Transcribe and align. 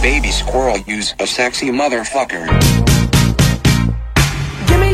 Baby 0.00 0.30
squirrel 0.30 0.78
use 0.86 1.12
a 1.18 1.26
sexy 1.26 1.72
motherfucker. 1.72 2.46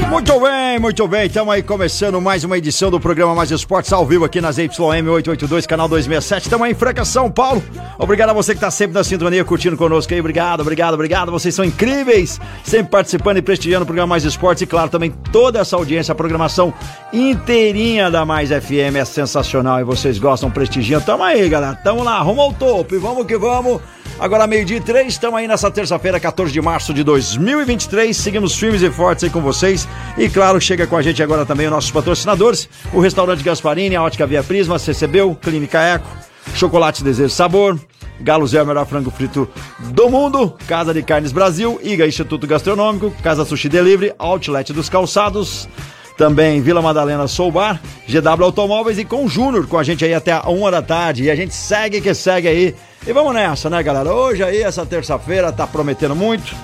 Muito 0.09 0.41
bem, 0.41 0.79
muito 0.79 1.09
bem. 1.09 1.27
Estamos 1.27 1.53
aí 1.53 1.63
começando 1.63 2.19
mais 2.23 2.43
uma 2.43 2.57
edição 2.57 2.91
do 2.91 2.99
programa 2.99 3.35
Mais 3.35 3.51
Esportes 3.51 3.93
ao 3.93 4.07
vivo 4.07 4.25
aqui 4.25 4.41
nas 4.41 4.57
YM 4.57 5.07
882, 5.07 5.67
canal 5.67 5.89
267. 5.89 6.45
Estamos 6.45 6.65
aí 6.65 6.73
em 6.73 6.75
Franca, 6.75 7.05
São 7.05 7.31
Paulo. 7.31 7.63
Obrigado 7.99 8.31
a 8.31 8.33
você 8.33 8.53
que 8.53 8.59
está 8.59 8.71
sempre 8.71 8.95
na 8.95 9.05
sintonia, 9.05 9.45
curtindo 9.45 9.77
conosco 9.77 10.15
aí. 10.15 10.21
Obrigado, 10.21 10.61
obrigado, 10.61 10.95
obrigado. 10.95 11.31
Vocês 11.31 11.55
são 11.55 11.65
incríveis, 11.67 12.41
sempre 12.63 12.91
participando 12.91 13.37
e 13.37 13.43
prestigiando 13.43 13.83
o 13.83 13.87
programa 13.87 14.09
Mais 14.09 14.25
Esportes. 14.25 14.63
E 14.63 14.67
claro, 14.67 14.89
também 14.89 15.11
toda 15.31 15.59
essa 15.59 15.77
audiência, 15.77 16.13
a 16.13 16.15
programação 16.15 16.73
inteirinha 17.13 18.11
da 18.11 18.25
Mais 18.25 18.49
FM 18.49 18.97
é 18.99 19.05
sensacional 19.05 19.81
e 19.81 19.85
vocês 19.85 20.19
gostam, 20.19 20.51
prestigiam. 20.51 21.01
Tamo 21.01 21.25
aí, 21.25 21.47
galera. 21.47 21.75
Tamo 21.77 22.03
lá, 22.03 22.19
rumo 22.21 22.41
ao 22.41 22.55
topo 22.55 22.95
e 22.95 22.99
vamos 22.99 23.27
que 23.27 23.37
vamos. 23.37 23.83
Agora 24.19 24.47
meio-dia 24.47 24.77
e 24.77 24.81
três, 24.81 25.15
estamos 25.15 25.39
aí 25.39 25.49
nessa 25.49 25.71
terça-feira, 25.71 26.21
14 26.21 26.53
de 26.53 26.61
março 26.61 26.95
de 26.95 27.03
2023. 27.03 28.17
Seguimos 28.17 28.57
firmes 28.57 28.83
e 28.83 28.91
fortes 28.91 29.25
aí 29.25 29.31
com 29.31 29.41
vocês. 29.41 29.89
E 30.17 30.29
claro, 30.29 30.61
chega 30.61 30.87
com 30.87 30.97
a 30.97 31.03
gente 31.03 31.23
agora 31.23 31.45
também 31.45 31.67
os 31.67 31.73
nossos 31.73 31.91
patrocinadores: 31.91 32.69
o 32.93 33.01
restaurante 33.01 33.43
Gasparini, 33.43 33.97
a 33.97 34.03
Ótica 34.03 34.27
Via 34.27 34.43
Prisma, 34.43 34.79
CCBU, 34.79 35.35
Clínica 35.37 35.81
Eco, 35.81 36.09
Chocolate 36.55 37.03
Desejo 37.03 37.31
Sabor. 37.31 37.79
Galo 38.21 38.47
Zé, 38.47 38.63
o 38.63 38.67
melhor 38.67 38.87
frango 38.87 39.11
frito 39.11 39.49
do 39.79 40.09
mundo. 40.09 40.57
Casa 40.69 40.95
de 40.95 41.03
Carnes 41.03 41.33
Brasil, 41.33 41.81
IGA 41.83 42.07
Instituto 42.07 42.47
Gastronômico, 42.47 43.11
Casa 43.23 43.45
Sushi 43.45 43.69
Delivery, 43.69 44.15
Outlet 44.19 44.73
dos 44.73 44.89
Calçados. 44.89 45.69
Também 46.17 46.61
Vila 46.61 46.81
Madalena 46.81 47.27
Soul 47.27 47.51
Bar, 47.51 47.81
GW 48.09 48.45
Automóveis 48.45 48.99
e 48.99 49.05
com 49.05 49.25
o 49.25 49.29
Júnior 49.29 49.67
com 49.67 49.77
a 49.77 49.83
gente 49.83 50.05
aí 50.05 50.15
até 50.15 50.33
a 50.33 50.49
uma 50.49 50.71
da 50.71 50.81
tarde. 50.81 51.25
E 51.25 51.31
a 51.31 51.35
gente 51.35 51.55
segue 51.55 52.01
que 52.01 52.15
segue 52.15 52.47
aí. 52.47 52.75
E 53.07 53.13
vamos 53.13 53.35
nessa, 53.35 53.69
né, 53.69 53.83
galera? 53.83 54.13
Hoje 54.13 54.43
aí, 54.43 54.63
essa 54.63 54.87
terça-feira, 54.87 55.53
tá 55.53 55.67
prometendo 55.67 56.15
muito. 56.15 56.55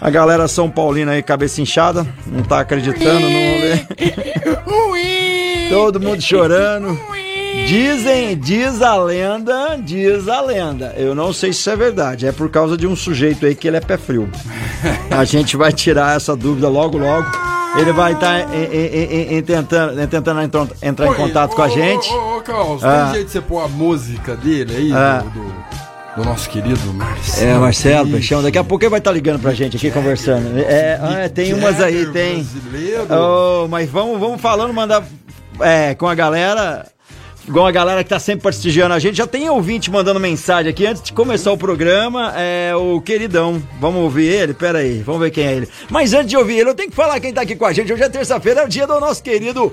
A 0.00 0.10
galera 0.10 0.46
São 0.46 0.70
Paulina 0.70 1.12
aí, 1.12 1.22
cabeça 1.22 1.62
inchada, 1.62 2.06
não 2.26 2.42
tá 2.42 2.60
acreditando, 2.60 3.20
não 3.20 3.30
vê. 3.30 3.86
Todo 5.70 5.98
mundo 5.98 6.20
chorando. 6.20 7.00
Dizem, 7.66 8.36
diz 8.36 8.82
a 8.82 8.96
lenda, 8.96 9.78
diz 9.82 10.28
a 10.28 10.42
lenda. 10.42 10.92
Eu 10.96 11.14
não 11.14 11.32
sei 11.32 11.52
se 11.52 11.60
isso 11.60 11.70
é 11.70 11.76
verdade. 11.76 12.26
É 12.26 12.32
por 12.32 12.50
causa 12.50 12.76
de 12.76 12.86
um 12.86 12.94
sujeito 12.94 13.46
aí 13.46 13.54
que 13.54 13.66
ele 13.66 13.78
é 13.78 13.80
pé 13.80 13.96
frio. 13.96 14.28
A 15.10 15.24
gente 15.24 15.56
vai 15.56 15.72
tirar 15.72 16.16
essa 16.16 16.36
dúvida 16.36 16.68
logo, 16.68 16.98
logo. 16.98 17.53
Ele 17.76 17.92
vai 17.92 18.12
estar 18.12 18.46
tentando, 19.46 20.06
tentando 20.06 20.40
entrar, 20.40 20.66
entrar 20.82 21.06
em 21.08 21.14
contato 21.14 21.54
com 21.56 21.62
a 21.62 21.68
gente. 21.68 22.08
Ô, 22.12 22.36
ô, 22.38 22.40
Carlos, 22.40 22.84
Ah. 22.84 23.04
tem 23.06 23.14
jeito 23.14 23.26
de 23.26 23.32
você 23.32 23.40
pôr 23.40 23.64
a 23.64 23.68
música 23.68 24.36
dele 24.36 24.76
aí, 24.76 24.92
Ah. 24.92 25.22
do, 25.24 25.30
do- 25.40 25.54
do 26.16 26.24
nosso 26.24 26.48
querido 26.48 26.92
Marcelo? 26.94 27.50
É, 27.50 27.54
Marcelo, 27.58 28.08
Peixão, 28.10 28.40
daqui 28.42 28.56
a 28.58 28.62
pouco 28.62 28.84
ele 28.84 28.90
vai 28.90 29.00
estar 29.00 29.10
ligando 29.10 29.40
pra 29.40 29.52
gente 29.52 29.76
aqui 29.76 29.90
conversando. 29.90 30.56
É, 30.60 30.94
ah, 31.02 31.28
tem 31.28 31.52
umas 31.54 31.80
aí, 31.80 32.06
tem. 32.06 32.46
Oh, 33.10 33.66
mas 33.68 33.90
vamos, 33.90 34.20
vamos 34.20 34.40
falando, 34.40 34.72
mandar 34.72 35.02
é, 35.60 35.94
com 35.96 36.06
a 36.06 36.14
galera. 36.14 36.86
Com 37.52 37.66
a 37.66 37.70
galera 37.70 38.02
que 38.02 38.08
tá 38.08 38.18
sempre 38.18 38.42
prestigiando 38.42 38.94
a 38.94 38.98
gente. 38.98 39.16
Já 39.16 39.26
tem 39.26 39.48
ouvinte 39.50 39.90
mandando 39.90 40.18
mensagem 40.18 40.70
aqui 40.70 40.86
antes 40.86 41.02
de 41.02 41.12
começar 41.12 41.52
o 41.52 41.58
programa. 41.58 42.32
É 42.36 42.74
o 42.74 43.00
queridão. 43.02 43.62
Vamos 43.78 44.00
ouvir 44.02 44.26
ele? 44.26 44.54
Pera 44.54 44.78
aí, 44.78 45.02
vamos 45.02 45.20
ver 45.20 45.30
quem 45.30 45.46
é 45.46 45.52
ele. 45.52 45.68
Mas 45.90 46.14
antes 46.14 46.28
de 46.30 46.36
ouvir 46.36 46.58
ele, 46.60 46.70
eu 46.70 46.74
tenho 46.74 46.88
que 46.90 46.96
falar 46.96 47.20
quem 47.20 47.34
tá 47.34 47.42
aqui 47.42 47.54
com 47.54 47.66
a 47.66 47.72
gente. 47.72 47.92
Hoje 47.92 48.02
é 48.02 48.08
terça-feira, 48.08 48.62
é 48.62 48.64
o 48.64 48.68
dia 48.68 48.86
do 48.86 48.98
nosso 48.98 49.22
querido 49.22 49.70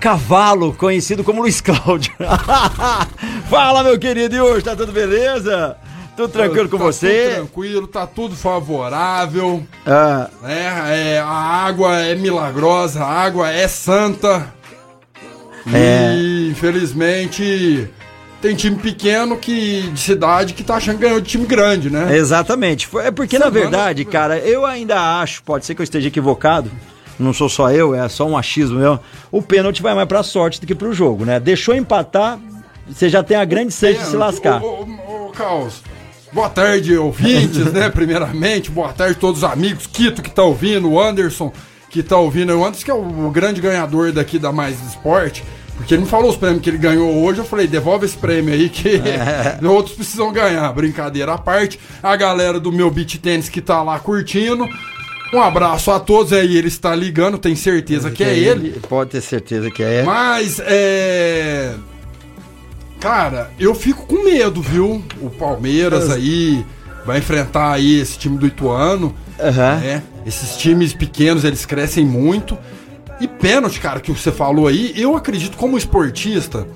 Cavalo, 0.00 0.74
conhecido 0.74 1.22
como 1.22 1.40
Luiz 1.42 1.60
Cláudio. 1.60 2.12
Fala, 3.48 3.82
meu 3.84 3.98
querido, 3.98 4.34
e 4.34 4.40
hoje 4.40 4.64
tá 4.64 4.74
tudo 4.74 4.92
beleza? 4.92 5.76
Tudo 6.16 6.30
tranquilo 6.30 6.68
com 6.68 6.78
Tá 6.78 6.84
você? 6.84 7.24
Tudo 7.28 7.34
tranquilo, 7.36 7.86
tá 7.86 8.06
tudo 8.06 8.34
favorável. 8.34 9.62
Ah, 9.86 10.28
né? 10.42 11.14
É, 11.14 11.18
a 11.20 11.26
água 11.26 12.00
é 12.00 12.14
milagrosa, 12.14 13.04
a 13.04 13.10
água 13.10 13.50
é 13.50 13.68
santa. 13.68 14.55
É. 15.72 16.14
E 16.16 16.50
infelizmente 16.50 17.88
tem 18.40 18.54
time 18.54 18.76
pequeno 18.76 19.36
que 19.36 19.82
de 19.92 19.98
cidade 20.00 20.54
que 20.54 20.62
tá 20.62 20.76
achando 20.76 20.96
que 20.98 21.02
ganhou 21.04 21.20
de 21.20 21.28
time 21.28 21.46
grande, 21.46 21.90
né? 21.90 22.16
Exatamente. 22.16 22.88
É 23.02 23.10
porque, 23.10 23.38
na 23.38 23.46
Semana- 23.46 23.60
verdade, 23.62 24.04
cara, 24.04 24.38
eu 24.38 24.64
ainda 24.64 25.20
acho, 25.20 25.42
pode 25.42 25.64
ser 25.66 25.74
que 25.74 25.80
eu 25.80 25.84
esteja 25.84 26.08
equivocado, 26.08 26.70
não 27.18 27.32
sou 27.32 27.48
só 27.48 27.70
eu, 27.70 27.94
é 27.94 28.08
só 28.08 28.26
um 28.26 28.36
achismo 28.36 28.78
meu. 28.78 29.00
O 29.32 29.40
pênalti 29.42 29.82
vai 29.82 29.94
mais 29.94 30.06
pra 30.06 30.22
sorte 30.22 30.60
do 30.60 30.66
que 30.66 30.74
pro 30.74 30.92
jogo, 30.92 31.24
né? 31.24 31.40
Deixou 31.40 31.74
empatar, 31.74 32.38
você 32.88 33.08
já 33.08 33.22
tem 33.22 33.36
a 33.36 33.44
grande 33.44 33.72
sede 33.72 33.98
de 33.98 34.04
se 34.06 34.16
lascar. 34.16 34.62
Ô, 34.62 34.86
ô, 35.08 35.26
ô, 35.26 35.30
Caos, 35.30 35.82
boa 36.32 36.48
tarde, 36.50 36.96
ouvintes, 36.96 37.72
né? 37.72 37.88
Primeiramente, 37.90 38.70
boa 38.70 38.92
tarde 38.92 39.14
a 39.16 39.20
todos 39.20 39.42
os 39.42 39.50
amigos. 39.50 39.86
Quito 39.86 40.22
que 40.22 40.30
tá 40.30 40.42
ouvindo, 40.44 40.90
o 40.90 41.00
Anderson 41.00 41.52
que 41.90 42.02
tá 42.02 42.16
ouvindo. 42.16 42.52
Anderson 42.52 42.84
que 42.84 42.90
é 42.90 42.94
o, 42.94 43.26
o 43.26 43.30
grande 43.30 43.60
ganhador 43.60 44.12
daqui 44.12 44.38
da 44.38 44.52
Mais 44.52 44.80
Esporte. 44.86 45.44
Porque 45.76 45.94
ele 45.94 46.02
me 46.02 46.08
falou 46.08 46.30
os 46.30 46.36
prêmios 46.36 46.62
que 46.62 46.70
ele 46.70 46.78
ganhou 46.78 47.22
hoje. 47.22 47.38
Eu 47.38 47.44
falei, 47.44 47.66
devolve 47.66 48.06
esse 48.06 48.16
prêmio 48.16 48.52
aí 48.52 48.68
que 48.68 49.00
outros 49.66 49.94
precisam 49.94 50.32
ganhar. 50.32 50.72
Brincadeira 50.72 51.34
à 51.34 51.38
parte. 51.38 51.78
A 52.02 52.16
galera 52.16 52.58
do 52.58 52.72
meu 52.72 52.90
beat 52.90 53.18
tênis 53.18 53.48
que 53.48 53.60
tá 53.60 53.82
lá 53.82 53.98
curtindo. 53.98 54.66
Um 55.32 55.40
abraço 55.40 55.90
a 55.90 56.00
todos 56.00 56.32
aí. 56.32 56.56
Ele 56.56 56.68
está 56.68 56.94
ligando, 56.94 57.38
tenho 57.38 57.56
certeza 57.56 58.10
que 58.10 58.24
é 58.24 58.36
ele. 58.36 58.80
Pode 58.88 59.10
ter 59.10 59.20
certeza 59.20 59.70
que 59.70 59.82
é. 59.82 60.02
Mas 60.02 60.60
é. 60.64 61.74
Cara, 63.00 63.50
eu 63.58 63.74
fico 63.74 64.06
com 64.06 64.24
medo, 64.24 64.62
viu? 64.62 65.04
O 65.20 65.28
Palmeiras 65.28 66.10
aí 66.10 66.64
vai 67.06 67.18
enfrentar 67.18 67.72
aí 67.72 68.00
esse 68.00 68.18
time 68.18 68.36
do 68.36 68.46
Ituano. 68.46 69.14
Aham. 69.40 69.76
né? 69.76 70.02
Esses 70.26 70.56
times 70.56 70.92
pequenos, 70.92 71.44
eles 71.44 71.64
crescem 71.64 72.04
muito. 72.04 72.58
E 73.20 73.28
pênalti, 73.28 73.80
cara, 73.80 74.00
que 74.00 74.10
você 74.12 74.30
falou 74.30 74.66
aí, 74.66 74.92
eu 74.94 75.16
acredito 75.16 75.56
como 75.56 75.78
esportista, 75.78 76.66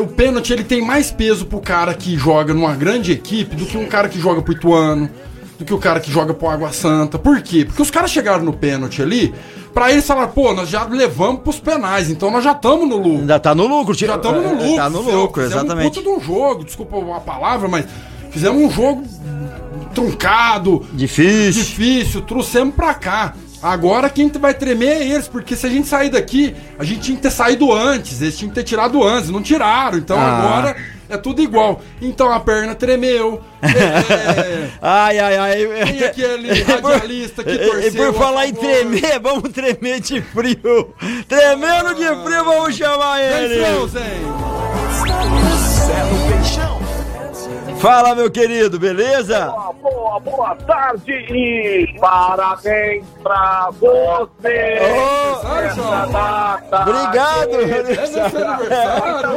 o 0.00 0.06
pênalti 0.06 0.52
ele 0.52 0.64
tem 0.64 0.80
mais 0.80 1.10
peso 1.10 1.44
pro 1.44 1.60
cara 1.60 1.92
que 1.92 2.16
joga 2.16 2.54
numa 2.54 2.74
grande 2.74 3.12
equipe 3.12 3.54
do 3.54 3.66
que 3.66 3.76
um 3.76 3.86
cara 3.86 4.08
que 4.08 4.18
joga 4.18 4.40
pro 4.40 4.54
Ituano, 4.54 5.10
do 5.58 5.64
que 5.64 5.74
o 5.74 5.78
cara 5.78 6.00
que 6.00 6.10
joga 6.10 6.32
pro 6.32 6.48
Água 6.48 6.72
Santa. 6.72 7.18
Por 7.18 7.42
quê? 7.42 7.66
Porque 7.66 7.82
os 7.82 7.90
caras 7.90 8.10
chegaram 8.10 8.42
no 8.42 8.54
pênalti 8.54 9.02
ali, 9.02 9.34
pra 9.74 9.92
eles 9.92 10.06
falar, 10.06 10.28
pô, 10.28 10.54
nós 10.54 10.70
já 10.70 10.84
levamos 10.84 11.42
pros 11.42 11.60
penais, 11.60 12.08
então 12.08 12.30
nós 12.30 12.42
já 12.42 12.52
estamos 12.52 12.88
no 12.88 12.96
lucro. 12.96 13.20
Ainda 13.20 13.38
tá 13.38 13.54
no 13.54 13.66
lucro, 13.66 13.94
tio. 13.94 14.08
Já 14.08 14.16
estamos 14.16 14.42
no 14.42 14.54
lucro. 14.54 14.76
Tá 14.76 14.88
no 14.88 15.00
lucro, 15.02 15.42
exatamente. 15.42 15.86
um 15.86 15.90
puta 15.90 16.02
de 16.02 16.08
um 16.08 16.20
jogo, 16.20 16.64
desculpa 16.64 16.96
a 17.14 17.20
palavra, 17.20 17.68
mas 17.68 17.84
fizemos 18.32 18.62
um 18.62 18.70
jogo 18.70 19.04
truncado, 19.94 20.86
Difícil. 20.92 21.62
difícil, 21.62 22.22
trouxemos 22.22 22.74
pra 22.74 22.94
cá. 22.94 23.34
Agora 23.62 24.10
quem 24.10 24.28
vai 24.28 24.52
tremer 24.52 24.88
é 25.02 25.06
eles, 25.06 25.28
porque 25.28 25.54
se 25.54 25.64
a 25.66 25.70
gente 25.70 25.86
sair 25.86 26.10
daqui, 26.10 26.52
a 26.78 26.82
gente 26.82 27.00
tinha 27.00 27.16
que 27.16 27.22
ter 27.22 27.30
saído 27.30 27.72
antes, 27.72 28.20
eles 28.20 28.36
tinham 28.36 28.48
que 28.48 28.56
ter 28.56 28.64
tirado 28.64 29.04
antes, 29.04 29.30
não 29.30 29.40
tiraram. 29.40 29.98
Então 29.98 30.18
Ah. 30.18 30.38
agora 30.38 30.76
é 31.08 31.16
tudo 31.16 31.40
igual. 31.40 31.80
Então 32.00 32.32
a 32.32 32.40
perna 32.40 32.74
tremeu. 32.74 33.40
É, 33.62 34.68
Ai, 34.82 35.18
ai, 35.20 35.36
ai. 35.36 35.66
Tem 35.86 36.02
aquele 36.04 36.62
radialista 36.64 37.44
que 37.44 37.56
torceu 37.56 37.86
E 37.86 37.90
por 37.92 38.12
falar 38.14 38.48
em 38.48 38.52
tremer, 38.54 39.20
vamos 39.20 39.50
tremer 39.52 40.00
de 40.00 40.20
frio. 40.20 40.92
Tremendo 41.28 41.94
de 41.94 42.06
frio, 42.24 42.44
vamos 42.44 42.74
chamar 42.74 43.18
Vem, 43.18 43.26
ele. 43.44 43.60
Marcelo 43.60 43.88
Peixão. 43.88 45.51
Fala, 47.82 48.14
meu 48.14 48.30
querido, 48.30 48.78
beleza? 48.78 49.46
Boa, 49.46 49.72
boa, 49.72 50.20
boa 50.20 50.54
tarde 50.54 51.10
e 51.10 51.98
parabéns 51.98 53.04
pra 53.20 53.70
você. 53.72 54.78
Ô, 54.78 55.58
Essa 55.58 56.06
data 56.06 56.82
Obrigado, 56.82 57.50
É 57.50 57.78
aniversário! 57.80 59.32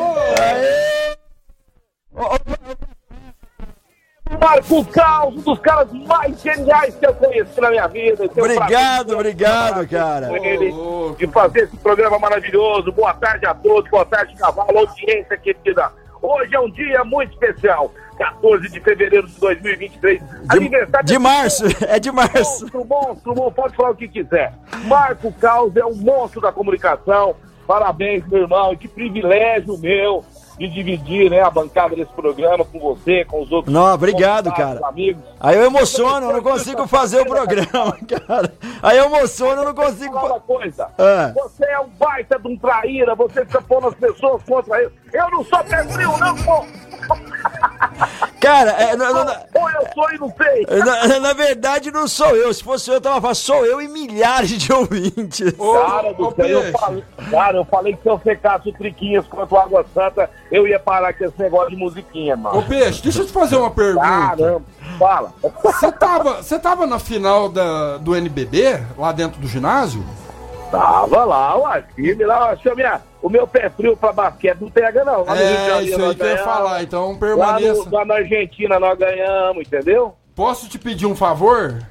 Marco 4.39 4.85
Caos, 4.91 5.33
um 5.37 5.41
dos 5.41 5.59
caras 5.61 5.91
mais 5.91 6.39
geniais 6.39 6.95
que 6.97 7.07
eu 7.07 7.15
conheci 7.15 7.59
na 7.59 7.71
minha 7.71 7.87
vida. 7.87 8.29
Tenho 8.29 8.45
Obrigado, 8.45 9.15
obrigado, 9.15 9.89
cara. 9.89 10.29
louco. 10.69 11.17
de 11.17 11.25
fazer 11.29 11.61
esse 11.61 11.77
programa 11.77 12.19
maravilhoso. 12.19 12.91
Boa 12.91 13.15
tarde 13.15 13.47
a 13.47 13.55
todos, 13.55 13.89
boa 13.89 14.05
tarde, 14.05 14.35
cavalo, 14.35 14.77
audiência 14.77 15.35
querida. 15.35 15.91
Hoje 16.21 16.55
é 16.55 16.59
um 16.59 16.69
dia 16.69 17.03
muito 17.03 17.33
especial. 17.33 17.91
14 18.17 18.69
de 18.69 18.79
fevereiro 18.79 19.27
de 19.27 19.39
2023. 19.39 20.21
De, 20.21 21.03
de 21.03 21.19
março, 21.19 21.63
é 21.87 21.99
de 21.99 22.11
março. 22.11 22.63
Monstro, 22.63 22.85
monstro, 22.85 23.35
monstro, 23.35 23.51
pode 23.51 23.75
falar 23.75 23.91
o 23.91 23.95
que 23.95 24.07
quiser. 24.07 24.53
Marco 24.85 25.31
Caos 25.33 25.75
é 25.75 25.85
um 25.85 25.95
monstro 25.95 26.41
da 26.41 26.51
comunicação. 26.51 27.35
Parabéns, 27.67 28.25
meu 28.27 28.43
irmão, 28.43 28.73
e 28.73 28.77
que 28.77 28.87
privilégio 28.87 29.77
meu 29.79 30.23
de 30.57 30.69
dividir 30.69 31.29
né, 31.29 31.41
a 31.41 31.49
bancada 31.49 31.95
desse 31.95 32.11
programa 32.13 32.63
com 32.63 32.79
você, 32.79 33.25
com 33.25 33.41
os 33.41 33.51
outros. 33.51 33.73
Não, 33.73 33.93
obrigado, 33.93 34.53
cara. 34.53 34.79
Amigos. 34.87 35.21
Aí 35.39 35.57
eu 35.57 35.63
emociono, 35.65 36.27
eu 36.27 36.33
não 36.33 36.41
consigo 36.41 36.87
fazer 36.87 37.21
o 37.21 37.25
programa, 37.25 37.97
cara. 38.25 38.53
Aí 38.81 38.97
eu 38.97 39.05
emociono, 39.05 39.61
eu 39.61 39.65
não 39.65 39.73
consigo. 39.75 40.17
Uma 40.17 40.39
coisa, 40.39 40.87
Ah. 40.97 41.33
você 41.35 41.65
é 41.65 41.79
um 41.79 41.89
baita 41.89 42.39
de 42.39 42.47
um 42.47 42.57
traíra, 42.57 43.15
você 43.15 43.45
fica 43.45 43.61
pondo 43.61 43.87
as 43.87 43.95
pessoas 43.95 44.41
contra 44.43 44.81
ele. 44.81 44.91
Eu 45.11 45.29
não 45.31 45.43
sou 45.43 45.59
frio, 45.65 46.17
não, 46.17 46.35
pô. 46.37 46.65
Cara, 48.39 48.71
é, 48.73 48.95
não- 48.95 49.11
não- 49.11 49.35
Ou 49.55 49.69
eu 49.71 49.87
sou 49.93 50.11
e 50.13 50.17
não 50.19 50.31
sei. 50.37 50.65
na, 50.85 51.19
na 51.19 51.33
verdade 51.33 51.89
não 51.91 52.07
sou 52.07 52.35
eu. 52.35 52.53
Se 52.53 52.63
fosse 52.63 52.89
eu, 52.91 52.95
eu 52.95 53.01
tava 53.01 53.19
falando, 53.19 53.35
sou 53.35 53.65
eu 53.65 53.81
e 53.81 53.87
milhares 53.87 54.49
de 54.51 54.71
ouvintes. 54.73 55.53
Ô, 55.57 55.73
Cara 55.73 56.09
ô, 56.09 56.13
do 56.13 56.35
céu, 56.35 56.47
eu 56.47 56.61
Peixe, 56.61 56.77
falei, 56.77 57.03
cara, 57.31 57.57
eu 57.57 57.65
falei 57.65 57.93
que 57.95 58.03
se 58.03 58.09
eu 58.09 58.19
secasse 58.23 58.69
o 58.69 58.73
Triquinhas 58.73 59.25
quanto 59.27 59.57
Água 59.57 59.83
Santa, 59.93 60.29
eu 60.51 60.67
ia 60.67 60.79
parar 60.79 61.13
com 61.13 61.23
esse 61.25 61.39
negócio 61.41 61.71
de 61.71 61.75
musiquinha, 61.75 62.35
ô, 62.35 62.37
mano. 62.37 62.63
Peixe, 62.63 63.01
deixa 63.01 63.21
eu 63.21 63.25
te 63.25 63.31
fazer 63.31 63.55
uma 63.55 63.71
pergunta. 63.71 64.05
Caramba, 64.05 64.61
fala. 64.99 65.33
Você 65.63 65.91
tava, 65.91 66.43
você 66.43 66.59
tava 66.59 66.85
na 66.85 66.99
final 66.99 67.49
da, 67.49 67.97
do 67.97 68.15
NBB, 68.15 68.79
lá 68.97 69.11
dentro 69.11 69.39
do 69.41 69.47
ginásio? 69.47 70.03
Tava 70.77 71.25
lá, 71.25 71.57
ué, 71.57 71.83
firme 71.95 72.25
lá, 72.25 72.55
chama 72.57 72.75
minha- 72.75 73.01
o 73.21 73.29
meu 73.29 73.47
pé 73.47 73.69
frio 73.69 73.95
pra 73.97 74.11
basquete 74.13 74.57
não 74.61 74.69
pega 74.69 75.03
não. 75.03 75.23
Lá 75.23 75.37
É, 75.37 75.81
isso 75.83 76.01
aí 76.03 76.15
que 76.15 76.21
eu 76.23 76.27
ia 76.29 76.37
falar, 76.43 76.83
então 76.83 77.11
Lá, 77.13 77.17
permaneça. 77.17 77.85
no, 77.85 77.91
lá 77.95 78.05
na 78.05 78.15
Argentina 78.15 78.79
nós 78.79 78.97
ganhamos, 78.97 79.65
entendeu? 79.65 80.15
Posso 80.35 80.67
te 80.69 80.77
pedir 80.77 81.05
um 81.05 81.15
favor? 81.15 81.81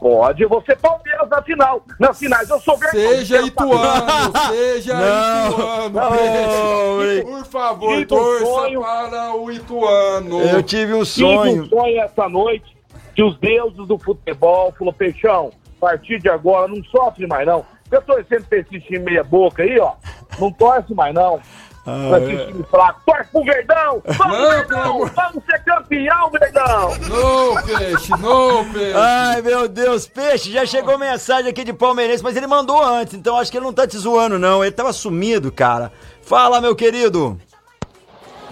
Pode, 0.00 0.44
ser 0.66 0.76
Palmeiras 0.78 1.28
na 1.30 1.40
final. 1.42 1.80
Nas 2.00 2.18
finais 2.18 2.50
eu 2.50 2.58
sou 2.58 2.76
vermelho. 2.76 3.18
Seja 3.18 3.40
Ituano, 3.42 4.32
seja 4.50 4.94
Não, 4.94 5.48
Ituano, 5.50 5.90
não. 6.00 7.22
Por 7.32 7.44
favor, 7.46 7.88
Tive 7.94 8.06
torça 8.06 8.44
sonho. 8.44 8.80
para 8.80 9.34
o 9.36 9.50
Ituano. 9.52 10.40
Eu 10.40 10.62
tive 10.62 10.92
um 10.94 11.04
Tive 11.04 11.24
um 11.26 11.36
sonho. 11.36 11.66
sonho 11.68 12.00
essa 12.00 12.28
noite 12.28 12.76
que 13.14 13.22
os 13.22 13.38
deuses 13.38 13.86
do 13.86 13.96
futebol 13.96 14.74
falou, 14.76 14.92
Peixão, 14.92 15.52
a 15.80 15.86
partir 15.86 16.18
de 16.18 16.28
agora 16.28 16.66
não 16.66 16.82
sofre 16.84 17.24
mais 17.28 17.46
não. 17.46 17.64
Eu 17.92 18.02
torcendo 18.02 18.44
pra 18.46 18.58
esse 18.58 18.80
time 18.80 18.98
meia 19.00 19.22
boca 19.22 19.62
aí, 19.62 19.78
ó. 19.78 19.92
Não 20.40 20.50
torce 20.50 20.92
mais 20.94 21.14
não. 21.14 21.40
Pra 21.84 22.20
esse 22.20 22.46
time 22.46 22.64
fraco. 22.70 23.00
Torce 23.04 23.28
pro 23.32 23.42
Verdão! 23.44 24.00
Vamos, 24.06 24.20
Ah, 24.20 24.28
Não, 24.28 24.50
Verdão! 24.50 24.98
Vamos 25.16 25.44
ser 25.44 25.64
campeão, 25.64 26.30
Verdão! 26.30 26.90
Não, 27.08 27.62
Peixe, 27.64 28.10
não, 28.20 28.72
Peixe. 28.72 28.92
Ai, 28.96 29.42
meu 29.42 29.66
Deus, 29.68 30.06
peixe, 30.06 30.52
já 30.52 30.64
chegou 30.64 30.96
mensagem 30.96 31.50
aqui 31.50 31.64
de 31.64 31.72
palmeirense, 31.72 32.22
mas 32.22 32.36
ele 32.36 32.46
mandou 32.46 32.80
antes, 32.80 33.14
então 33.14 33.36
acho 33.36 33.50
que 33.50 33.58
ele 33.58 33.64
não 33.66 33.72
tá 33.72 33.84
te 33.84 33.98
zoando, 33.98 34.38
não. 34.38 34.62
Ele 34.62 34.70
tava 34.72 34.92
sumido, 34.92 35.50
cara. 35.50 35.90
Fala, 36.22 36.60
meu 36.60 36.76
querido. 36.76 37.36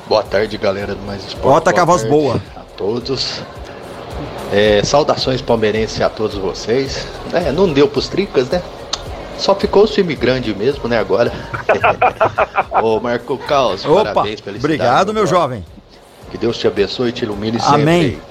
Boa 0.09 0.25
tarde, 0.25 0.59
galera 0.59 0.93
do 0.97 1.03
Mais 1.07 1.25
Esporte. 1.25 1.45
Bota 1.47 1.71
Boa 1.71 1.75
com 1.75 1.81
a 1.81 1.85
voz 1.85 2.03
boa. 2.05 2.43
A 2.57 2.61
todos. 2.77 3.43
É, 4.53 4.83
saudações 4.83 5.41
palmeirenses 5.41 6.01
a 6.01 6.11
todos 6.11 6.37
vocês. 6.37 7.07
É, 7.33 7.53
não 7.53 7.73
deu 7.73 7.87
pros 7.87 8.09
tricas, 8.09 8.51
né? 8.51 8.61
Só 9.41 9.55
ficou 9.55 9.85
o 9.85 9.87
time 9.87 10.15
grande 10.15 10.55
mesmo, 10.55 10.89
né, 10.89 10.99
agora. 10.99 11.33
Ô, 12.83 13.01
Marco 13.01 13.39
Caos, 13.39 13.85
Opa, 13.85 14.13
parabéns 14.13 14.41
pela 14.41 14.59
obrigado, 14.59 15.15
meu 15.15 15.27
jovem. 15.27 15.65
Que 16.31 16.39
Deus 16.39 16.59
te 16.59 16.67
abençoe 16.67 17.09
e 17.09 17.13
te 17.13 17.25
ilumine 17.25 17.59
sempre. 17.59 17.83
Amém. 17.83 18.23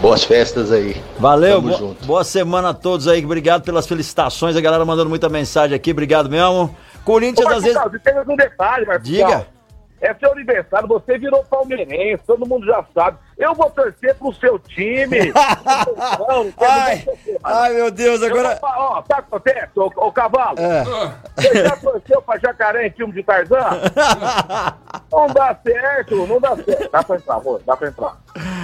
Boas 0.00 0.24
festas 0.24 0.72
aí. 0.72 1.00
Valeu, 1.18 1.56
Tamo 1.56 1.68
bo- 1.68 1.78
junto. 1.78 2.06
boa 2.06 2.24
semana 2.24 2.70
a 2.70 2.74
todos 2.74 3.06
aí, 3.06 3.24
obrigado 3.24 3.62
pelas 3.62 3.86
felicitações, 3.86 4.56
a 4.56 4.60
galera 4.60 4.84
mandando 4.84 5.08
muita 5.10 5.28
mensagem 5.28 5.76
aqui, 5.76 5.90
obrigado 5.90 6.30
mesmo. 6.30 6.74
Corinthians, 7.04 7.46
Ô, 7.48 7.54
às 7.54 7.62
vezes... 7.62 7.78
Um 8.28 8.36
detalhe, 8.36 8.86
Marcos 8.86 9.08
Diga. 9.08 9.46
É 10.02 10.12
seu 10.14 10.32
aniversário, 10.32 10.88
você 10.88 11.16
virou 11.16 11.44
palmeirense, 11.44 12.24
todo 12.26 12.44
mundo 12.44 12.66
já 12.66 12.84
sabe. 12.92 13.18
Eu 13.38 13.54
vou 13.54 13.70
torcer 13.70 14.16
pro 14.16 14.34
seu 14.34 14.58
time. 14.58 15.32
Não, 15.32 16.52
Ai, 16.58 17.04
ai, 17.44 17.74
meu 17.74 17.88
Deus, 17.88 18.18
vou 18.18 18.28
agora... 18.28 18.58
Ó, 18.60 19.02
sabe 19.06 19.26
o 19.30 19.40
que 19.40 19.50
acontece, 19.50 19.70
ô, 19.76 19.92
ô 19.96 20.12
Cavalo? 20.12 20.58
É. 20.58 20.84
Você 21.36 21.62
já 21.62 21.76
torceu 21.76 22.20
pra 22.20 22.36
jacaré 22.38 22.88
em 22.88 22.90
filme 22.90 23.12
de 23.12 23.22
Tarzan? 23.22 23.56
Não 25.12 25.26
dá 25.28 25.56
certo, 25.62 26.26
não 26.26 26.40
dá 26.40 26.56
certo. 26.56 26.90
Dá 26.90 27.02
pra 27.02 27.16
entrar, 27.16 27.34
amor, 27.34 27.60
dá 27.66 27.76
pra 27.76 27.88
entrar. 27.88 28.16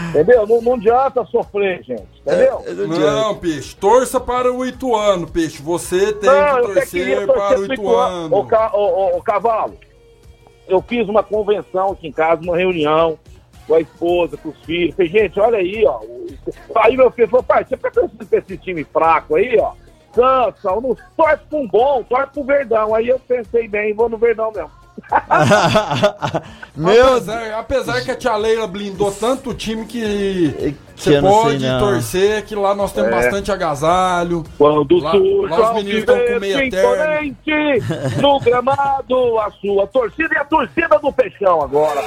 Entendeu? 0.08 0.46
Não, 0.46 0.62
não 0.62 0.75
adianta 0.75 1.23
sofrer, 1.26 1.82
gente. 1.84 2.08
Entendeu? 2.20 2.64
Não, 2.88 3.34
Peixe, 3.37 3.76
torça 3.76 4.19
para 4.19 4.50
o 4.50 4.64
Ituano, 4.64 5.31
Peixe. 5.31 5.61
Você 5.61 6.11
tem 6.14 6.31
Não, 6.31 6.73
que 6.73 6.87
queria 6.87 7.26
torcer 7.26 7.26
para 7.26 7.34
o 7.34 7.58
torcer 7.58 7.73
Ituano. 7.73 8.26
Ituano. 8.26 8.37
Ô, 8.37 8.46
ca, 8.46 8.70
ô, 8.75 8.81
ô, 8.81 9.19
ô, 9.19 9.23
Cavalo, 9.23 9.76
eu 10.69 10.82
fiz 10.82 11.09
uma 11.09 11.23
convenção 11.23 11.93
aqui 11.93 12.09
em 12.09 12.12
casa, 12.12 12.43
uma 12.43 12.56
reunião 12.56 13.19
com 13.67 13.75
a 13.75 13.81
esposa, 13.81 14.37
com 14.37 14.49
os 14.49 14.65
filhos. 14.65 14.94
Falei, 14.94 15.11
gente, 15.11 15.41
olha 15.41 15.59
aí, 15.59 15.85
ó. 15.87 16.00
Aí 16.76 16.97
meu 16.97 17.11
filho 17.11 17.29
falou, 17.29 17.43
pai, 17.43 17.65
você 17.65 17.76
fica 17.76 17.91
torcendo 17.91 18.26
pra 18.26 18.38
esse 18.38 18.56
time 18.56 18.85
fraco 18.85 19.37
aí, 19.37 19.59
ó. 19.59 19.73
Cansa, 20.12 20.70
não 20.81 20.97
torce 21.17 21.44
pra 21.49 21.59
um 21.59 21.69
bom, 21.69 22.03
torce 22.03 22.32
pro 22.32 22.44
Verdão. 22.44 22.94
Aí 22.94 23.09
eu 23.09 23.19
pensei 23.19 23.69
bem, 23.69 23.94
vou 23.94 24.09
no 24.09 24.17
Verdão 24.17 24.50
mesmo. 24.50 24.77
meu 26.76 27.16
apesar, 27.16 27.58
apesar 27.58 28.00
que 28.02 28.10
a 28.10 28.16
tia 28.16 28.36
Leila 28.36 28.66
blindou 28.66 29.10
tanto 29.12 29.50
o 29.50 29.54
time 29.54 29.84
que 29.86 30.76
você 30.96 31.12
sei, 31.12 31.20
pode 31.20 31.66
não. 31.66 31.78
torcer, 31.78 32.44
que 32.44 32.54
lá 32.54 32.74
nós 32.74 32.92
temos 32.92 33.10
bastante 33.10 33.52
agasalho. 33.52 34.44
Quando 34.56 34.98
Lá- 34.98 35.12
surge 35.12 35.54
lá 35.54 35.70
os 35.70 35.76
meninos 35.76 36.00
estão 36.00 36.18
com 36.18 36.40
meia 36.40 36.64
imponente 36.66 38.20
no 38.20 38.40
gramado, 38.40 39.38
a 39.38 39.50
sua 39.60 39.86
torcida 39.86 40.34
e 40.34 40.38
a 40.38 40.44
torcida 40.44 40.98
do 40.98 41.12
Peixão 41.12 41.62
agora. 41.62 42.00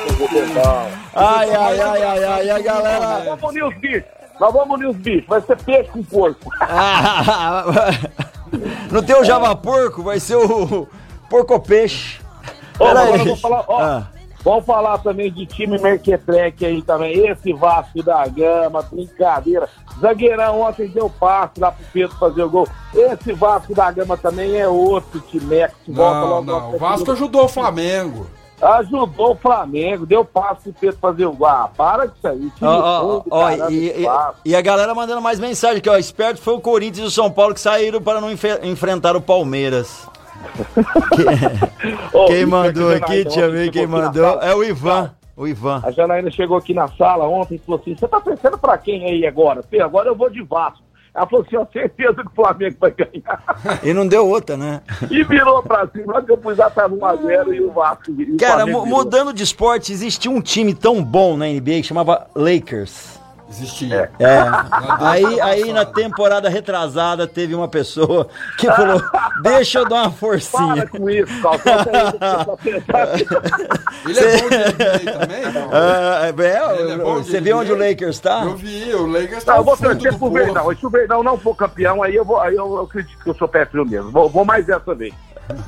Ai, 1.15 1.49
ai, 1.55 1.79
ai, 1.79 2.03
ai, 2.03 2.23
ai, 2.23 2.49
a 2.49 2.53
Nós 2.55 2.63
galera... 2.63 3.23
vamos 3.25 3.43
unir 3.43 3.63
os 3.63 3.77
bichos. 3.77 4.03
Nós 4.39 4.53
vamos 4.53 4.75
unir 4.77 4.87
os 4.89 4.97
bichos. 4.97 5.27
Vai 5.27 5.41
ser 5.41 5.57
peixe 5.63 5.89
com 5.91 6.03
porco. 6.03 6.51
Ah, 6.61 7.65
Não 8.91 9.01
tem 9.01 9.15
o 9.15 9.23
Java 9.23 9.55
Porco, 9.55 10.03
vai 10.03 10.19
ser 10.19 10.35
o 10.35 10.87
Porco 11.29 11.59
Peixe. 11.61 12.19
Agora 12.89 12.99
aí. 13.01 13.17
vamos 13.19 13.41
falar, 13.41 13.63
ó, 13.67 13.79
Ah. 13.81 14.07
vamos 14.43 14.65
falar 14.65 14.97
também 14.99 15.31
de 15.31 15.45
time 15.45 15.77
Merquetrec 15.79 16.65
aí 16.65 16.81
também. 16.81 17.27
Esse 17.27 17.53
Vasco 17.53 18.01
da 18.03 18.25
Gama, 18.27 18.81
brincadeira. 18.81 19.69
Zagueirão 19.99 20.61
ontem 20.61 20.87
deu 20.87 21.09
passe 21.09 21.59
lá 21.59 21.71
pro 21.71 21.85
Pedro 21.93 22.15
fazer 22.17 22.43
o 22.43 22.49
gol. 22.49 22.67
Esse 22.93 23.33
Vasco 23.33 23.73
da 23.75 23.91
Gama 23.91 24.17
também 24.17 24.57
é 24.59 24.67
outro 24.67 25.19
time 25.19 25.67
que 25.85 25.91
volta 25.91 26.19
Não, 26.21 26.27
logo 26.29 26.45
não. 26.45 26.75
O 26.75 26.77
Vasco 26.79 27.11
ajudou 27.11 27.45
o 27.45 27.49
Flamengo. 27.49 28.25
Ajudou 28.61 29.31
o 29.31 29.35
Flamengo, 29.35 30.05
deu 30.05 30.23
passe 30.23 30.65
pro 30.71 30.73
Pedro 30.81 30.97
fazer 31.01 31.25
o 31.25 31.33
gol. 31.33 31.47
Ah, 31.47 31.67
para 31.75 32.05
disso 32.05 32.27
aí. 32.27 32.37
Time 32.39 32.51
Ó, 32.69 32.79
ó, 32.79 33.01
ruim 33.01 33.19
do 33.21 33.25
ó, 33.31 33.39
caramba, 33.47 33.71
e, 33.71 33.87
e- 33.87 34.07
e 34.45 34.55
a 34.55 34.61
galera 34.61 34.93
mandando 34.93 35.19
mais 35.19 35.39
mensagem 35.39 35.77
aqui, 35.79 35.89
ó. 35.89 35.97
Esperto 35.97 36.39
foi 36.39 36.53
o 36.53 36.61
Corinthians 36.61 37.05
e 37.05 37.07
o 37.07 37.11
São 37.11 37.31
Paulo 37.31 37.55
que 37.55 37.59
saíram 37.59 37.99
para 37.99 38.21
não 38.21 38.29
enfe- 38.31 38.59
enfrentar 38.61 39.15
o 39.15 39.21
Palmeiras. 39.21 40.07
Quem 42.27 42.45
mandou 42.45 42.91
é 42.91 42.99
que 42.99 43.21
aqui, 43.21 43.41
ver 43.49 43.71
quem 43.71 43.87
mandou. 43.87 44.39
É 44.41 44.55
o 44.55 44.63
Ivan. 44.63 45.11
O 45.35 45.47
Ivan. 45.47 45.81
A 45.83 45.91
Janaína 45.91 46.29
chegou 46.29 46.57
aqui 46.57 46.73
na 46.73 46.87
sala 46.89 47.27
ontem 47.27 47.55
e 47.55 47.59
falou 47.59 47.79
assim: 47.79 47.95
Você 47.95 48.07
tá 48.07 48.19
pensando 48.19 48.57
pra 48.57 48.77
quem 48.77 49.05
aí 49.05 49.25
agora? 49.25 49.63
Fê, 49.63 49.81
agora 49.81 50.09
eu 50.09 50.15
vou 50.15 50.29
de 50.29 50.41
Vasco. 50.43 50.83
Ela 51.13 51.25
falou 51.25 51.45
assim: 51.45 51.55
Ó, 51.55 51.65
certeza 51.71 52.15
que 52.15 52.27
o 52.27 52.35
Flamengo 52.35 52.75
vai 52.79 52.91
ganhar. 52.91 53.79
E 53.83 53.93
não 53.93 54.07
deu 54.07 54.27
outra, 54.27 54.57
né? 54.57 54.81
e 55.09 55.23
virou 55.23 55.63
pra 55.63 55.87
cima. 55.87 56.13
Na 56.13 56.21
que 56.21 56.31
eu 56.31 56.37
pus 56.37 56.57
já 56.57 56.69
tava 56.69 56.95
1x0 56.95 57.53
e 57.53 57.61
o 57.61 57.71
Vasco. 57.71 58.11
E 58.11 58.33
o 58.33 58.37
Cara, 58.37 58.65
virou. 58.65 58.85
mudando 58.85 59.33
de 59.33 59.43
esporte, 59.43 59.91
existia 59.91 60.29
um 60.29 60.41
time 60.41 60.73
tão 60.73 61.03
bom 61.03 61.37
na 61.37 61.45
NBA 61.47 61.81
que 61.81 61.83
chamava 61.83 62.27
Lakers. 62.35 63.20
Existia. 63.51 64.09
É. 64.17 64.37
Aí, 64.99 65.41
aí 65.41 65.73
na 65.73 65.83
temporada 65.85 66.47
retrasada 66.47 67.27
teve 67.27 67.53
uma 67.53 67.67
pessoa 67.67 68.27
que 68.57 68.65
falou: 68.67 69.01
Deixa 69.43 69.79
eu 69.79 69.85
dar 69.89 69.95
uma 69.95 70.03
Para 70.09 70.11
forcinha. 70.11 70.87
com 70.87 71.09
isso, 71.09 71.41
Cal. 71.41 71.59
Tem- 71.59 72.73
Ele 74.07 74.19
é 74.19 74.37
bom 74.41 74.49
de 74.49 74.57
NBA 74.57 75.11
também? 75.19 75.41
não? 75.53 75.69
Ah, 75.71 76.21
é, 76.25 76.29
é 76.29 76.97
bom 76.97 77.21
de 77.21 77.27
você 77.27 77.41
vê 77.41 77.53
onde 77.53 77.71
o? 77.71 77.77
Lakers 77.77 78.19
tá? 78.19 78.43
Eu 78.43 78.55
vi, 78.55 78.93
o 78.93 79.05
Lakers 79.05 79.45
Não, 79.45 79.53
tá 79.53 79.57
eu 79.57 79.63
vou 79.63 79.77
torcer 79.77 80.17
pro. 80.17 80.31
Verdão. 80.31 80.71
E 80.71 80.75
se 80.77 80.85
o 80.85 80.89
Verdão 80.89 81.23
não 81.23 81.37
for 81.37 81.55
campeão, 81.55 82.01
aí 82.01 82.15
eu 82.15 82.23
vou, 82.25 82.39
aí 82.39 82.55
eu, 82.55 82.65
eu 82.75 82.81
acredito 82.83 83.17
que 83.23 83.29
eu 83.29 83.35
sou 83.35 83.47
pé 83.47 83.65
frio 83.65 83.85
mesmo. 83.85 84.11
Vou, 84.11 84.29
vou 84.29 84.45
mais 84.45 84.65
dessa 84.65 84.93
vez. 84.95 85.13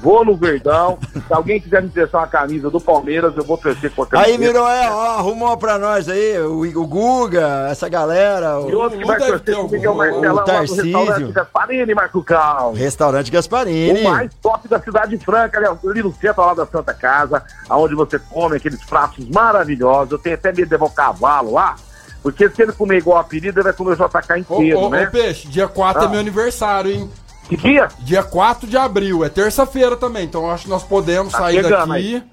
vou 0.01 0.23
no 0.23 0.35
Verdão. 0.37 0.97
Se 1.13 1.33
alguém 1.33 1.59
quiser 1.59 1.81
me 1.81 1.89
prestar 1.89 2.19
uma 2.19 2.27
camisa 2.27 2.69
do 2.69 2.79
Palmeiras, 2.79 3.35
eu 3.35 3.43
vou 3.43 3.57
torcer 3.57 3.91
com 3.91 4.03
a 4.03 4.07
camisa. 4.07 4.29
Aí, 4.31 4.37
Miroé, 4.37 4.89
ó, 4.89 5.17
arrumou 5.17 5.57
pra 5.57 5.77
nós 5.77 6.07
aí, 6.07 6.39
o, 6.39 6.61
o 6.79 6.87
Guga, 6.87 7.69
essa 7.73 7.89
galera, 7.89 8.59
E 8.67 8.73
o, 8.73 8.79
outro 8.79 8.97
que 8.97 9.05
vai 9.05 9.17
torcer 9.19 9.55
comigo 9.55 9.83
é 9.85 9.87
o 9.87 9.91
algum, 9.91 9.97
Marcelão 9.97 10.31
o 10.31 10.35
lá 10.35 10.41
do 10.41 10.45
Tarcísio. 10.45 10.83
restaurante 10.85 11.31
Gasparini, 11.33 11.93
Marco 11.93 12.23
Cal. 12.23 12.73
restaurante 12.73 13.31
Gasparini. 13.31 14.01
O 14.01 14.09
mais 14.09 14.31
top 14.41 14.67
da 14.67 14.79
cidade 14.79 15.17
franca, 15.17 15.57
ali, 15.59 15.67
ali 15.89 16.03
no 16.03 16.13
centro 16.13 16.45
lá 16.45 16.53
da 16.53 16.65
Santa 16.65 16.93
Casa, 16.93 17.43
onde 17.69 17.93
você 17.95 18.17
come 18.17 18.55
aqueles 18.57 18.83
pratos 18.85 19.27
maravilhosos. 19.29 20.11
Eu 20.13 20.17
tenho 20.19 20.35
até 20.35 20.49
medo 20.49 20.65
de 20.65 20.71
levar 20.71 20.85
o 20.85 20.89
cavalo 20.89 21.51
lá, 21.53 21.75
porque 22.21 22.49
se 22.49 22.61
ele 22.61 22.71
comer 22.71 22.97
igual 22.99 23.17
a 23.17 23.21
apelido, 23.21 23.59
ele 23.59 23.63
vai 23.63 23.73
comer 23.73 23.91
o 23.91 23.95
JK 23.95 24.33
Ô, 24.33 24.37
inteiro, 24.37 24.79
ô, 24.79 24.89
né? 24.89 25.05
ô, 25.07 25.11
Peixe, 25.11 25.47
dia 25.47 25.67
4 25.67 26.03
é 26.03 26.05
Ah. 26.05 26.09
meu 26.09 26.19
aniversário, 26.19 26.91
hein? 26.91 27.09
Que 27.49 27.57
dia? 27.57 27.89
Dia 27.99 28.23
4 28.23 28.65
de 28.67 28.77
abril, 28.77 29.23
é 29.25 29.27
terça-feira 29.29 29.97
também, 29.97 30.23
então 30.23 30.49
acho 30.49 30.63
que 30.63 30.69
nós 30.69 30.81
podemos 30.83 31.33
Tá 31.33 31.39
sair 31.39 31.61
daqui. 31.61 32.23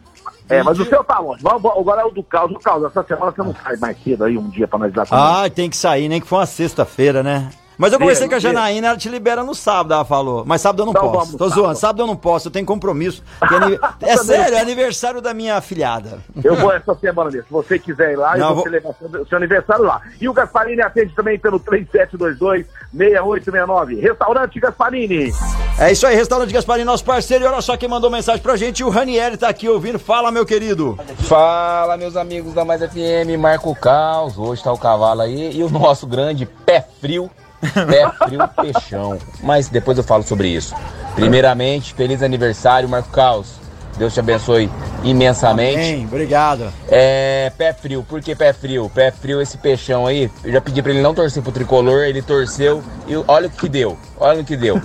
É, 0.50 0.62
mas 0.64 0.78
o 0.80 0.84
seu 0.84 1.04
tá 1.04 1.18
longe. 1.20 1.42
Vamos, 1.42 1.64
agora 1.64 2.02
é 2.02 2.04
o 2.04 2.10
do 2.10 2.22
caos. 2.24 2.50
O 2.50 2.58
caos, 2.58 2.84
essa 2.84 3.02
semana 3.04 3.30
você 3.30 3.42
não 3.42 3.54
sai 3.54 3.76
mais 3.76 3.96
cedo 4.02 4.24
aí, 4.24 4.36
um 4.36 4.48
dia 4.48 4.66
pra 4.66 4.78
nós 4.80 4.92
dar 4.92 5.06
Ah, 5.10 5.48
tem 5.48 5.70
que 5.70 5.76
sair, 5.76 6.08
nem 6.08 6.20
que 6.20 6.26
for 6.26 6.36
uma 6.38 6.46
sexta-feira, 6.46 7.22
né? 7.22 7.48
Mas 7.80 7.92
eu 7.94 7.98
conversei 7.98 8.28
com 8.28 8.34
a 8.34 8.38
Janaína, 8.38 8.88
ela 8.88 8.96
te 8.98 9.08
libera 9.08 9.42
no 9.42 9.54
sábado, 9.54 9.94
ela 9.94 10.04
falou. 10.04 10.44
Mas 10.46 10.60
sábado 10.60 10.82
eu 10.82 10.86
não 10.86 10.92
Então 10.92 11.10
posso. 11.10 11.38
Tô 11.38 11.48
sábado. 11.48 11.62
zoando, 11.62 11.78
sábado 11.78 12.02
eu 12.02 12.06
não 12.06 12.14
posso, 12.16 12.48
eu 12.48 12.52
tenho 12.52 12.66
compromisso. 12.66 13.22
É 14.02 14.10
é 14.12 14.16
sério, 14.18 14.54
é 14.56 14.60
aniversário 14.60 15.20
da 15.22 15.32
minha 15.32 15.56
afilhada. 15.56 16.18
Eu 16.44 16.56
vou 16.56 16.72
essa 16.72 16.94
semana 16.96 17.30
mesmo. 17.30 17.46
Se 17.46 17.52
você 17.52 17.78
quiser 17.78 18.12
ir 18.12 18.16
lá, 18.16 18.36
Não, 18.36 18.48
eu 18.50 18.54
vou 18.54 18.54
vou- 18.56 18.64
celebrar 18.64 18.94
seu, 18.98 19.26
seu 19.26 19.38
aniversário 19.38 19.84
lá. 19.84 20.00
E 20.20 20.28
o 20.28 20.32
Gasparini 20.32 20.82
atende 20.82 21.14
também 21.14 21.38
pelo 21.38 21.58
3722-6869. 21.60 24.00
Restaurante 24.00 24.60
Gasparini. 24.60 25.32
É 25.78 25.92
isso 25.92 26.06
aí, 26.06 26.14
Restaurante 26.14 26.52
Gasparini, 26.52 26.84
nosso 26.84 27.04
parceiro. 27.04 27.44
E 27.44 27.46
olha 27.46 27.60
só 27.62 27.76
quem 27.76 27.88
mandou 27.88 28.10
mensagem 28.10 28.42
pra 28.42 28.56
gente, 28.56 28.84
o 28.84 28.90
Ranieri 28.90 29.36
tá 29.36 29.48
aqui 29.48 29.68
ouvindo. 29.68 29.98
Fala, 29.98 30.30
meu 30.30 30.44
querido. 30.44 30.98
Fala, 31.20 31.96
meus 31.96 32.16
amigos 32.16 32.52
da 32.52 32.64
Mais 32.64 32.80
FM, 32.82 33.38
Marco 33.38 33.74
Caos. 33.74 34.36
Hoje 34.38 34.62
tá 34.62 34.72
o 34.72 34.78
cavalo 34.78 35.22
aí 35.22 35.56
e 35.56 35.62
o 35.62 35.70
nosso 35.70 36.06
grande 36.06 36.44
pé 36.46 36.86
frio, 37.00 37.30
pé 37.60 38.10
frio 38.24 38.48
peixão. 38.48 39.18
Mas 39.42 39.68
depois 39.68 39.98
eu 39.98 40.04
falo 40.04 40.22
sobre 40.22 40.48
isso. 40.48 40.74
Primeiramente, 41.14 41.94
feliz 41.94 42.22
aniversário, 42.22 42.88
Marco 42.88 43.10
Caos. 43.10 43.60
Deus 43.98 44.14
te 44.14 44.20
abençoe 44.20 44.70
imensamente. 45.02 45.76
Bem, 45.76 46.06
obrigado. 46.06 46.72
É, 46.88 47.52
pé 47.58 47.72
frio, 47.72 48.02
por 48.08 48.22
que 48.22 48.34
pé 48.34 48.52
frio? 48.52 48.90
Pé 48.94 49.10
frio, 49.10 49.42
esse 49.42 49.58
peixão 49.58 50.06
aí, 50.06 50.30
eu 50.42 50.52
já 50.52 50.60
pedi 50.60 50.80
pra 50.80 50.92
ele 50.92 51.02
não 51.02 51.14
torcer 51.14 51.42
pro 51.42 51.52
tricolor, 51.52 52.04
ele 52.04 52.22
torceu 52.22 52.82
e 53.06 53.14
olha 53.28 53.48
o 53.48 53.50
que 53.50 53.68
deu, 53.68 53.98
olha 54.18 54.40
o 54.40 54.44
que 54.44 54.56
deu. 54.56 54.80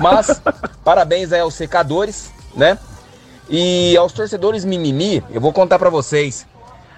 Mas, 0.00 0.42
parabéns 0.84 1.32
aí 1.32 1.40
aos 1.40 1.54
secadores, 1.54 2.30
né? 2.54 2.76
E 3.48 3.96
aos 3.96 4.12
torcedores 4.12 4.64
mimimi, 4.64 5.24
eu 5.30 5.40
vou 5.40 5.52
contar 5.52 5.78
pra 5.78 5.88
vocês. 5.88 6.46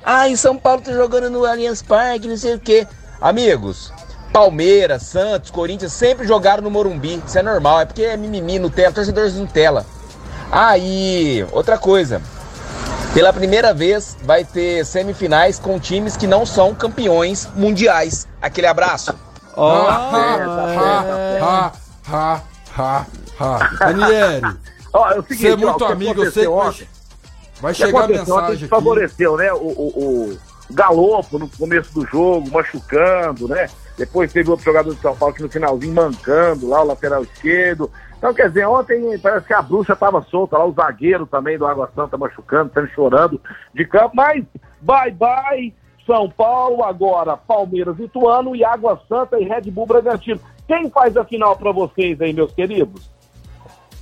Ah, 0.03 0.29
em 0.29 0.35
São 0.35 0.57
Paulo 0.57 0.83
tá 0.83 0.93
jogando 0.93 1.31
no 1.31 1.45
Allianz 1.45 1.83
Parque, 1.83 2.27
não 2.27 2.37
sei 2.37 2.55
o 2.55 2.59
quê. 2.59 2.87
Amigos, 3.21 3.93
Palmeiras, 4.33 5.03
Santos, 5.03 5.51
Corinthians 5.51 5.93
sempre 5.93 6.27
jogaram 6.27 6.63
no 6.63 6.71
Morumbi, 6.71 7.23
isso 7.27 7.39
é 7.39 7.43
normal, 7.43 7.81
é 7.81 7.85
porque 7.85 8.03
é 8.03 8.17
mimimi, 8.17 8.59
Nutella, 8.59 8.93
torcedores 8.93 9.35
Nutella. 9.35 9.85
Aí, 10.53 11.45
outra 11.53 11.77
coisa, 11.79 12.21
pela 13.15 13.33
primeira 13.33 13.73
vez 13.75 14.17
vai 14.23 14.45
ter 14.45 14.85
semifinais 14.85 15.59
com 15.59 15.79
times 15.79 16.17
que 16.17 16.27
não 16.27 16.45
são 16.47 16.75
campeões 16.75 17.49
mundiais. 17.57 18.27
Aquele 18.41 18.67
abraço. 18.67 19.15
Ó, 19.57 19.89
Ha, 19.89 21.73
ha, 22.09 22.43
ha, 22.77 23.07
ha. 23.39 23.59
Daniele, 23.79 24.57
Ó, 24.93 25.09
é 25.11 25.19
o 25.19 25.23
você 25.23 25.35
seguinte, 25.35 25.47
é 25.47 25.53
ó, 25.53 25.55
o 25.55 25.59
muito 25.59 25.87
que 25.87 25.93
amigo, 25.93 26.25
eu 26.25 26.33
sei 26.33 26.43
que 26.45 26.49
vai, 26.51 26.69
ontem- 26.69 26.89
vai 27.61 27.75
chegar 27.75 28.05
a 28.05 28.09
mensagem 28.09 28.55
aqui. 28.55 28.67
favoreceu, 28.69 29.37
né? 29.37 29.53
O, 29.53 29.57
o, 29.57 30.31
o 30.33 30.39
Galopo 30.73 31.39
no 31.39 31.49
começo 31.49 31.93
do 31.95 32.05
jogo, 32.07 32.49
machucando, 32.51 33.49
né? 33.49 33.69
Depois 34.01 34.33
teve 34.33 34.49
outro 34.49 34.65
jogador 34.65 34.95
de 34.95 35.01
São 35.03 35.15
Paulo 35.15 35.35
que 35.35 35.43
no 35.43 35.51
finalzinho 35.51 35.93
mancando 35.93 36.71
lá, 36.71 36.81
o 36.83 36.87
lateral 36.87 37.23
esquerdo. 37.23 37.91
Então, 38.17 38.33
quer 38.33 38.49
dizer, 38.49 38.67
ontem 38.67 39.19
parece 39.19 39.47
que 39.47 39.53
a 39.53 39.61
bruxa 39.61 39.93
estava 39.93 40.23
solta 40.23 40.57
lá, 40.57 40.65
o 40.65 40.73
zagueiro 40.73 41.27
também 41.27 41.59
do 41.59 41.67
Água 41.67 41.91
Santa 41.95 42.17
machucando, 42.17 42.69
estando 42.69 42.89
chorando 42.89 43.41
de 43.75 43.85
campo, 43.85 44.13
mas 44.15 44.43
bye 44.81 45.11
bye, 45.11 45.75
São 46.07 46.31
Paulo, 46.31 46.83
agora 46.83 47.37
Palmeiras 47.37 47.99
e 47.99 48.05
Ituano 48.05 48.57
e 48.57 48.65
Água 48.65 48.99
Santa 49.07 49.39
e 49.39 49.45
Red 49.45 49.71
Bull 49.71 49.85
Bragantino. 49.85 50.41
Quem 50.67 50.89
faz 50.89 51.15
a 51.19 51.25
final 51.25 51.55
para 51.57 51.71
vocês 51.71 52.19
aí, 52.23 52.33
meus 52.33 52.53
queridos? 52.53 53.11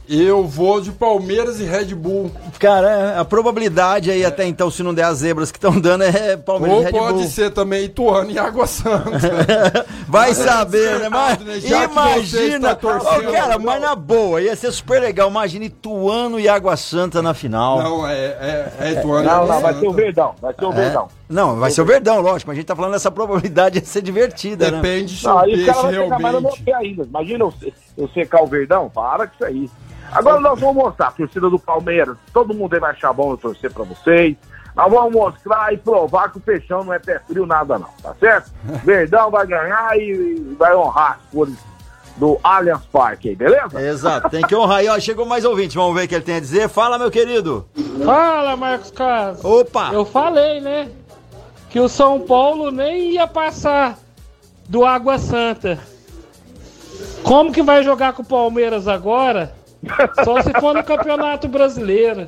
Eu 0.08 0.46
vou 0.46 0.80
de 0.80 0.90
Palmeiras 0.90 1.60
e 1.60 1.64
Red 1.64 1.94
Bull. 1.94 2.30
Cara, 2.58 3.20
a 3.20 3.24
probabilidade 3.26 4.10
aí 4.10 4.24
até 4.24 4.46
então, 4.46 4.70
se 4.70 4.82
não 4.82 4.94
der 4.94 5.04
as 5.04 5.18
zebras 5.18 5.52
que 5.52 5.58
estão 5.58 5.78
dando, 5.78 6.04
é 6.04 6.34
Palmeiras 6.34 6.76
Ou 6.76 6.82
e 6.82 6.84
Red 6.86 6.92
pode 6.92 7.18
Bull. 7.18 7.26
ser 7.28 7.50
também 7.50 7.84
Ituano 7.84 8.30
e 8.30 8.38
Água 8.38 8.66
Santa. 8.66 9.86
Vai 10.08 10.32
saber, 10.32 10.98
né? 11.00 11.10
Mas 11.10 11.40
né? 11.40 11.60
Já 11.60 11.86
que 11.86 11.94
você 11.94 12.00
imagina, 12.00 12.72
Ô, 12.72 13.32
cara, 13.32 13.58
mas 13.58 13.82
na 13.82 13.94
boa, 13.94 14.40
ia 14.40 14.56
ser 14.56 14.72
super 14.72 14.98
legal. 14.98 15.28
Imagina 15.28 15.66
Ituano 15.66 16.40
e 16.40 16.48
Água 16.48 16.76
Santa 16.78 17.20
na 17.20 17.34
final. 17.34 17.82
Não, 17.82 18.08
é, 18.08 18.16
é, 18.16 18.72
é 18.80 18.92
Ituano 18.92 19.24
e 19.24 19.26
Não, 19.26 19.46
não, 19.46 19.60
vai 19.60 19.74
ser 19.74 19.86
o 19.86 19.92
Verdão, 19.92 20.34
vai 20.40 20.54
ser 20.54 20.64
o 20.64 20.72
É. 20.72 20.74
Verdão. 20.74 21.08
Não, 21.28 21.56
vai 21.56 21.70
ser 21.70 21.82
o 21.82 21.84
Verdão, 21.84 22.20
lógico. 22.22 22.48
Mas 22.48 22.56
a 22.56 22.60
gente 22.60 22.66
tá 22.66 22.74
falando 22.74 22.92
dessa 22.92 23.10
probabilidade 23.10 23.78
de 23.78 23.86
ser 23.86 24.00
divertida, 24.00 24.70
né? 24.70 24.80
Depende 24.80 25.18
se 25.18 25.28
o 25.28 25.40
peixe 25.42 25.66
realmente... 25.90 26.72
ainda. 26.74 27.04
Imagina 27.04 27.44
eu, 27.44 27.52
eu 27.98 28.08
secar 28.08 28.42
o 28.42 28.46
Verdão? 28.46 28.88
Para 28.88 29.26
com 29.26 29.34
isso 29.34 29.44
aí. 29.44 29.70
Agora 30.12 30.40
nós 30.40 30.58
vamos 30.58 30.76
mostrar, 30.76 31.08
a 31.08 31.12
torcida 31.12 31.50
do 31.50 31.58
Palmeiras, 31.58 32.16
todo 32.32 32.54
mundo 32.54 32.74
aí 32.74 32.80
vai 32.80 32.92
achar 32.92 33.12
bom 33.12 33.32
eu 33.32 33.36
torcer 33.36 33.72
pra 33.72 33.84
vocês. 33.84 34.36
Nós 34.74 34.90
vamos 34.90 35.12
mostrar 35.12 35.72
e 35.72 35.76
provar 35.76 36.30
que 36.30 36.38
o 36.38 36.40
Peixão 36.40 36.84
não 36.84 36.92
é 36.92 36.98
pé 36.98 37.20
frio 37.26 37.44
nada 37.44 37.78
não, 37.78 37.88
tá 38.02 38.14
certo? 38.18 38.50
Verdão 38.84 39.30
vai 39.30 39.46
ganhar 39.46 39.98
e 39.98 40.54
vai 40.58 40.74
honrar 40.74 41.18
as 41.20 41.32
cores 41.32 41.56
do 42.16 42.38
Allianz 42.42 42.84
Parque 42.86 43.30
aí, 43.30 43.36
beleza? 43.36 43.80
Exato, 43.80 44.30
tem 44.30 44.42
que 44.42 44.54
honrar. 44.54 44.84
E 44.84 44.88
ó, 44.88 44.98
chegou 44.98 45.24
mais 45.26 45.44
ouvinte, 45.44 45.76
vamos 45.76 45.94
ver 45.94 46.04
o 46.04 46.08
que 46.08 46.14
ele 46.14 46.24
tem 46.24 46.36
a 46.36 46.40
dizer. 46.40 46.68
Fala, 46.68 46.98
meu 46.98 47.10
querido. 47.10 47.66
Fala, 48.04 48.56
Marcos 48.56 48.90
Carlos. 48.90 49.44
Opa! 49.44 49.90
Eu 49.92 50.04
falei, 50.04 50.60
né? 50.60 50.90
Que 51.70 51.80
o 51.80 51.88
São 51.88 52.20
Paulo 52.20 52.70
nem 52.70 53.12
ia 53.12 53.26
passar 53.26 53.98
do 54.68 54.84
Água 54.84 55.18
Santa. 55.18 55.78
Como 57.22 57.52
que 57.52 57.62
vai 57.62 57.82
jogar 57.82 58.12
com 58.12 58.22
o 58.22 58.26
Palmeiras 58.26 58.88
agora? 58.88 59.57
Só 60.24 60.42
se 60.42 60.52
for 60.60 60.74
no 60.74 60.82
Campeonato 60.84 61.48
Brasileiro. 61.48 62.26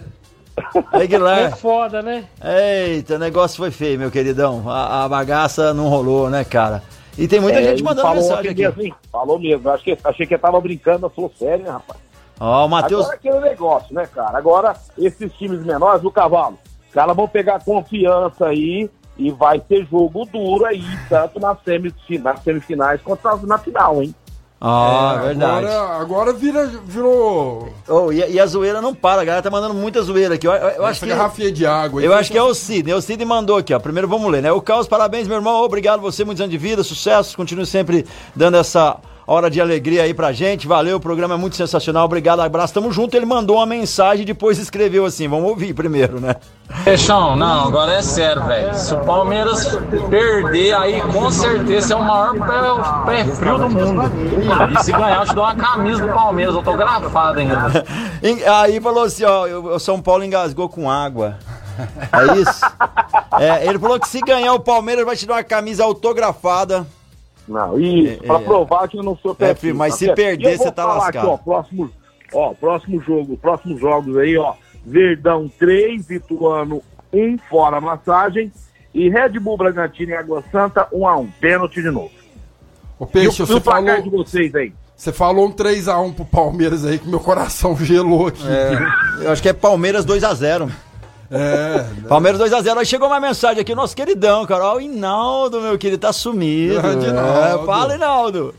É 0.92 1.02
Aguilar. 1.02 1.56
foda, 1.56 2.02
né? 2.02 2.24
Eita, 2.42 3.14
o 3.14 3.18
negócio 3.18 3.56
foi 3.56 3.70
feio, 3.70 3.98
meu 3.98 4.10
queridão. 4.10 4.68
A, 4.68 5.04
a 5.04 5.08
bagaça 5.08 5.72
não 5.72 5.88
rolou, 5.88 6.28
né, 6.28 6.44
cara? 6.44 6.82
E 7.16 7.26
tem 7.26 7.40
muita 7.40 7.60
É, 7.60 7.62
gente 7.64 7.82
mandando 7.82 8.08
falou 8.08 8.22
mensagem 8.22 8.50
aqui. 8.50 8.62
Mesmo, 8.62 8.82
hein? 8.82 8.94
Falou 9.10 9.38
mesmo, 9.38 9.68
Acho 9.70 9.84
que, 9.84 9.98
achei 10.04 10.26
que 10.26 10.34
ele 10.34 10.40
tava 10.42 10.60
brincando, 10.60 11.00
mas 11.02 11.14
falou 11.14 11.32
sério, 11.38 11.64
né, 11.64 11.70
rapaz? 11.70 11.98
Ó, 12.38 12.66
o 12.66 12.68
Matheus. 12.68 13.02
Agora 13.02 13.14
é 13.14 13.18
aquele 13.18 13.40
negócio, 13.40 13.94
né, 13.94 14.06
cara? 14.06 14.36
Agora, 14.38 14.74
esses 14.98 15.32
times 15.34 15.64
menores, 15.64 16.04
o 16.04 16.10
cavalo, 16.10 16.58
os 16.88 16.94
caras 16.94 17.16
vão 17.16 17.28
pegar 17.28 17.62
confiança 17.64 18.46
aí 18.46 18.88
e 19.18 19.30
vai 19.30 19.60
ter 19.60 19.86
jogo 19.86 20.24
duro 20.24 20.64
aí, 20.64 20.82
tanto 21.08 21.38
nas, 21.40 21.58
semifin- 21.64 22.18
nas 22.18 22.42
semifinais 22.42 23.00
quanto 23.02 23.24
nas- 23.24 23.42
na 23.42 23.58
final, 23.58 24.02
hein? 24.02 24.14
Ah, 24.62 25.18
É, 25.22 25.26
verdade. 25.28 25.66
Agora, 25.66 26.00
agora 26.02 26.32
vira, 26.34 26.66
virou 26.84 27.72
Oh, 27.88 28.12
e, 28.12 28.22
a- 28.22 28.28
e 28.28 28.38
a 28.38 28.44
zoeira 28.46 28.82
não 28.82 28.94
para, 28.94 29.22
a 29.22 29.24
galera 29.24 29.42
tá 29.42 29.48
mandando 29.50 29.72
muita 29.72 30.02
zoeira 30.02 30.34
aqui. 30.34 30.46
Eu, 30.46 30.52
eu- 30.52 30.68
eu 30.68 30.84
acho 30.86 31.00
que. 31.00 31.06
garrafinha 31.06 31.50
de 31.50 31.64
água. 31.64 32.02
Eu 32.02 32.12
acho 32.12 32.30
que 32.30 32.36
é 32.36 32.42
o 32.42 32.52
Sidney. 32.52 32.92
O 32.94 33.00
Sidney 33.00 33.26
mandou 33.26 33.56
aqui, 33.56 33.72
ó. 33.72 33.78
Primeiro 33.80 34.06
vamos 34.06 34.30
ler, 34.30 34.42
né? 34.42 34.52
O 34.52 34.60
Caos, 34.60 34.86
parabéns, 34.86 35.26
meu 35.26 35.36
irmão. 35.38 35.62
Obrigado 35.62 36.00
você, 36.02 36.24
muitos 36.24 36.42
anos 36.42 36.50
de 36.52 36.58
vida, 36.58 36.82
sucesso. 36.84 37.34
Continue 37.36 37.64
sempre 37.64 38.04
dando 38.36 38.58
essa 38.58 38.98
hora 39.32 39.50
de 39.50 39.60
alegria 39.60 40.02
aí 40.02 40.12
pra 40.12 40.32
gente. 40.32 40.66
Valeu, 40.66 40.96
o 40.96 41.00
programa 41.00 41.34
é 41.34 41.38
muito 41.38 41.56
sensacional. 41.56 42.04
Obrigado, 42.04 42.40
abraço. 42.40 42.74
Tamo 42.74 42.92
junto. 42.92 43.16
Ele 43.16 43.26
mandou 43.26 43.56
uma 43.56 43.66
mensagem 43.66 44.22
e 44.22 44.26
depois 44.26 44.58
escreveu 44.58 45.04
assim. 45.06 45.28
Vamos 45.28 45.48
ouvir 45.48 45.72
primeiro, 45.72 46.20
né? 46.20 46.36
Peixão, 46.84 47.34
não, 47.34 47.68
agora 47.68 47.94
é 47.94 48.02
sério, 48.02 48.44
velho. 48.44 48.74
Se 48.74 48.94
o 48.94 48.98
Palmeiras 49.00 49.76
perder, 50.08 50.72
aí 50.74 51.00
com 51.00 51.28
certeza 51.30 51.94
é 51.94 51.96
o 51.96 52.04
maior 52.04 52.32
pé, 53.06 53.24
pé 53.24 53.34
frio 53.34 53.58
do 53.58 53.68
mundo. 53.68 54.02
E 54.78 54.84
se 54.84 54.92
ganhar, 54.92 55.20
eu 55.20 55.26
te 55.26 55.34
dou 55.34 55.44
uma 55.44 55.54
camisa 55.56 56.06
do 56.06 56.12
Palmeiras, 56.12 56.54
autografada 56.54 57.40
ainda. 57.40 57.84
Aí 58.60 58.80
falou 58.80 59.04
assim, 59.04 59.24
ó, 59.24 59.46
o 59.46 59.70
o 59.74 59.78
São 59.78 60.00
Paulo 60.00 60.24
engasgou 60.24 60.68
com 60.68 60.90
água. 60.90 61.38
É 62.12 62.38
isso? 62.38 62.60
É, 63.38 63.66
ele 63.66 63.78
falou 63.78 63.98
que 63.98 64.08
se 64.08 64.20
ganhar 64.20 64.52
o 64.52 64.60
Palmeiras 64.60 65.04
vai 65.04 65.16
te 65.16 65.26
dar 65.26 65.34
uma 65.34 65.44
camisa 65.44 65.84
autografada. 65.84 66.86
Não, 67.50 67.78
isso, 67.80 68.22
É, 68.22 68.26
pra 68.26 68.36
é. 68.36 68.44
provar 68.44 68.88
que 68.88 68.96
eu 68.96 69.02
não 69.02 69.16
sou 69.16 69.34
pé 69.34 69.50
É, 69.50 69.54
frio, 69.54 69.74
mas 69.74 69.92
tá 69.94 69.98
se 69.98 70.04
certo? 70.06 70.16
perder, 70.16 70.56
você 70.56 70.70
tá 70.70 70.84
lascado. 70.86 71.18
Aqui, 71.18 71.26
ó, 71.26 71.36
próximo, 71.36 71.90
ó, 72.32 72.54
próximo 72.54 73.00
jogo, 73.02 73.36
próximos 73.36 73.80
jogos 73.80 74.16
aí, 74.16 74.36
ó. 74.38 74.54
Verdão 74.86 75.50
3, 75.58 76.08
Ituano 76.10 76.80
1, 77.12 77.36
fora 77.50 77.80
massagem. 77.80 78.52
E 78.94 79.08
Red 79.08 79.38
Bull 79.40 79.56
Bragantino 79.56 80.12
e 80.12 80.14
Água 80.14 80.42
Santa 80.50 80.86
1 80.92 81.06
a 81.08 81.16
1 81.16 81.26
pênalti 81.40 81.82
de 81.82 81.90
novo. 81.90 82.10
Ô, 82.98 83.04
E 83.04 83.04
o, 83.04 83.06
Peixe, 83.06 83.42
e 83.42 83.46
você 83.46 83.54
o 83.54 83.60
placar 83.60 83.96
falou, 83.96 84.02
de 84.02 84.10
vocês 84.10 84.54
aí? 84.54 84.72
Você 84.96 85.12
falou 85.12 85.46
um 85.46 85.52
3x1 85.52 86.14
pro 86.14 86.24
Palmeiras 86.24 86.84
aí 86.84 86.98
que 86.98 87.08
meu 87.08 87.20
coração 87.20 87.74
gelou 87.82 88.28
aqui. 88.28 88.42
É, 88.46 89.24
eu 89.26 89.32
acho 89.32 89.42
que 89.42 89.48
é 89.48 89.52
Palmeiras 89.52 90.04
2x0. 90.06 90.70
É. 91.30 91.84
Palmeiras 92.08 92.40
2x0. 92.40 92.78
Aí 92.78 92.86
chegou 92.86 93.08
uma 93.08 93.20
mensagem 93.20 93.60
aqui, 93.60 93.74
nosso 93.74 93.94
queridão, 93.94 94.44
cara. 94.46 94.64
Ó, 94.64 94.76
o 94.76 94.80
Hinaldo, 94.80 95.60
meu 95.60 95.78
querido, 95.78 96.00
tá 96.00 96.12
sumido. 96.12 96.80
Grande 96.80 97.06
É, 97.06 97.08
Hinaldo. 97.10 97.66
fala, 97.66 97.94
Hinaldo. 97.94 98.54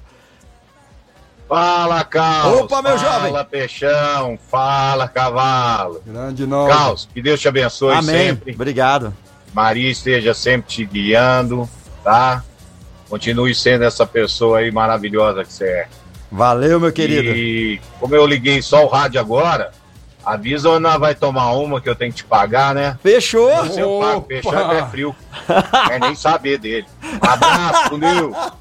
Fala, 1.47 2.03
Carlos. 2.05 2.61
Opa, 2.61 2.81
meu 2.81 2.97
fala, 2.97 3.27
jovem. 3.29 3.45
Peixão. 3.45 4.39
Fala, 4.49 5.07
Cavalo. 5.07 6.01
Grande 6.05 6.47
não. 6.47 6.65
Carlos, 6.67 7.09
que 7.13 7.21
Deus 7.21 7.41
te 7.41 7.47
abençoe 7.49 7.93
Amém. 7.93 8.27
sempre. 8.29 8.53
Obrigado. 8.53 9.13
Maria 9.53 9.91
esteja 9.91 10.33
sempre 10.33 10.69
te 10.71 10.85
guiando, 10.85 11.69
tá? 12.05 12.41
Continue 13.09 13.53
sendo 13.53 13.83
essa 13.83 14.05
pessoa 14.05 14.59
aí 14.59 14.71
maravilhosa 14.71 15.43
que 15.43 15.51
você 15.51 15.65
é. 15.65 15.87
Valeu, 16.31 16.79
meu 16.79 16.93
querido. 16.93 17.27
E 17.35 17.81
como 17.99 18.15
eu 18.15 18.25
liguei 18.25 18.61
só 18.61 18.85
o 18.85 18.87
rádio 18.87 19.19
agora, 19.19 19.71
avisa 20.25 20.69
onde 20.69 20.83
nós 20.83 20.99
vai 20.99 21.15
tomar 21.15 21.51
uma 21.53 21.81
que 21.81 21.89
eu 21.89 21.95
tenho 21.95 22.11
que 22.11 22.17
te 22.17 22.23
pagar, 22.23 22.73
né? 22.73 22.97
Fechou. 23.01 23.49
Você 23.57 23.81
eu 23.81 23.99
pago, 24.01 24.21
Peixão 24.21 24.71
é 24.71 24.85
frio. 24.87 25.15
Quer 25.87 25.99
nem 25.99 26.15
saber 26.15 26.57
dele. 26.57 26.87
Abraço, 27.21 27.97
Deus. 27.97 28.35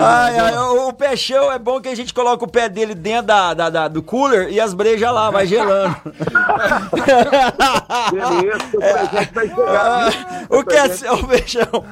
Ai, 0.00 0.38
ai, 0.38 0.56
o, 0.56 0.88
o 0.88 0.92
peixão 0.92 1.50
é 1.52 1.58
bom 1.58 1.80
que 1.80 1.88
a 1.88 1.94
gente 1.96 2.14
coloca 2.14 2.44
o 2.44 2.48
pé 2.50 2.68
dele 2.68 2.94
dentro 2.94 3.26
da, 3.26 3.54
da- 3.54 3.70
da- 3.70 3.88
do 3.88 4.02
cooler 4.02 4.50
e 4.52 4.60
as 4.60 4.72
brejas 4.72 5.12
lá, 5.12 5.30
vai 5.30 5.46
gelando. 5.46 5.96
Beleza, 8.12 8.58
o 8.76 8.80
chegar. 9.40 10.12
o 10.50 10.64
que 10.64 10.74
é 10.76 11.12
o 11.12 11.26
peixão? 11.26 11.84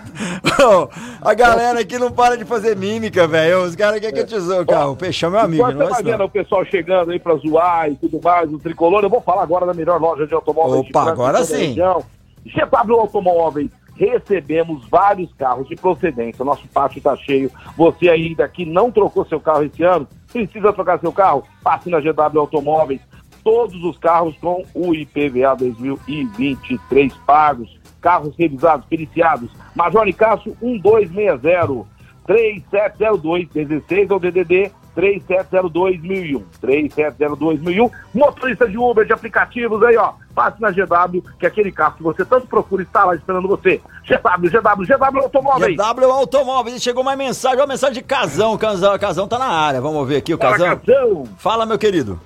A 1.21 1.35
galera 1.35 1.81
aqui 1.81 1.99
não 1.99 2.11
para 2.13 2.37
de 2.37 2.45
fazer 2.45 2.77
mímica, 2.77 3.27
velho. 3.27 3.63
Os 3.65 3.75
caras 3.75 3.99
querem 4.01 4.15
que 4.15 4.21
eu 4.21 4.27
te 4.27 4.39
zoe, 4.39 4.65
cara. 4.65 4.89
O 4.89 4.97
peixão 4.97 5.29
é 5.31 5.33
meu 5.33 5.41
amigo, 5.41 5.65
você 5.73 5.83
é 5.83 5.91
isso, 5.91 6.05
vendo 6.05 6.19
não. 6.19 6.27
o 6.27 6.31
pessoal 6.31 6.65
chegando 6.65 7.11
aí 7.11 7.19
pra 7.19 7.35
zoar 7.37 7.91
e 7.91 7.97
tudo 7.97 8.21
mais, 8.23 8.53
o 8.53 8.59
tricolor, 8.59 9.03
eu 9.03 9.11
vou 9.11 9.21
falar 9.21 9.43
agora 9.43 9.67
da 9.67 9.75
melhor 9.75 10.01
loja 10.01 10.27
de 10.27 10.35
automóveis 10.35 10.85
de 10.85 10.91
Opa, 10.91 11.11
agora 11.11 11.43
sim. 11.45 11.69
região. 11.69 12.03
GW 12.47 13.01
Automóveis, 13.01 13.71
recebemos 13.97 14.87
vários 14.89 15.33
carros 15.35 15.69
de 15.69 15.77
procedência. 15.77 16.45
Nosso 16.45 16.67
pátio 16.69 16.99
está 16.99 17.17
cheio. 17.17 17.51
Você 17.77 18.09
ainda 18.09 18.49
que 18.49 18.65
não 18.65 18.91
trocou 18.91 19.25
seu 19.27 19.41
carro 19.41 19.65
esse 19.65 19.83
ano, 19.83 20.07
precisa 20.33 20.73
trocar 20.73 21.01
seu 21.01 21.13
carro? 21.13 21.45
Passe 21.63 21.89
na 21.89 22.01
GW 22.01 22.41
Automóveis. 22.41 23.01
Todos 23.43 23.83
os 23.85 23.99
carros 23.99 24.37
com 24.39 24.65
o 24.75 24.95
IPVA 24.95 25.55
2023 25.57 27.13
pagos. 27.27 27.79
Carros 28.01 28.35
revisados, 28.37 28.87
periciados. 28.87 29.51
Major 29.75 30.13
Cássio 30.15 30.57
1260 30.61 31.87
3702 32.27 33.49
16 33.49 34.11
ou 34.11 34.19
DDD 34.19 34.73
3702-1001. 34.97 36.43
3702-1001. 36.63 37.91
Motorista 38.15 38.69
de 38.69 38.79
Uber, 38.79 39.05
de 39.05 39.13
aplicativos 39.13 39.83
aí, 39.83 39.97
ó. 39.97 40.13
Passe 40.35 40.61
na 40.61 40.71
GW, 40.71 41.23
que 41.39 41.47
é 41.47 41.49
aquele 41.49 41.71
carro 41.71 41.95
que 41.97 42.03
você 42.03 42.25
tanto 42.25 42.47
procura 42.47 42.83
está 42.83 43.05
lá 43.05 43.15
esperando 43.15 43.47
você. 43.47 43.81
GW, 44.05 44.51
GW, 44.51 44.85
GW 44.85 45.23
Automóveis. 45.23 45.77
GW 45.77 46.11
Automóveis. 46.11 46.83
Chegou 46.83 47.03
uma 47.03 47.15
mensagem, 47.15 47.59
uma 47.61 47.67
mensagem 47.67 47.95
de 47.95 48.03
Casão. 48.03 48.59
Casão, 48.59 48.99
Casão 48.99 49.29
tá 49.29 49.39
na 49.39 49.47
área. 49.47 49.81
Vamos 49.81 50.07
ver 50.09 50.17
aqui 50.17 50.35
o 50.35 50.39
Fala, 50.39 50.53
Casão. 50.59 50.77
Casão. 50.79 51.25
Fala, 51.39 51.67
meu 51.67 51.79
querido. 51.79 52.21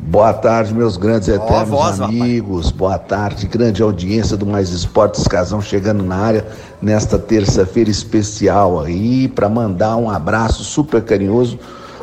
Boa 0.00 0.32
tarde, 0.32 0.74
meus 0.74 0.96
grandes 0.96 1.28
eternos 1.28 1.68
voz, 1.68 1.98
rapaz. 1.98 2.20
amigos. 2.20 2.70
Boa 2.70 2.98
tarde, 2.98 3.46
grande 3.46 3.82
audiência 3.82 4.36
do 4.36 4.44
Mais 4.44 4.70
Esportes 4.70 5.26
Casão 5.26 5.60
chegando 5.62 6.02
na 6.04 6.16
área 6.16 6.46
nesta 6.82 7.18
terça-feira 7.18 7.90
especial 7.90 8.80
aí 8.80 9.28
para 9.28 9.48
mandar 9.48 9.96
um 9.96 10.10
abraço 10.10 10.62
super 10.64 11.02
carinhoso 11.02 11.58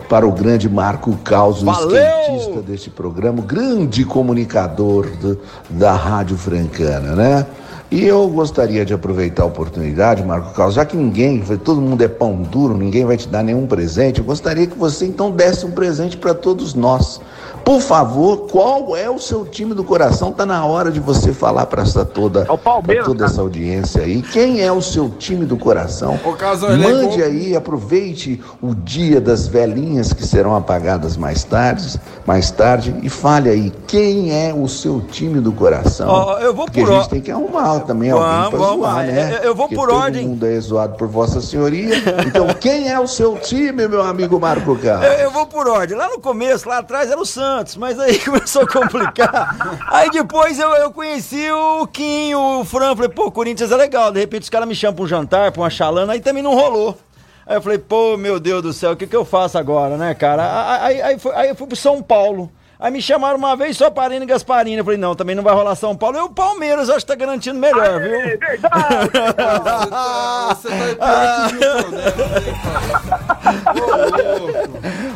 para 0.10 0.28
o 0.28 0.32
grande 0.32 0.68
Marco 0.70 1.16
Caos, 1.24 1.62
o 1.64 1.72
skatista 1.72 2.62
deste 2.62 2.90
programa, 2.90 3.42
grande 3.42 4.04
comunicador 4.04 5.08
do- 5.22 5.38
da 5.70 5.94
Rádio 5.94 6.38
Francana, 6.38 7.16
né? 7.16 7.46
E 7.90 8.06
eu 8.06 8.28
gostaria 8.30 8.86
de 8.86 8.94
aproveitar 8.94 9.44
a 9.44 9.46
oportunidade, 9.46 10.24
Marco 10.24 10.54
Carlos, 10.54 10.76
já 10.76 10.86
que 10.86 10.96
ninguém, 10.98 11.42
todo 11.64 11.80
mundo 11.82 12.02
é 12.02 12.08
pão 12.08 12.42
duro, 12.42 12.76
ninguém 12.78 13.06
vai 13.06 13.16
te 13.18 13.28
dar 13.28 13.44
nenhum 13.44 13.68
presente, 13.68 14.20
eu 14.20 14.26
gostaria 14.26 14.66
que 14.66 14.78
você 14.78 15.06
então 15.06 15.30
desse 15.30 15.66
um 15.66 15.72
presente 15.72 16.16
para 16.18 16.34
todos 16.34 16.74
nós. 16.74 17.20
Por 17.64 17.80
favor, 17.82 18.48
qual 18.52 18.96
é 18.98 19.10
o 19.10 19.20
seu 19.20 19.46
time 19.46 19.74
do 19.74 19.84
coração? 19.84 20.32
Tá 20.32 20.46
na 20.46 20.66
hora 20.66 20.92
de 20.92 21.00
você 21.00 21.32
falar 21.34 21.66
para 21.68 21.84
essa 21.84 22.04
toda, 22.04 22.46
pra 22.46 22.58
Palmeiras, 22.58 23.06
toda 23.06 23.26
essa 23.26 23.42
audiência 23.42 24.02
aí. 24.02 24.22
Quem 24.22 24.62
é 24.62 24.72
o 24.72 24.82
seu 24.82 25.10
time 25.10 25.46
do 25.46 25.56
coração? 25.58 26.20
É 26.24 26.78
Mande 26.78 27.22
aí, 27.24 27.56
aproveite 27.56 28.42
o 28.62 28.74
dia 28.74 29.22
das 29.22 29.48
velhinhas 29.48 30.12
que 30.14 30.26
serão 30.26 30.56
apagadas 30.56 31.16
mais 31.16 31.44
tarde, 31.44 32.00
mais 32.26 32.52
tarde 32.52 32.96
e 33.04 33.10
fale 33.10 33.50
aí 33.50 33.72
quem 33.88 34.32
é 34.34 34.54
o 34.54 34.68
seu 34.68 35.00
time 35.02 35.40
do 35.40 35.52
coração. 35.52 36.10
Ó, 36.10 36.40
eu 36.40 36.54
vou 36.54 36.66
Porque 36.66 36.82
por 36.82 36.92
a 36.92 36.96
gente 36.98 37.10
tem 37.10 37.22
que 37.22 37.32
arrumar 37.32 37.80
também 37.82 38.12
Vamos, 38.12 38.26
alguém 38.26 38.60
vamos 38.60 38.76
zoar, 38.78 38.96
lá. 38.98 39.04
né? 39.04 39.40
Eu- 39.44 39.50
eu 39.52 39.56
vou 39.56 39.68
Porque 39.68 39.76
por 39.76 39.90
todo 39.90 40.00
ordem. 40.00 40.28
mundo 40.28 40.46
é 40.46 40.60
zoado 40.60 40.96
por 40.98 41.08
Vossa 41.08 41.40
Senhoria. 41.42 41.96
Então, 42.26 42.48
quem 42.60 42.90
é 42.90 43.00
o 43.00 43.08
seu 43.08 43.36
time, 43.38 43.88
meu 43.88 44.02
amigo 44.02 44.40
Marco 44.40 44.76
Carlos? 44.78 45.06
Eu, 45.06 45.14
eu 45.14 45.32
vou 45.32 45.46
por 45.46 45.68
ordem. 45.68 45.96
Lá 45.98 46.08
no 46.10 46.20
começo, 46.20 46.68
lá 46.68 46.80
atrás, 46.80 47.10
era 47.10 47.20
o 47.20 47.26
Santos, 47.26 47.51
mas 47.78 48.00
aí 48.00 48.18
começou 48.24 48.64
a 48.64 48.68
complicar. 48.68 49.56
aí 49.90 50.10
depois 50.10 50.60
eu, 50.60 50.70
eu 50.76 50.92
conheci 50.92 51.50
o 51.52 51.86
Quinho, 51.88 52.60
o 52.62 52.66
Fran. 52.66 52.96
Falei, 52.96 53.10
pô, 53.10 53.32
Corinthians 53.32 53.72
é 53.72 53.76
legal. 53.76 54.12
De 54.12 54.20
repente 54.20 54.44
os 54.44 54.50
caras 54.50 54.68
me 54.68 54.76
chamam 54.76 54.96
pra 54.96 55.04
um 55.04 55.08
jantar, 55.08 55.52
pra 55.52 55.62
uma 55.62 55.70
chalana, 55.70 56.14
aí 56.14 56.20
também 56.20 56.44
não 56.44 56.56
rolou. 56.56 56.98
Aí 57.46 57.56
eu 57.58 57.62
falei, 57.62 57.78
pô, 57.78 58.16
meu 58.18 58.40
Deus 58.40 58.62
do 58.62 58.72
céu, 58.74 58.92
o 58.92 58.96
que, 58.96 59.08
que 59.08 59.16
eu 59.16 59.26
faço 59.26 59.58
agora, 59.58 59.98
né, 59.98 60.14
cara? 60.14 60.80
Aí, 60.84 61.02
aí, 61.02 61.20
foi- 61.20 61.36
aí 61.36 61.50
eu 61.50 61.56
fui 61.56 61.68
pro 61.68 61.76
São 61.76 62.02
Paulo. 62.02 62.52
Aí 62.82 62.90
me 62.92 63.00
chamaram 63.00 63.38
uma 63.38 63.56
vez 63.56 63.78
só 63.78 63.92
para 63.92 64.16
e 64.16 64.26
Gasparini. 64.26 64.78
Eu 64.80 64.84
falei, 64.84 64.98
não, 64.98 65.14
também 65.14 65.36
não 65.36 65.44
vai 65.44 65.54
rolar 65.54 65.76
São 65.76 65.96
Paulo. 65.96 66.18
E 66.18 66.22
o 66.22 66.30
Palmeiras 66.30 66.90
acho 66.90 67.06
que 67.06 67.12
tá 67.12 67.16
garantindo 67.16 67.60
melhor, 67.60 68.02
viu? 68.02 68.16
É 68.16 68.38
verdade. 68.38 68.62
Você 70.62 70.96
tá 70.96 71.50
Milton, 71.54 71.90
né? 71.92 72.04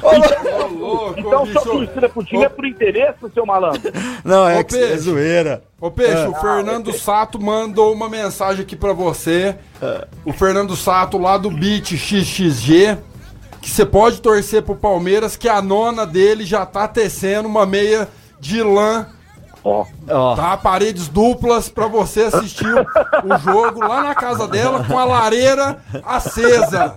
Ô, 0.04 0.12
louco. 0.12 0.48
Ô, 0.48 0.68
louco, 0.68 1.20
Então, 1.20 1.46
sua 1.48 1.62
torcida 1.64 2.10
pro 2.10 2.24
time 2.24 2.44
é 2.44 2.50
por 2.50 2.66
interesse, 2.66 3.18
seu 3.34 3.46
malandro. 3.46 3.82
Não, 4.24 4.48
é, 4.48 4.60
Ô, 4.60 4.64
que- 4.64 4.76
é 4.76 4.80
Peixe. 4.88 4.98
zoeira. 5.00 5.64
Ô 5.82 5.90
Peixe, 5.92 6.14
É. 6.24 6.28
o 6.28 6.36
Fernando 6.36 6.94
Sato 6.94 7.42
mandou 7.42 7.92
uma 7.94 8.08
mensagem 8.10 8.62
aqui 8.64 8.76
pra 8.76 8.94
você. 8.94 9.56
O 10.24 10.32
Fernando 10.32 10.76
Sato 10.76 11.18
lá 11.18 11.38
do 11.38 11.50
Beat 11.50 11.96
XXG. 11.96 12.98
Que 13.66 13.72
você 13.72 13.84
pode 13.84 14.22
torcer 14.22 14.62
pro 14.62 14.76
Palmeiras, 14.76 15.36
que 15.36 15.50
a 15.50 15.60
nona 15.60 16.06
dele 16.06 16.46
já 16.46 16.68
tá 16.68 16.88
tecendo 16.88 17.48
uma 17.48 17.66
meia 17.66 18.08
de 18.40 18.62
lã. 18.62 19.08
Ó, 19.64 19.84
Ó. 20.08 20.36
Tá? 20.36 20.56
Paredes 20.56 21.08
duplas 21.08 21.68
pra 21.68 21.88
você 21.88 22.26
assistir 22.26 22.68
o, 22.68 23.34
o 23.34 23.38
jogo 23.40 23.80
lá 23.80 24.04
na 24.04 24.14
casa 24.14 24.48
dela 24.48 24.84
com 24.84 25.00
a 25.00 25.04
lareira 25.04 25.80
acesa. 26.06 26.94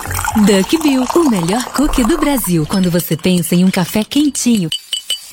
Duck 0.46 0.78
Bill, 0.82 1.04
o 1.14 1.30
melhor 1.30 1.64
cookie 1.76 2.04
do 2.04 2.18
Brasil. 2.18 2.66
Quando 2.66 2.90
você 2.90 3.16
pensa 3.16 3.54
em 3.54 3.64
um 3.64 3.70
café 3.70 4.04
quentinho, 4.04 4.68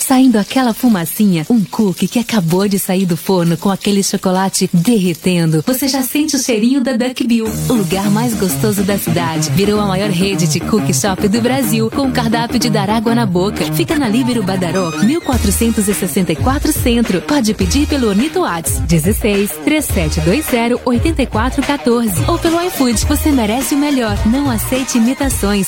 saindo 0.07 0.37
aquela 0.37 0.73
fumacinha, 0.73 1.45
um 1.49 1.61
cookie 1.65 2.07
que 2.07 2.17
acabou 2.17 2.65
de 2.65 2.79
sair 2.79 3.05
do 3.05 3.17
forno 3.17 3.57
com 3.57 3.69
aquele 3.69 4.01
chocolate 4.01 4.69
derretendo, 4.71 5.61
você 5.67 5.85
já 5.89 6.01
sente 6.01 6.37
o 6.37 6.39
cheirinho 6.39 6.79
da 6.79 6.93
Duck 6.93 7.27
Bill, 7.27 7.45
o 7.67 7.73
lugar 7.73 8.09
mais 8.09 8.33
gostoso 8.33 8.83
da 8.83 8.97
cidade. 8.97 9.49
Virou 9.49 9.81
a 9.81 9.85
maior 9.85 10.09
rede 10.09 10.47
de 10.47 10.61
cookie 10.61 10.93
shop 10.93 11.27
do 11.27 11.41
Brasil, 11.41 11.91
com 11.91 12.03
o 12.03 12.11
cardápio 12.13 12.57
de 12.57 12.69
dar 12.69 12.89
água 12.89 13.13
na 13.13 13.25
boca. 13.25 13.65
Fica 13.73 13.99
na 13.99 14.07
Líbero 14.07 14.43
Badaró, 14.43 14.91
1464 15.03 16.71
Centro. 16.71 17.21
Pode 17.23 17.53
pedir 17.53 17.85
pelo 17.85 18.07
Ornito 18.07 18.39
Whats 18.39 18.79
16 18.87 19.51
3720 19.65 20.81
8414 20.85 22.29
ou 22.29 22.39
pelo 22.39 22.61
iFood. 22.61 23.05
Você 23.07 23.29
merece 23.29 23.75
o 23.75 23.77
melhor. 23.77 24.17
Não 24.25 24.49
aceite 24.49 24.97
imitações. 24.97 25.67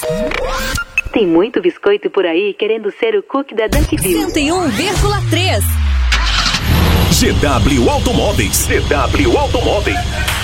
Tem 1.11 1.25
muito 1.25 1.61
biscoito 1.61 2.09
por 2.09 2.25
aí 2.25 2.53
querendo 2.53 2.91
ser 2.91 3.15
o 3.15 3.23
cookie 3.23 3.55
da 3.55 3.67
Dunkville. 3.67 4.25
101,3. 4.25 5.59
GW 7.19 7.89
Automóveis. 7.89 8.67
GW 8.67 9.37
Automóveis. 9.37 10.38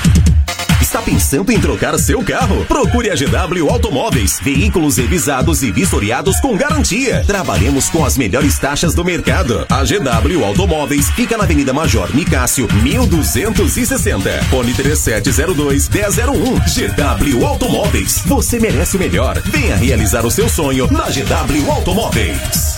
Está 0.96 1.12
pensando 1.12 1.52
em 1.52 1.60
trocar 1.60 2.00
seu 2.00 2.24
carro? 2.24 2.64
Procure 2.68 3.10
a 3.10 3.16
GW 3.16 3.70
Automóveis. 3.70 4.40
Veículos 4.42 4.96
revisados 4.96 5.62
e 5.62 5.70
vistoriados 5.70 6.40
com 6.40 6.56
garantia. 6.56 7.22
Trabalhamos 7.28 7.90
com 7.90 8.06
as 8.06 8.18
melhores 8.18 8.58
taxas 8.58 8.94
do 8.94 9.04
mercado. 9.04 9.66
A 9.70 9.84
GW 9.84 10.46
Automóveis 10.46 11.10
fica 11.10 11.36
na 11.36 11.44
Avenida 11.44 11.74
Major 11.74 12.16
Nicásio, 12.16 12.66
1260. 12.82 14.44
Fone 14.44 14.74
3702 14.74 15.90
1001. 15.90 16.60
GW 16.62 17.46
Automóveis. 17.46 18.22
Você 18.26 18.58
merece 18.58 18.96
o 18.96 19.00
melhor. 19.00 19.38
Venha 19.48 19.76
realizar 19.76 20.26
o 20.26 20.32
seu 20.32 20.48
sonho 20.48 20.90
na 20.90 21.10
GW 21.10 21.72
Automóveis. 21.72 22.78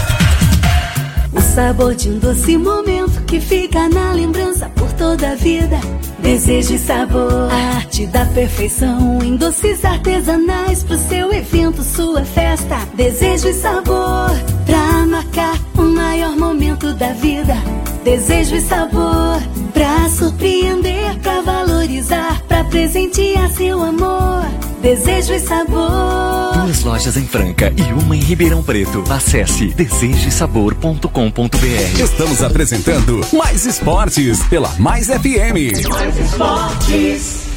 O 1.32 1.40
sabor 1.54 1.94
de 1.94 2.10
um 2.10 2.18
doce 2.18 2.58
momento 2.58 3.22
que 3.26 3.40
fica 3.40 3.88
na 3.88 4.12
lembrança 4.12 4.68
por 4.70 4.92
toda 4.94 5.34
a 5.34 5.36
vida. 5.36 5.80
Desejo 6.20 6.74
e 6.74 6.80
sabor, 6.80 7.50
a 7.52 7.76
arte 7.78 8.06
da 8.08 8.26
perfeição 8.26 9.20
em 9.24 9.36
doces 9.36 9.86
artesanais 9.86 10.84
pro 10.84 10.98
seu 10.98 11.32
evento, 11.32 11.84
sua 11.84 12.24
festa. 12.26 12.80
Desejo 12.96 13.48
e 13.48 13.54
sabor, 13.54 14.32
pra 14.66 15.06
marcar 15.06 15.56
o 15.78 15.84
maior 15.84 16.36
momento 16.36 16.92
da 16.94 17.14
vida. 17.14 17.56
Desejo 18.04 18.56
e 18.56 18.62
sabor, 18.62 19.42
pra 19.74 20.10
surpreender, 20.10 21.18
pra 21.20 21.42
valorizar, 21.42 22.42
pra 22.48 22.64
presentear 22.64 23.50
seu 23.52 23.84
amor. 23.84 24.46
Desejo 24.82 25.34
e 25.34 25.40
sabor. 25.40 26.54
Duas 26.64 26.84
lojas 26.84 27.18
em 27.18 27.26
Franca 27.26 27.74
e 27.76 27.82
uma 27.94 28.16
em 28.16 28.20
Ribeirão 28.20 28.62
Preto. 28.62 29.04
Acesse 29.10 29.68
desejesabor.com.br. 29.68 32.02
Estamos 32.02 32.44
apresentando 32.44 33.22
Mais 33.34 33.66
Esportes 33.66 34.44
pela 34.44 34.70
Mais 34.78 35.08
FM. 35.08 35.82
Mais 36.08 36.20
esportes. 36.20 37.48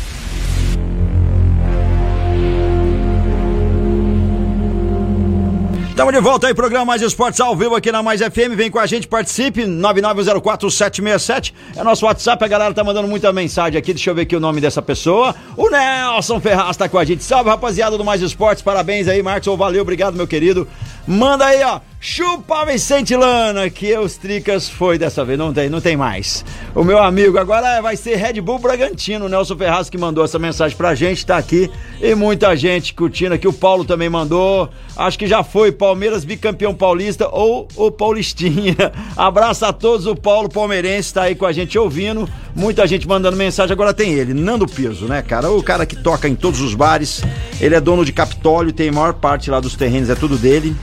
Estamos 5.91 6.15
de 6.15 6.21
volta 6.21 6.47
aí, 6.47 6.55
programa 6.55 6.87
Mais 6.87 7.03
Esportes 7.03 7.39
ao 7.41 7.55
vivo 7.55 7.77
aqui 7.77 7.93
na 7.93 8.03
Mais 8.03 8.21
FM. 8.21 8.57
Vem 8.57 8.71
com 8.71 8.79
a 8.79 8.87
gente, 8.87 9.07
participe. 9.07 9.65
9904767 9.65 11.53
é 11.77 11.85
nosso 11.85 12.07
WhatsApp. 12.07 12.43
A 12.43 12.49
galera 12.49 12.75
tá 12.75 12.83
mandando 12.83 13.07
muita 13.07 13.33
mensagem 13.33 13.79
aqui. 13.79 13.93
Deixa 13.93 14.11
eu 14.11 14.15
ver 14.15 14.23
aqui 14.23 14.35
o 14.35 14.41
nome 14.41 14.61
dessa 14.61 14.81
pessoa. 14.81 15.35
O 15.57 15.69
Nelson 15.69 16.41
Ferraz 16.41 16.77
tá 16.77 16.89
com 16.89 16.99
a 16.99 17.05
gente. 17.05 17.23
Salve, 17.23 17.51
rapaziada 17.51 17.97
do 17.99 18.05
Mais 18.05 18.23
Esportes. 18.23 18.63
Parabéns 18.63 19.07
aí, 19.07 19.23
Marcos. 19.23 19.55
Valeu, 19.57 19.83
obrigado, 19.83 20.17
meu 20.17 20.27
querido. 20.27 20.67
Manda 21.07 21.47
aí, 21.47 21.63
ó. 21.63 21.81
Chupa 22.03 22.65
Vicente 22.65 23.15
Lana, 23.15 23.69
que 23.69 23.95
os 23.99 24.17
Tricas 24.17 24.71
foi 24.71 24.97
dessa 24.97 25.23
vez, 25.23 25.39
não 25.39 25.53
tem, 25.53 25.69
não 25.69 25.83
tem 25.83 25.99
mais. 25.99 26.43
O 26.75 26.83
meu 26.83 26.99
amigo, 26.99 27.37
agora 27.37 27.83
vai 27.83 27.95
ser 27.95 28.17
Red 28.17 28.41
Bull 28.41 28.59
Bragantino, 28.59 29.29
Nelson 29.29 29.55
Ferraz 29.55 29.91
que 29.91 29.99
mandou 29.99 30.25
essa 30.25 30.39
mensagem 30.39 30.75
pra 30.75 30.95
gente, 30.95 31.27
tá 31.27 31.37
aqui. 31.37 31.71
E 32.01 32.15
muita 32.15 32.57
gente 32.57 32.95
curtindo 32.95 33.35
aqui, 33.35 33.47
o 33.47 33.53
Paulo 33.53 33.85
também 33.85 34.09
mandou. 34.09 34.71
Acho 34.97 35.19
que 35.19 35.27
já 35.27 35.45
foi 35.45 35.73
Palmeiras 35.73 36.25
bicampeão 36.25 36.75
paulista 36.75 37.29
ou 37.31 37.69
o 37.77 37.91
Paulistinha. 37.91 38.75
Abraço 39.15 39.67
a 39.67 39.73
todos, 39.73 40.07
o 40.07 40.17
Paulo 40.17 40.49
Palmeirense 40.49 41.13
tá 41.13 41.25
aí 41.25 41.35
com 41.35 41.45
a 41.45 41.53
gente 41.53 41.79
ouvindo. 41.79 42.27
Muita 42.57 42.87
gente 42.87 43.07
mandando 43.07 43.37
mensagem, 43.37 43.75
agora 43.75 43.93
tem 43.93 44.15
ele, 44.15 44.33
Nando 44.33 44.67
Piso, 44.67 45.05
né, 45.05 45.21
cara? 45.21 45.51
O 45.51 45.63
cara 45.63 45.85
que 45.85 45.97
toca 45.97 46.27
em 46.27 46.35
todos 46.35 46.63
os 46.63 46.75
bares. 46.75 47.23
Ele 47.61 47.75
é 47.75 47.81
dono 47.81 48.07
de 48.07 48.13
Capitólio, 48.13 48.73
tem 48.73 48.91
maior 48.91 49.13
parte 49.13 49.51
lá 49.51 49.61
dos 49.61 49.77
terrenos, 49.77 50.09
é 50.09 50.15
tudo 50.15 50.39
dele. 50.39 50.75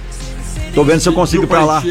Tô 0.77 0.83
vendo 0.83 0.99
se 0.99 1.09
eu 1.09 1.13
consigo 1.13 1.43
ir 1.43 1.47
pra 1.47 1.65
lá. 1.65 1.81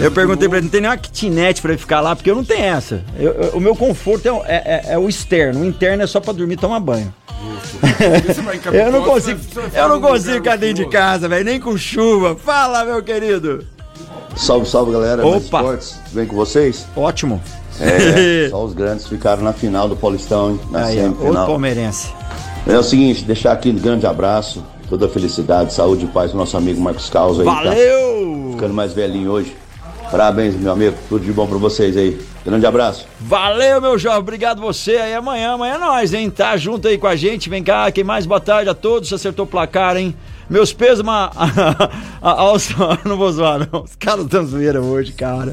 Eu 0.00 0.12
perguntei 0.12 0.48
pra 0.48 0.58
ele, 0.58 0.66
não 0.66 0.70
tem 0.70 0.80
nenhuma 0.80 0.96
kitnet 0.96 1.60
pra 1.60 1.72
ele 1.72 1.80
ficar 1.80 2.00
lá, 2.00 2.14
porque 2.14 2.30
eu 2.30 2.36
não 2.36 2.44
tenho 2.44 2.64
essa. 2.66 3.02
Eu- 3.18 3.32
eu- 3.32 3.50
o 3.54 3.60
meu 3.60 3.74
conforto 3.74 4.28
é, 4.28 4.32
o- 4.32 4.44
é- 4.44 4.62
é- 4.86 4.92
é 4.92 4.98
o 4.98 5.08
externo. 5.08 5.62
O 5.62 5.64
interno 5.64 6.04
é 6.04 6.06
só 6.06 6.20
pra 6.20 6.32
dormir 6.32 6.54
e 6.54 6.56
tomar 6.56 6.78
banho. 6.78 7.12
eu 8.72 8.92
não 8.92 9.02
consigo, 9.02 9.40
eu 9.74 9.88
não 9.88 10.00
consigo 10.00 10.34
ficar 10.36 10.54
dentro 10.54 10.84
de 10.84 10.88
casa, 10.88 11.28
velho, 11.28 11.44
nem 11.44 11.58
com 11.58 11.76
chuva. 11.76 12.36
Fala, 12.36 12.84
meu 12.84 13.02
querido. 13.02 13.66
Salve, 14.36 14.68
salve 14.68 14.92
galera, 14.92 15.26
Opa. 15.26 15.38
esportes, 15.38 15.98
vem 16.12 16.24
com 16.24 16.36
vocês? 16.36 16.86
Ótimo. 16.94 17.42
É, 17.80 18.46
só 18.50 18.64
os 18.64 18.72
grandes 18.72 19.08
ficaram 19.08 19.42
na 19.42 19.52
final 19.52 19.88
do 19.88 19.96
Paulistão, 19.96 20.50
hein? 20.52 20.60
Na 20.70 20.84
Aí, 20.84 20.94
semifinal. 20.96 21.44
palmeirense. 21.46 22.14
É 22.68 22.78
o 22.78 22.84
seguinte, 22.84 23.24
deixar 23.24 23.50
aqui 23.50 23.70
um 23.70 23.74
grande 23.74 24.06
abraço, 24.06 24.62
toda 24.88 25.06
a 25.06 25.08
felicidade, 25.08 25.72
saúde 25.72 26.04
e 26.04 26.08
paz 26.08 26.30
pro 26.30 26.38
nosso 26.40 26.56
amigo 26.56 26.80
Marcos 26.80 27.10
Causa 27.10 27.42
aí. 27.42 27.46
tá? 27.46 27.54
Valeu! 27.54 28.50
Ficando 28.52 28.74
mais 28.74 28.92
velhinho 28.92 29.30
hoje. 29.30 29.56
Parabéns, 30.10 30.54
meu 30.56 30.72
amigo. 30.72 30.96
Tudo 31.08 31.24
de 31.24 31.32
bom 31.32 31.46
pra 31.46 31.58
vocês 31.58 31.96
aí. 31.96 32.18
Grande 32.44 32.64
abraço. 32.64 33.06
Valeu, 33.20 33.78
meu 33.80 33.98
jovem. 33.98 34.18
Obrigado 34.20 34.60
você. 34.60 34.96
Aí 34.96 35.14
amanhã, 35.14 35.52
amanhã 35.52 35.74
é 35.74 35.78
nós, 35.78 36.14
hein? 36.14 36.30
Tá 36.30 36.56
junto 36.56 36.88
aí 36.88 36.96
com 36.96 37.06
a 37.06 37.14
gente. 37.14 37.50
Vem 37.50 37.62
cá, 37.62 37.90
quem 37.92 38.02
mais? 38.04 38.24
Boa 38.24 38.40
tarde 38.40 38.70
a 38.70 38.74
todos. 38.74 39.12
Acertou 39.12 39.44
o 39.44 39.48
placar, 39.48 39.96
hein? 39.98 40.14
Meus 40.48 40.72
pesos, 40.72 41.04
mas. 41.04 41.30
não 43.04 43.16
vou 43.16 43.30
zoar, 43.30 43.68
não. 43.70 43.82
Os 43.82 43.94
caras 43.96 44.24
estão 44.24 44.46
zoeira 44.46 44.80
hoje, 44.80 45.12
cara. 45.12 45.52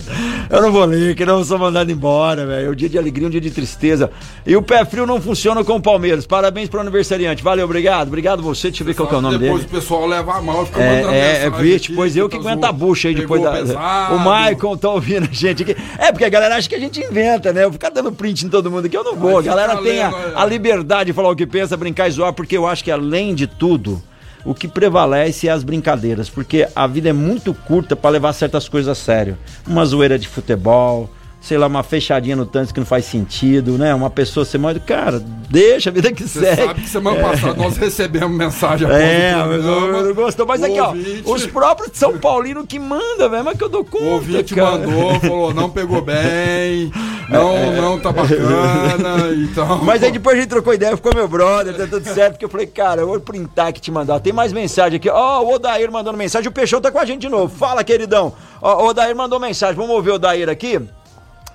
Eu 0.50 0.62
não 0.62 0.72
vou 0.72 0.86
ler, 0.86 1.16
que 1.16 1.26
não 1.26 1.44
sou 1.44 1.60
mandado 1.60 1.92
embora, 1.92 2.46
velho. 2.46 2.68
É 2.68 2.70
um 2.70 2.76
dia 2.76 2.88
de 2.88 2.98
alegria, 2.98 3.28
um 3.28 3.30
dia 3.30 3.42
de 3.42 3.52
tristeza. 3.52 4.10
E 4.46 4.56
o 4.56 4.62
pé 4.62 4.86
frio 4.86 5.06
não 5.06 5.20
funciona 5.20 5.64
com 5.64 5.76
o 5.76 5.82
Palmeiras. 5.82 6.26
Parabéns 6.26 6.70
pro 6.70 6.80
aniversariante. 6.80 7.44
Valeu, 7.44 7.66
obrigado. 7.66 8.08
Obrigado 8.08 8.42
você. 8.42 8.70
Deixa 8.70 8.84
eu 8.84 8.88
ver 8.88 8.96
qual 8.96 9.08
que 9.10 9.16
é 9.16 9.18
o 9.18 9.22
nome 9.22 9.38
Depois 9.38 9.64
dele. 9.64 9.78
o 9.78 9.82
pessoal 9.82 10.08
leva 10.08 10.34
a 10.34 10.42
mão, 10.42 10.66
fica 10.66 10.82
É, 10.82 10.96
mandando 10.96 11.14
é, 11.14 11.44
é 11.44 11.76
aqui, 11.76 11.94
pois 11.94 12.16
eu 12.16 12.30
que 12.30 12.38
tá 12.38 12.42
aguento 12.42 12.64
a 12.64 12.72
bucha 12.72 13.10
aí 13.10 13.16
depois 13.16 13.42
da. 13.42 13.52
pesado. 13.52 14.16
O 14.16 14.20
Maicon 14.20 14.78
tá 14.78 14.90
ouvindo 14.90 15.28
a 15.30 15.34
gente 15.34 15.64
aqui. 15.64 15.76
É, 15.98 16.12
porque 16.12 16.26
a 16.26 16.30
galera 16.30 16.56
acha 16.56 16.70
que 16.70 16.76
a 16.76 16.80
gente 16.80 17.02
inventa, 17.02 17.52
né? 17.52 17.66
Eu 17.66 17.72
ficar 17.72 17.90
dando 17.90 18.12
print 18.12 18.46
em 18.46 18.50
todo 18.50 18.72
mundo 18.72 18.86
aqui, 18.86 18.96
eu 18.96 19.04
não 19.04 19.16
vou. 19.16 19.40
A 19.40 19.42
galera 19.42 19.78
tem 19.78 20.02
a, 20.02 20.10
lendo, 20.10 20.18
é. 20.18 20.34
a 20.36 20.46
liberdade 20.46 21.08
de 21.08 21.14
falar 21.14 21.30
o 21.30 21.36
que 21.36 21.46
pensa, 21.46 21.76
brincar 21.76 22.08
e 22.08 22.12
zoar, 22.12 22.34
porque 22.34 22.56
eu 22.56 22.66
acho 22.66 22.84
que 22.84 22.92
além 22.92 23.36
de 23.36 23.46
tudo. 23.46 24.02
O 24.46 24.54
que 24.54 24.68
prevalece 24.68 25.48
é 25.48 25.52
as 25.52 25.64
brincadeiras, 25.64 26.30
porque 26.30 26.68
a 26.76 26.86
vida 26.86 27.10
é 27.10 27.14
muito 27.14 27.52
curta 27.52 27.96
pra 27.96 28.12
levar 28.12 28.32
certas 28.32 28.70
coisas 28.70 28.90
a 28.90 28.94
sério. 28.94 29.36
Uma 29.68 29.84
zoeira 29.84 30.20
de 30.20 30.28
futebol, 30.28 31.10
sei 31.46 31.60
lá, 31.60 31.68
uma 31.68 31.84
fechadinha 31.84 32.36
no 32.36 32.44
tanque 32.44 32.74
que 32.74 32.80
não 32.80 32.88
faz 32.88 33.06
sentido, 33.06 33.78
né? 33.78 33.94
Uma 33.94 34.10
pessoa 34.10 34.44
ser 34.44 34.58
mais. 34.58 34.78
Cara, 34.84 35.20
deixa 35.48 35.92
a 35.92 35.94
vida 35.94 36.12
que 36.12 36.24
Você 36.28 36.40
segue. 36.40 36.64
sabe 36.66 36.82
que 36.82 36.90
semana 36.90 37.20
É. 37.20 37.22
passada 37.22 37.54
nós 37.54 37.78
recebemos 37.78 38.36
mensagem 38.36 38.88
É, 38.90 39.36
mas 39.36 39.64
não 39.64 40.14
gostou. 40.16 40.46
Mas 40.48 40.64
aqui, 40.64 40.80
ó, 40.80 40.88
ouvinte- 40.88 41.24
os 41.24 41.46
próprios 41.46 41.92
de 41.92 42.00
São 42.00 42.18
Paulino 42.18 42.66
que 42.66 42.80
manda, 42.80 43.30
velho, 43.30 43.46
mas 43.46 43.56
que 43.58 43.64
eu 43.64 43.70
dou 43.70 43.86
conta. 43.86 44.04
O 44.04 44.08
ouvinte 44.14 44.56
cara. 44.56 44.72
mandou, 44.80 45.20
falou, 45.20 45.54
não 45.54 45.70
pegou 45.70 46.02
bem, 46.02 46.92
não, 47.30 47.74
não 47.80 48.00
tá 48.00 48.12
bacana, 48.12 49.32
então... 49.38 49.84
Mas 49.84 50.02
aí 50.02 50.12
depois 50.12 50.36
a 50.38 50.42
gente 50.42 50.50
trocou 50.50 50.74
ideia, 50.74 50.96
ficou 50.96 51.14
meu 51.14 51.28
brother, 51.28 51.76
tá 51.78 51.86
tudo 51.86 52.08
certo, 52.12 52.34
porque 52.34 52.46
eu 52.46 52.50
falei, 52.50 52.66
cara, 52.66 53.02
eu 53.02 53.08
vou 53.08 53.20
printar 53.20 53.68
aqui 53.68 53.80
te 53.80 53.92
mandar. 53.92 54.20
Tem 54.20 54.34
mais 54.34 54.52
mensagem 54.52 54.98
aqui. 54.98 55.10
Ó, 55.10 55.42
o 55.44 55.54
Odair 55.54 55.92
mandando 55.92 56.18
mensagem, 56.18 56.50
o 56.50 56.52
Peixoto 56.52 56.82
tá 56.82 56.92
com 56.92 56.98
a 57.00 57.06
gente 57.06 57.22
de 57.22 57.30
novo. 57.30 57.56
Fala, 57.56 57.84
queridão. 57.84 58.34
Ó, 58.60 58.84
o 58.84 58.88
Odair 58.88 59.16
mandou 59.16 59.40
mensagem, 59.40 59.76
vamos 59.76 59.92
ouvir 59.96 60.10
o 60.10 60.16
Odair 60.16 60.50
aqui? 60.50 60.80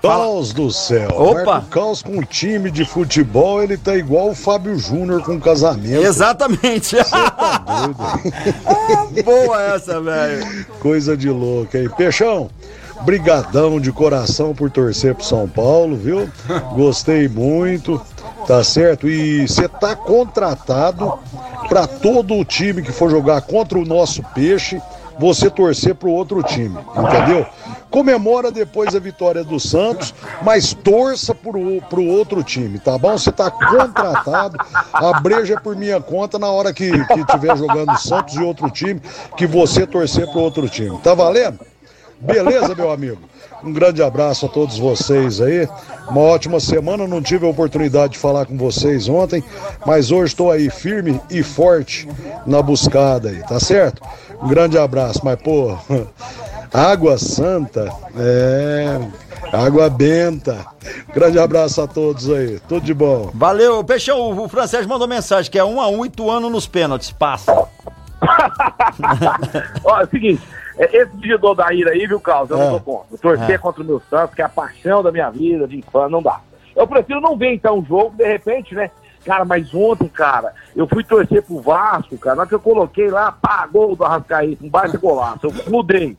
Deus 0.02 0.52
do 0.52 0.70
céu. 0.70 1.08
Opa. 1.10 1.44
Marco 1.44 1.68
Caos 1.68 2.02
com 2.02 2.18
um 2.18 2.22
time 2.22 2.70
de 2.70 2.84
futebol, 2.84 3.62
ele 3.62 3.76
tá 3.76 3.96
igual 3.96 4.30
o 4.30 4.34
Fábio 4.34 4.78
Júnior 4.78 5.22
com 5.22 5.38
casamento. 5.38 6.02
Exatamente. 6.02 6.96
Boa 9.24 9.62
essa, 9.74 10.00
velho. 10.00 10.66
Coisa 10.80 11.16
de 11.16 11.28
louco, 11.28 11.76
hein? 11.76 11.88
Peixão, 11.96 12.48
brigadão 13.02 13.80
de 13.80 13.92
coração 13.92 14.54
por 14.54 14.70
torcer 14.70 15.14
pro 15.14 15.24
São 15.24 15.48
Paulo, 15.48 15.96
viu? 15.96 16.30
Gostei 16.74 17.28
muito, 17.28 18.00
tá 18.46 18.64
certo? 18.64 19.08
E 19.08 19.46
você 19.46 19.68
tá 19.68 19.94
contratado 19.94 21.18
pra 21.68 21.86
todo 21.86 22.34
o 22.34 22.44
time 22.44 22.82
que 22.82 22.92
for 22.92 23.10
jogar 23.10 23.42
contra 23.42 23.78
o 23.78 23.84
nosso 23.84 24.22
peixe, 24.34 24.80
você 25.20 25.50
torcer 25.50 25.94
pro 25.94 26.10
outro 26.10 26.42
time, 26.42 26.78
entendeu? 26.96 27.46
Comemora 27.90 28.50
depois 28.50 28.94
a 28.94 28.98
vitória 28.98 29.44
do 29.44 29.60
Santos, 29.60 30.14
mas 30.42 30.72
torça 30.72 31.34
pro, 31.34 31.82
pro 31.82 32.02
outro 32.02 32.42
time, 32.42 32.78
tá 32.78 32.96
bom? 32.96 33.18
Você 33.18 33.30
tá 33.30 33.50
contratado, 33.50 34.56
a 34.92 35.20
breja 35.20 35.54
é 35.54 35.60
por 35.60 35.76
minha 35.76 36.00
conta 36.00 36.38
na 36.38 36.48
hora 36.50 36.72
que, 36.72 36.90
que 36.90 37.24
tiver 37.26 37.54
jogando 37.56 37.96
Santos 37.98 38.34
e 38.34 38.42
outro 38.42 38.70
time, 38.70 39.02
que 39.36 39.46
você 39.46 39.86
torcer 39.86 40.26
pro 40.28 40.40
outro 40.40 40.66
time. 40.68 40.98
Tá 41.00 41.12
valendo? 41.12 41.60
Beleza, 42.18 42.74
meu 42.74 42.90
amigo? 42.90 43.18
Um 43.62 43.72
grande 43.72 44.02
abraço 44.02 44.46
a 44.46 44.48
todos 44.48 44.78
vocês 44.78 45.40
aí. 45.40 45.68
Uma 46.08 46.20
ótima 46.20 46.60
semana. 46.60 47.06
Não 47.06 47.20
tive 47.22 47.46
a 47.46 47.50
oportunidade 47.50 48.14
de 48.14 48.18
falar 48.18 48.46
com 48.46 48.56
vocês 48.56 49.08
ontem, 49.08 49.44
mas 49.86 50.10
hoje 50.10 50.32
estou 50.32 50.50
aí 50.50 50.70
firme 50.70 51.20
e 51.30 51.42
forte 51.42 52.08
na 52.46 52.62
buscada 52.62 53.28
aí, 53.28 53.42
tá 53.42 53.60
certo? 53.60 54.02
Um 54.42 54.48
grande 54.48 54.78
abraço. 54.78 55.20
Mas, 55.24 55.40
pô, 55.40 55.76
água 56.72 57.18
santa, 57.18 57.88
é. 58.16 58.98
Água 59.52 59.90
benta. 59.90 60.64
Grande 61.12 61.38
abraço 61.38 61.80
a 61.82 61.86
todos 61.88 62.30
aí. 62.30 62.60
Tudo 62.68 62.84
de 62.84 62.94
bom. 62.94 63.30
Valeu, 63.34 63.82
Peixão, 63.82 64.38
o 64.38 64.48
francês 64.48 64.86
mandou 64.86 65.08
mensagem 65.08 65.50
que 65.50 65.58
é 65.58 65.64
um 65.64 65.80
a 65.80 65.88
um 65.88 66.04
Ituano 66.04 66.48
nos 66.48 66.66
pênaltis. 66.68 67.10
Passa. 67.10 67.52
Ó, 69.84 70.00
é 70.00 70.04
o 70.04 70.08
seguinte, 70.08 70.42
é, 70.78 70.96
esse 70.96 71.10
vídeo 71.16 71.38
do 71.38 71.48
Odair 71.48 71.86
aí, 71.88 72.06
viu, 72.06 72.20
Carlos? 72.20 72.50
Eu 72.50 72.58
É. 72.58 72.64
não 72.64 72.70
dou 72.72 72.80
conta. 72.80 73.18
Torcer 73.18 73.50
É. 73.50 73.58
contra 73.58 73.82
o 73.82 73.86
meu 73.86 74.00
Santos, 74.08 74.34
que 74.34 74.42
é 74.42 74.44
a 74.44 74.48
paixão 74.48 75.02
da 75.02 75.10
minha 75.10 75.30
vida, 75.30 75.66
de 75.66 75.82
fã, 75.90 76.08
não 76.08 76.22
dá. 76.22 76.40
Eu 76.76 76.86
prefiro 76.86 77.20
não 77.20 77.36
ver, 77.36 77.52
então, 77.54 77.78
o 77.80 77.84
jogo, 77.84 78.14
de 78.16 78.24
repente, 78.24 78.74
né? 78.74 78.90
Cara, 79.24 79.44
mas 79.44 79.72
ontem, 79.74 80.08
cara, 80.08 80.54
eu 80.74 80.88
fui 80.88 81.04
torcer 81.04 81.42
pro 81.42 81.60
Vasco, 81.60 82.16
cara. 82.16 82.36
Na 82.36 82.40
hora 82.42 82.48
que 82.48 82.54
eu 82.54 82.60
coloquei 82.60 83.10
lá, 83.10 83.30
pá, 83.32 83.66
gol 83.70 83.94
do 83.94 84.04
Arrascaíta, 84.04 84.64
um 84.64 84.68
baita 84.70 84.96
golaço. 84.96 85.40
Eu 85.42 85.52
mudei. 85.70 86.16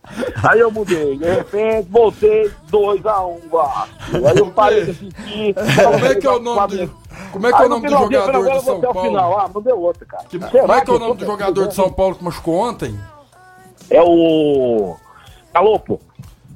Aí 0.47 0.59
eu 0.59 0.71
mudei. 0.71 1.17
De 1.17 1.25
repente, 1.25 1.87
voltei 1.89 2.51
2x1 2.71 3.49
Vasco. 3.49 3.89
Aí 4.27 4.37
eu 4.37 4.51
parei 4.51 4.85
de 4.85 4.91
assistir. 4.91 5.55
Como 5.83 6.05
é 6.05 6.15
que 6.15 6.27
é 6.27 6.31
o 6.31 6.39
nome 6.39 6.77
do, 6.77 7.01
como 7.31 7.47
é 7.47 7.51
que 7.53 7.61
é 7.61 7.65
o 7.65 7.69
no 7.69 7.75
nome 7.75 7.87
do 7.87 7.91
jogador 7.97 8.29
agora 8.29 8.41
do 8.43 8.49
eu 8.49 8.53
vou 8.53 8.61
São 8.61 8.77
até 8.77 8.89
o 8.89 8.93
Paulo? 8.93 9.07
Final. 9.09 9.39
Ah, 9.39 9.49
não 9.53 9.61
deu 9.61 9.79
outra, 9.79 10.05
cara. 10.05 10.23
Que- 10.25 10.39
como 10.39 10.73
é 10.73 10.81
que 10.81 10.91
é 10.91 10.93
o 10.93 10.99
nome 10.99 11.15
do 11.15 11.25
jogador 11.25 11.67
de 11.67 11.75
São 11.75 11.91
Paulo 11.91 12.15
que 12.15 12.23
machucou 12.23 12.55
ontem? 12.55 12.99
É 13.89 14.01
o. 14.01 14.95
Galopo. 15.53 15.99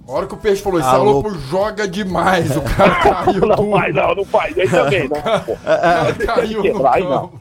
A 0.08 0.12
hora 0.12 0.28
que 0.28 0.34
o 0.36 0.38
Peixe 0.38 0.62
falou 0.62 0.80
Alô. 0.82 1.10
Alopo 1.10 1.32
joga 1.32 1.88
demais, 1.88 2.56
o 2.56 2.62
cara 2.62 2.96
caiu 3.24 3.42
Não 3.48 3.72
faz, 3.72 3.96
não, 3.96 4.16
não 4.16 4.26
faz. 4.26 4.58
Aí 4.58 4.70
também, 4.70 5.10
não. 5.10 5.22
pô. 5.42 5.54
O 5.56 5.58
cara 5.64 6.14
caiu 6.14 6.64
no 6.64 6.84
campo. 6.84 7.40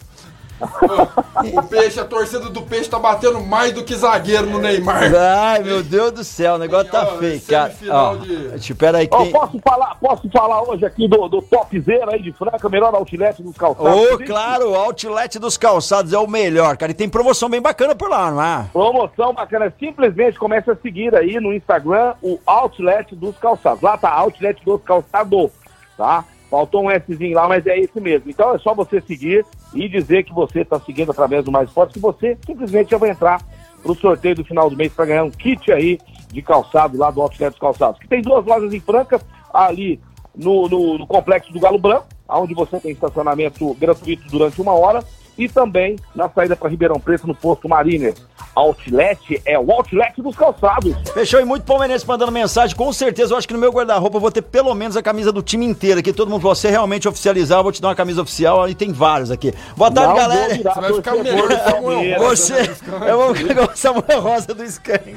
O 1.53 1.63
Peixe, 1.63 1.99
a 2.01 2.05
torcida 2.05 2.49
do 2.49 2.63
Peixe 2.63 2.89
tá 2.89 2.99
batendo 2.99 3.41
mais 3.41 3.73
do 3.73 3.85
que 3.85 3.95
zagueiro 3.95 4.47
no 4.47 4.59
Neymar. 4.59 5.13
Ai, 5.15 5.63
meu 5.63 5.83
Deus 5.83 6.13
do 6.13 6.25
céu, 6.25 6.55
o 6.55 6.59
negócio 6.59 6.91
tá 6.91 7.07
feio, 7.19 7.41
cara. 7.43 7.75
Ó, 7.91 8.17
espera 8.57 8.99
aí 8.99 9.09
que 9.09 9.15
Ó, 9.15 9.23
tem... 9.23 9.33
posso, 9.33 9.59
falar, 9.67 9.95
posso 9.97 10.29
falar 10.31 10.63
hoje 10.63 10.87
aqui 10.87 11.09
do, 11.09 11.29
do 11.29 11.43
topzera 11.43 12.13
aí 12.13 12.23
de 12.23 12.33
Franca, 12.33 12.69
melhor 12.69 12.95
outlet 12.95 13.43
dos 13.43 13.57
calçados? 13.57 14.13
Ô, 14.13 14.19
claro, 14.19 14.71
o 14.71 14.75
Outlet 14.75 15.39
dos 15.39 15.57
Calçados 15.57 16.13
é 16.13 16.19
o 16.19 16.27
melhor, 16.27 16.77
cara. 16.77 16.93
E 16.93 16.95
tem 16.95 17.09
promoção 17.09 17.49
bem 17.49 17.61
bacana 17.61 17.95
por 17.95 18.09
lá, 18.09 18.31
não 18.31 18.43
é? 18.43 18.67
Promoção 18.73 19.35
bacana, 19.35 19.73
simplesmente 19.79 20.39
comece 20.39 20.71
a 20.71 20.77
seguir 20.77 21.15
aí 21.15 21.39
no 21.41 21.53
Instagram 21.53 22.15
o 22.23 22.39
Outlet 22.47 23.15
dos 23.15 23.37
Calçados. 23.39 23.83
Lá 23.83 23.97
tá 23.97 24.11
Outlet 24.11 24.65
dos 24.65 24.83
Calçados, 24.83 25.51
tá? 25.97 26.25
Faltou 26.55 26.89
um 26.89 27.01
Szinho 27.01 27.35
lá, 27.35 27.49
mas 27.49 27.67
é 27.67 27.77
esse 27.81 28.01
mesmo. 28.01 28.31
Então 28.31 28.55
é 28.55 28.59
só 28.61 28.73
você 28.73 29.01
seguir 29.01 29.45
e 29.75 29.89
dizer 29.89 30.23
que 30.23 30.33
você 30.33 30.61
está 30.61 30.79
seguindo 30.79 31.11
através 31.11 31.45
do 31.45 31.51
Mais 31.51 31.69
Esporte, 31.69 31.95
que 31.95 31.99
você 31.99 32.39
simplesmente 32.47 32.93
já 32.93 32.97
vai 32.97 33.11
entrar 33.11 33.43
pro 33.83 33.93
sorteio 33.97 34.37
do 34.37 34.45
final 34.45 34.71
do 34.71 34.77
mês 34.77 34.93
para 34.93 35.07
ganhar 35.07 35.25
um 35.25 35.33
kit 35.33 35.73
aí 35.73 35.99
de 36.29 36.41
calçado 36.41 36.97
lá 36.97 37.11
do 37.11 37.21
Outlet 37.21 37.51
dos 37.51 37.59
Calçados. 37.59 38.01
Que 38.01 38.07
tem 38.07 38.23
duas 38.23 38.47
lojas 38.47 38.73
em 38.73 38.79
Franca, 38.79 39.21
ali 39.53 40.01
no, 40.33 40.69
no, 40.69 40.97
no 40.97 41.09
complexo 41.09 41.53
do 41.53 41.59
Galo 41.59 41.77
Branco, 41.77 42.07
onde 42.29 42.55
você 42.55 42.79
tem 42.79 42.93
estacionamento 42.93 43.75
gratuito 43.75 44.23
durante 44.29 44.63
uma 44.63 44.75
hora, 44.75 45.03
e 45.37 45.49
também 45.49 45.97
na 46.15 46.29
saída 46.29 46.55
para 46.57 46.69
Ribeirão 46.69 46.99
Preto, 47.01 47.27
no 47.27 47.35
posto 47.35 47.69
Mariner. 47.69 48.15
Outlet 48.55 49.43
é 49.45 49.59
o 49.59 49.71
Outlet 49.73 50.23
dos 50.23 50.37
calçados. 50.37 50.95
Fechou 51.13 51.41
e 51.41 51.45
muito 51.45 51.65
palmeirense 51.65 52.07
mandando 52.07 52.31
mensagem. 52.31 52.77
Com 52.77 52.93
certeza, 52.93 53.33
eu 53.35 53.39
acho 53.39 53.49
que 53.49 53.55
no 53.55 53.59
meu 53.61 53.73
guarda-roupa 53.73 54.17
eu 54.17 54.21
vou 54.21 54.31
ter 54.31 54.43
pelo 54.43 54.73
menos 54.75 54.97
a 54.97 55.03
camisa 55.03 55.33
do 55.33 55.43
time 55.43 55.67
inteiro 55.67 55.99
aqui. 56.01 56.13
Todo 56.13 56.31
mundo, 56.31 56.41
você 56.43 56.71
realmente 56.71 57.09
oficializar, 57.09 57.59
eu 57.59 57.63
vou 57.65 57.73
te 57.73 57.83
dar 57.83 57.89
uma 57.89 57.95
camisa 57.97 58.23
oficial. 58.23 58.63
Ali 58.63 58.75
tem 58.75 58.93
vários 58.93 59.31
aqui. 59.33 59.53
Boa 59.77 59.91
tarde, 59.91 60.09
Não 60.11 60.17
galera. 60.17 60.55
virar 60.55 60.75
Você 60.75 60.81
vai 60.81 60.93
ficar 60.95 61.15
melhor 61.17 61.49
do 61.49 61.55
o 61.55 61.59
Samuel 61.59 61.83
Palmeiras. 61.83 62.23
Rosa. 62.23 62.37
Você, 62.65 63.11
eu 63.11 63.19
vou 63.19 63.35
ficar 63.35 63.55
com 63.67 63.73
o 63.73 63.77
Samuel 63.77 64.21
Rosa 64.21 64.55
do 64.55 64.65
Skank. 64.65 65.17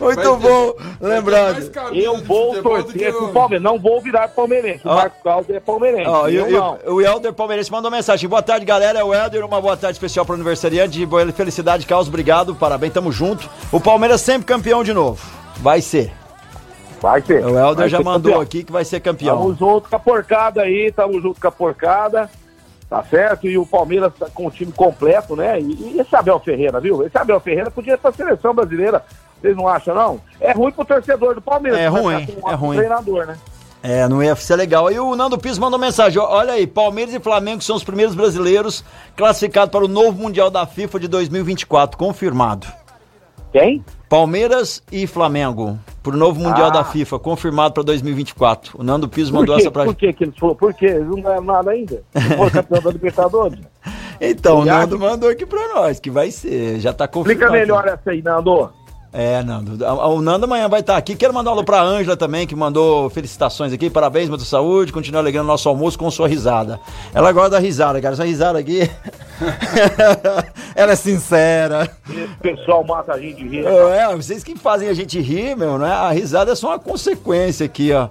Muito 0.00 0.36
bom, 0.36 0.74
lembrando. 1.00 1.70
Eu 1.94 2.16
vou 2.24 2.62
torcer 2.62 3.12
pro 3.12 3.28
Palmeiras, 3.28 3.62
não 3.62 3.78
vou 3.78 4.00
virar 4.00 4.28
palmeirense. 4.28 4.80
O. 4.86 4.88
Marcos 4.88 5.22
Caldas 5.22 5.50
é 5.54 5.60
palmeirense. 5.60 6.08
Ó, 6.08 6.28
e, 6.28 6.34
eu 6.36 6.48
e 6.48 6.52
não. 6.52 6.78
o- 6.86 6.92
o 6.94 7.00
Helder 7.02 7.32
Palmeirense 7.32 7.70
mandou 7.70 7.90
mensagem. 7.90 8.28
Boa 8.28 8.42
tarde, 8.42 8.64
galera. 8.64 8.98
É 8.98 9.04
o 9.04 9.12
Helder. 9.14 9.44
Uma 9.50 9.60
boa 9.60 9.76
tarde 9.76 9.96
especial 9.96 10.24
pro 10.24 10.36
aniversariante. 10.36 11.04
Boa 11.04 11.26
felicidade, 11.32 11.84
Carlos. 11.84 12.06
Obrigado. 12.06 12.54
Parabéns, 12.54 12.92
tamo 12.92 13.10
junto. 13.10 13.50
O 13.72 13.80
Palmeiras 13.80 14.20
sempre 14.20 14.46
campeão 14.46 14.84
de 14.84 14.94
novo. 14.94 15.20
Vai 15.56 15.82
ser. 15.82 16.12
Vai 17.00 17.20
ser. 17.20 17.44
O 17.44 17.58
Helder 17.58 17.88
já 17.88 18.00
mandou 18.00 18.30
campeão. 18.30 18.40
aqui 18.40 18.62
que 18.62 18.70
vai 18.70 18.84
ser 18.84 19.00
campeão. 19.00 19.36
Tamo 19.36 19.56
junto 19.56 19.90
com 19.90 19.96
a 19.96 19.98
porcada 19.98 20.62
aí, 20.62 20.92
tamo 20.92 21.20
junto 21.20 21.40
com 21.40 21.48
a 21.48 21.50
porcada. 21.50 22.30
Tá 22.88 23.02
certo? 23.02 23.48
E 23.48 23.58
o 23.58 23.66
Palmeiras 23.66 24.12
tá 24.16 24.28
com 24.32 24.46
o 24.46 24.50
time 24.52 24.70
completo, 24.70 25.34
né? 25.34 25.60
E, 25.60 25.94
e 25.96 26.00
esse 26.00 26.14
Abel 26.14 26.38
Ferreira, 26.38 26.78
viu? 26.78 27.04
Esse 27.04 27.18
Abel 27.18 27.40
Ferreira 27.40 27.72
podia 27.72 27.94
ir 27.94 27.98
pra 27.98 28.12
seleção 28.12 28.54
brasileira. 28.54 29.04
Vocês 29.40 29.56
não 29.56 29.66
acham, 29.66 29.96
não? 29.96 30.20
É 30.40 30.52
ruim 30.52 30.70
pro 30.70 30.84
torcedor 30.84 31.34
do 31.34 31.42
Palmeiras. 31.42 31.80
É 31.80 31.88
ruim, 31.88 32.24
é 32.46 32.54
ruim. 32.54 32.76
treinador, 32.76 33.26
né? 33.26 33.36
É, 33.82 34.06
não 34.08 34.22
ia 34.22 34.36
ser 34.36 34.56
legal. 34.56 34.90
E 34.90 34.98
o 34.98 35.16
Nando 35.16 35.38
Piso 35.38 35.60
mandou 35.60 35.78
mensagem: 35.78 36.20
olha 36.20 36.52
aí, 36.52 36.66
Palmeiras 36.66 37.14
e 37.14 37.20
Flamengo 37.20 37.62
são 37.62 37.76
os 37.76 37.84
primeiros 37.84 38.14
brasileiros 38.14 38.84
classificados 39.16 39.72
para 39.72 39.84
o 39.84 39.88
novo 39.88 40.20
Mundial 40.20 40.50
da 40.50 40.66
FIFA 40.66 41.00
de 41.00 41.08
2024, 41.08 41.96
confirmado. 41.96 42.66
Quem? 43.52 43.84
Palmeiras 44.08 44.82
e 44.92 45.06
Flamengo, 45.06 45.78
pro 46.02 46.16
novo 46.16 46.38
Mundial 46.40 46.68
Ah. 46.68 46.70
da 46.70 46.84
FIFA, 46.84 47.18
confirmado 47.18 47.74
para 47.74 47.82
2024. 47.82 48.78
O 48.78 48.82
Nando 48.84 49.08
Piso 49.08 49.32
Por 49.32 49.38
mandou 49.40 49.56
essa 49.58 49.70
pra 49.70 49.84
Por 49.84 49.94
que 49.94 50.12
que 50.12 50.24
eles 50.24 50.36
falaram? 50.38 50.58
Por 50.58 50.74
quê? 50.74 50.86
Eles 50.86 51.06
não 51.06 51.20
ganharam 51.22 51.44
nada 51.44 51.70
ainda. 51.70 52.02
Não 52.14 52.36
foi 52.36 52.50
campeão 52.50 52.82
da 52.82 52.90
Libertadores. 52.90 53.58
Então, 54.22 54.58
o. 54.58 54.64
Nando 54.66 54.98
mandou 54.98 55.30
aqui 55.30 55.46
pra 55.46 55.66
nós, 55.74 55.98
que 55.98 56.10
vai 56.10 56.30
ser, 56.30 56.78
já 56.78 56.92
tá 56.92 57.08
confirmado. 57.08 57.42
Explica 57.42 57.50
melhor 57.50 57.86
essa 57.88 58.10
aí, 58.10 58.20
Nando. 58.20 58.70
É, 59.12 59.42
Nando. 59.42 59.84
O 59.84 60.20
Nando 60.22 60.44
amanhã 60.44 60.68
vai 60.68 60.80
estar 60.80 60.96
aqui. 60.96 61.16
Quero 61.16 61.34
mandar 61.34 61.50
um 61.50 61.54
alô 61.54 61.64
pra 61.64 61.82
Ângela 61.82 62.16
também, 62.16 62.46
que 62.46 62.54
mandou 62.54 63.10
felicitações 63.10 63.72
aqui. 63.72 63.90
Parabéns, 63.90 64.28
muita 64.28 64.44
saúde. 64.44 64.92
Continua 64.92 65.20
alegrando 65.20 65.48
nosso 65.48 65.68
almoço 65.68 65.98
com 65.98 66.08
sua 66.10 66.28
risada. 66.28 66.78
Ela 67.12 67.32
gosta 67.32 67.50
da 67.50 67.58
risada, 67.58 68.00
cara. 68.00 68.14
Essa 68.14 68.24
risada 68.24 68.58
aqui. 68.60 68.88
Ela 70.76 70.92
é 70.92 70.96
sincera. 70.96 71.90
Esse 72.08 72.28
pessoal 72.40 72.84
mata 72.84 73.14
a 73.14 73.18
gente 73.18 73.42
rir. 73.42 73.66
É, 73.66 74.14
vocês 74.14 74.44
que 74.44 74.56
fazem 74.56 74.88
a 74.88 74.94
gente 74.94 75.20
rir, 75.20 75.56
meu, 75.56 75.76
né? 75.76 75.90
A 75.90 76.10
risada 76.10 76.52
é 76.52 76.54
só 76.54 76.68
uma 76.68 76.78
consequência 76.78 77.66
aqui, 77.66 77.92
ó. 77.92 78.08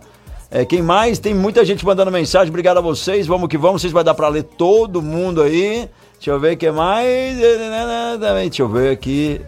É, 0.51 0.65
quem 0.65 0.81
mais? 0.81 1.17
Tem 1.17 1.33
muita 1.33 1.63
gente 1.63 1.85
mandando 1.85 2.12
mensagem. 2.12 2.49
Obrigado 2.49 2.77
a 2.77 2.81
vocês. 2.81 3.25
Vamos 3.25 3.47
que 3.47 3.57
vamos. 3.57 3.81
Vocês 3.81 3.93
vai 3.93 4.03
dar 4.03 4.15
pra 4.15 4.27
ler 4.27 4.43
todo 4.43 5.01
mundo 5.01 5.41
aí. 5.41 5.88
Deixa 6.15 6.31
eu 6.31 6.39
ver 6.39 6.55
o 6.55 6.57
que 6.57 6.69
mais. 6.71 7.38
Deixa 7.38 8.63
eu 8.63 8.67
ver 8.67 8.91
aqui. 8.91 9.39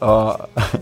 Ó. 0.00 0.36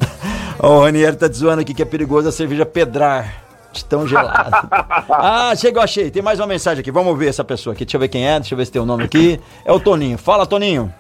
Ó, 0.61 0.79
o 0.79 0.85
Ranieri 0.85 1.17
tá 1.17 1.29
zoando 1.29 1.61
aqui 1.61 1.73
que 1.73 1.83
é 1.83 1.85
perigoso 1.85 2.29
a 2.29 2.33
cerveja 2.33 2.67
pedrar. 2.67 3.45
De 3.71 3.85
tão 3.85 4.07
gelada. 4.07 4.67
ah, 5.11 5.53
chegou, 5.55 5.83
achei. 5.83 6.11
Tem 6.11 6.23
mais 6.23 6.41
uma 6.41 6.47
mensagem 6.47 6.81
aqui. 6.81 6.91
Vamos 6.91 7.17
ver 7.19 7.29
essa 7.29 7.45
pessoa 7.45 7.75
aqui. 7.75 7.85
Deixa 7.85 7.97
eu 7.97 8.01
ver 8.01 8.09
quem 8.09 8.27
é. 8.27 8.41
Deixa 8.41 8.55
eu 8.55 8.57
ver 8.57 8.65
se 8.65 8.73
tem 8.73 8.81
o 8.81 8.87
nome 8.87 9.05
aqui. 9.05 9.39
É 9.65 9.71
o 9.71 9.79
Toninho. 9.79 10.17
Fala, 10.17 10.47
Toninho. 10.47 10.93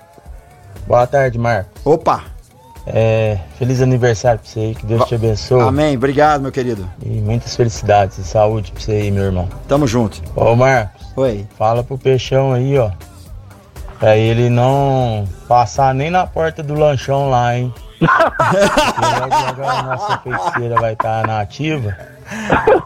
Boa 0.87 1.07
tarde, 1.07 1.39
Marcos. 1.39 1.73
Opa. 1.85 2.25
É, 2.87 3.39
feliz 3.59 3.83
aniversário 3.83 4.41
pra 4.41 4.49
você 4.49 4.61
aí, 4.61 4.75
que 4.75 4.87
Deus 4.87 5.05
te 5.05 5.15
abençoe. 5.15 5.61
Amém. 5.61 5.97
Obrigado, 5.97 6.41
meu 6.41 6.53
querido. 6.53 6.89
E 7.05 7.21
muitas 7.21 7.55
felicidades 7.55 8.19
e 8.19 8.25
saúde 8.25 8.73
pra 8.73 8.81
você 8.81 8.93
aí, 8.93 9.11
meu 9.11 9.25
irmão. 9.25 9.49
Tamo 9.67 9.87
junto. 9.87 10.23
Ô, 10.35 10.55
Marcos. 10.55 11.07
Oi. 11.17 11.47
Fala 11.59 11.83
pro 11.83 11.99
Peixão 11.99 12.53
aí, 12.53 12.79
ó. 12.79 12.91
Pra 13.99 14.17
ele 14.17 14.49
não 14.49 15.27
passar 15.49 15.95
nem 15.95 16.11
na 16.11 16.27
porta 16.27 16.63
do 16.63 16.75
lanchão 16.75 17.29
lá, 17.29 17.57
hein? 17.57 17.75
Logo 18.01 19.63
a 19.63 19.83
nossa 19.83 20.19
feiticeira 20.19 20.75
vai 20.81 20.93
estar 20.93 21.27
na 21.27 21.41
ativa. 21.41 21.97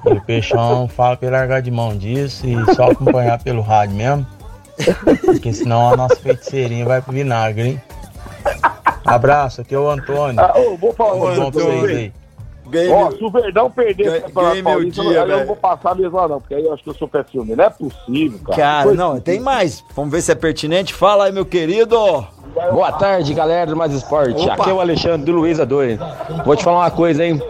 E 0.06 0.08
o 0.12 0.20
Peixão 0.20 0.88
fala 0.88 1.16
pra 1.16 1.28
ele 1.28 1.36
largar 1.36 1.62
de 1.62 1.70
mão 1.70 1.96
disso 1.96 2.46
e 2.46 2.74
só 2.74 2.90
acompanhar 2.90 3.38
pelo 3.42 3.60
rádio 3.62 3.96
mesmo. 3.96 4.26
Porque 5.24 5.52
senão 5.52 5.92
a 5.92 5.96
nossa 5.96 6.16
feiticeirinha 6.16 6.84
vai 6.84 7.02
pro 7.02 7.12
vinagre, 7.12 7.62
hein? 7.68 7.82
Abraço, 9.04 9.60
aqui 9.60 9.74
é 9.74 9.78
o 9.78 9.88
Antônio. 9.90 10.40
Ah, 10.40 10.52
ô, 10.58 10.76
vou 10.76 10.92
falar 10.92 11.10
Tudo 11.12 11.40
bom 11.40 11.50
pra 11.50 11.60
vocês 11.62 11.80
pra 11.82 11.90
aí? 11.90 12.12
Ganhei 12.68 12.90
Ó, 12.90 13.08
meu- 13.08 13.18
se 13.18 13.24
o 13.24 13.30
Verdão 13.30 13.70
perder 13.70 14.04
Ganhei- 14.04 14.20
Campeonato 14.22 14.48
ganhei 14.48 14.62
meu 14.62 14.72
Paulista, 14.72 15.02
dia, 15.02 15.10
eu 15.12 15.26
velho. 15.26 15.38
não 15.40 15.46
vou 15.46 15.56
passar 15.56 15.94
mesmo 15.94 16.16
lá, 16.16 16.28
não, 16.28 16.40
porque 16.40 16.54
aí 16.54 16.64
eu 16.64 16.72
acho 16.72 16.82
que 16.82 16.88
eu 16.88 16.94
sou 16.94 17.06
pé 17.08 17.22
filme. 17.24 17.54
Não 17.54 17.64
é 17.64 17.68
possível, 17.70 18.38
cara. 18.46 18.56
Cara, 18.56 18.82
Coisa- 18.84 19.02
não, 19.02 19.20
tem 19.20 19.40
mais. 19.40 19.84
Vamos 19.94 20.10
ver 20.10 20.22
se 20.22 20.32
é 20.32 20.34
pertinente. 20.34 20.94
Fala 20.94 21.24
aí, 21.26 21.32
meu 21.32 21.44
querido. 21.44 21.96
Boa 22.72 22.92
tarde, 22.92 23.32
galera 23.34 23.70
do 23.70 23.76
Mais 23.76 23.92
Esporte. 23.92 24.42
Opa. 24.44 24.54
Aqui 24.54 24.70
é 24.70 24.72
o 24.72 24.80
Alexandre 24.80 25.24
do 25.24 25.32
Luiza 25.32 25.64
2. 25.64 25.98
Vou 26.44 26.54
te 26.56 26.62
falar 26.64 26.78
uma 26.80 26.90
coisa, 26.90 27.24
hein? 27.24 27.40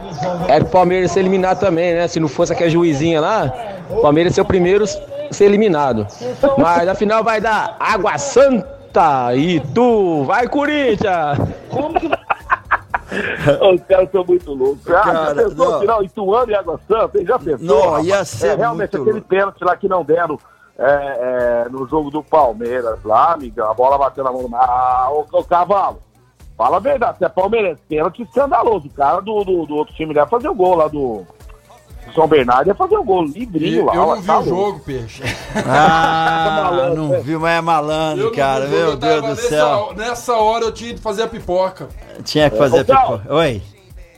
É 0.49 0.61
pro 0.61 0.69
Palmeiras 0.69 1.11
ser 1.11 1.21
eliminado 1.21 1.59
também, 1.61 1.95
né? 1.95 2.07
Se 2.07 2.21
não 2.21 2.29
fosse 2.29 2.53
aquela 2.53 2.71
juizinha 2.71 3.21
lá, 3.21 3.53
o 3.91 4.01
Palmeiras 4.01 4.35
ser 4.35 4.41
o 4.43 4.45
primeiro 4.45 4.85
a 4.85 5.33
ser 5.33 5.45
eliminado. 5.45 6.07
Mas 6.57 6.87
na 6.87 6.95
final 6.95 7.25
vai 7.25 7.41
dar 7.41 7.77
Água 7.81 8.17
Santa 8.19 9.35
e 9.35 9.59
tu. 9.75 10.25
Vai, 10.25 10.47
Corinthians! 10.49 11.38
Como 11.71 11.99
que. 11.99 12.07
Os 13.75 13.83
caras 13.83 14.11
são 14.11 14.25
muito 14.25 14.53
loucos. 14.55 14.88
Ah, 14.88 15.03
Cara, 15.03 15.25
já 15.27 15.35
pensou 15.35 15.71
não. 15.71 15.81
final 15.81 16.03
Ituano 16.03 16.51
e 16.51 16.55
Água 16.55 16.81
Santa? 16.88 17.19
hein? 17.19 17.27
Já 17.27 17.38
pensou? 17.38 17.67
Não, 17.67 18.05
ia 18.05 18.25
ser 18.25 18.47
é, 18.49 18.55
Realmente, 18.57 18.97
muito 18.97 19.11
aquele 19.11 19.21
pênalti 19.25 19.62
lá 19.65 19.77
que 19.77 19.87
não 19.88 20.03
deram 20.05 20.38
é, 20.79 21.65
é, 21.67 21.69
no 21.69 21.87
jogo 21.87 22.11
do 22.11 22.23
Palmeiras 22.23 22.99
lá, 23.05 23.33
amiga, 23.35 23.71
a 23.71 23.75
bola 23.75 23.99
bateu 23.99 24.25
na 24.25 24.33
mão 24.33 24.49
do... 24.49 24.57
Ah, 24.57 25.09
ô, 25.11 25.27
ô, 25.31 25.45
Cavalo, 25.45 26.01
fala 26.57 26.79
a 26.79 26.81
verdade, 26.81 27.19
você 27.19 27.25
é 27.27 27.29
palmeirense, 27.29 27.81
pênalti 27.89 28.23
escandaloso. 28.23 28.87
O 28.89 28.91
cara 28.93 29.21
do, 29.21 29.45
do, 29.45 29.67
do 29.67 29.77
outro 29.77 29.95
time 29.95 30.15
ia 30.15 30.27
fazer 30.27 30.49
o 30.49 30.55
gol 30.55 30.75
lá 30.77 30.89
do... 30.89 31.27
São 32.15 32.27
Bernardo 32.27 32.67
ia 32.67 32.75
fazer 32.75 32.97
o 32.97 33.05
gol, 33.05 33.25
livrinho 33.25 33.85
lá. 33.85 33.95
eu 33.95 34.07
não 34.07 34.21
vi 34.21 34.27
tá 34.27 34.39
o 34.41 34.45
louco. 34.45 34.49
jogo, 34.73 34.81
peixe. 34.81 35.23
Ah, 35.65 36.61
malandro, 36.65 37.03
não 37.05 37.15
é. 37.15 37.21
viu, 37.21 37.39
mas 37.39 37.59
é 37.59 37.61
malandro, 37.61 38.25
Eu 38.25 38.33
cara. 38.33 38.67
vi 38.67 38.75
o 38.75 38.79
jogo, 38.79 38.83
Meu 38.83 38.91
eu 38.91 38.97
Deus 38.97 39.23
do 39.23 39.29
nessa, 39.29 39.49
céu. 39.49 39.93
Nessa 39.97 40.35
hora 40.35 40.65
eu 40.65 40.73
tinha 40.73 40.91
ido 40.91 41.01
fazer 41.01 41.23
a 41.23 41.29
pipoca. 41.29 41.89
Tinha 42.25 42.51
que 42.51 42.59
fazer 42.59 42.81
Ô, 42.81 42.85
Cal. 42.85 43.19
pipoca. 43.19 43.35
Oi. 43.35 43.63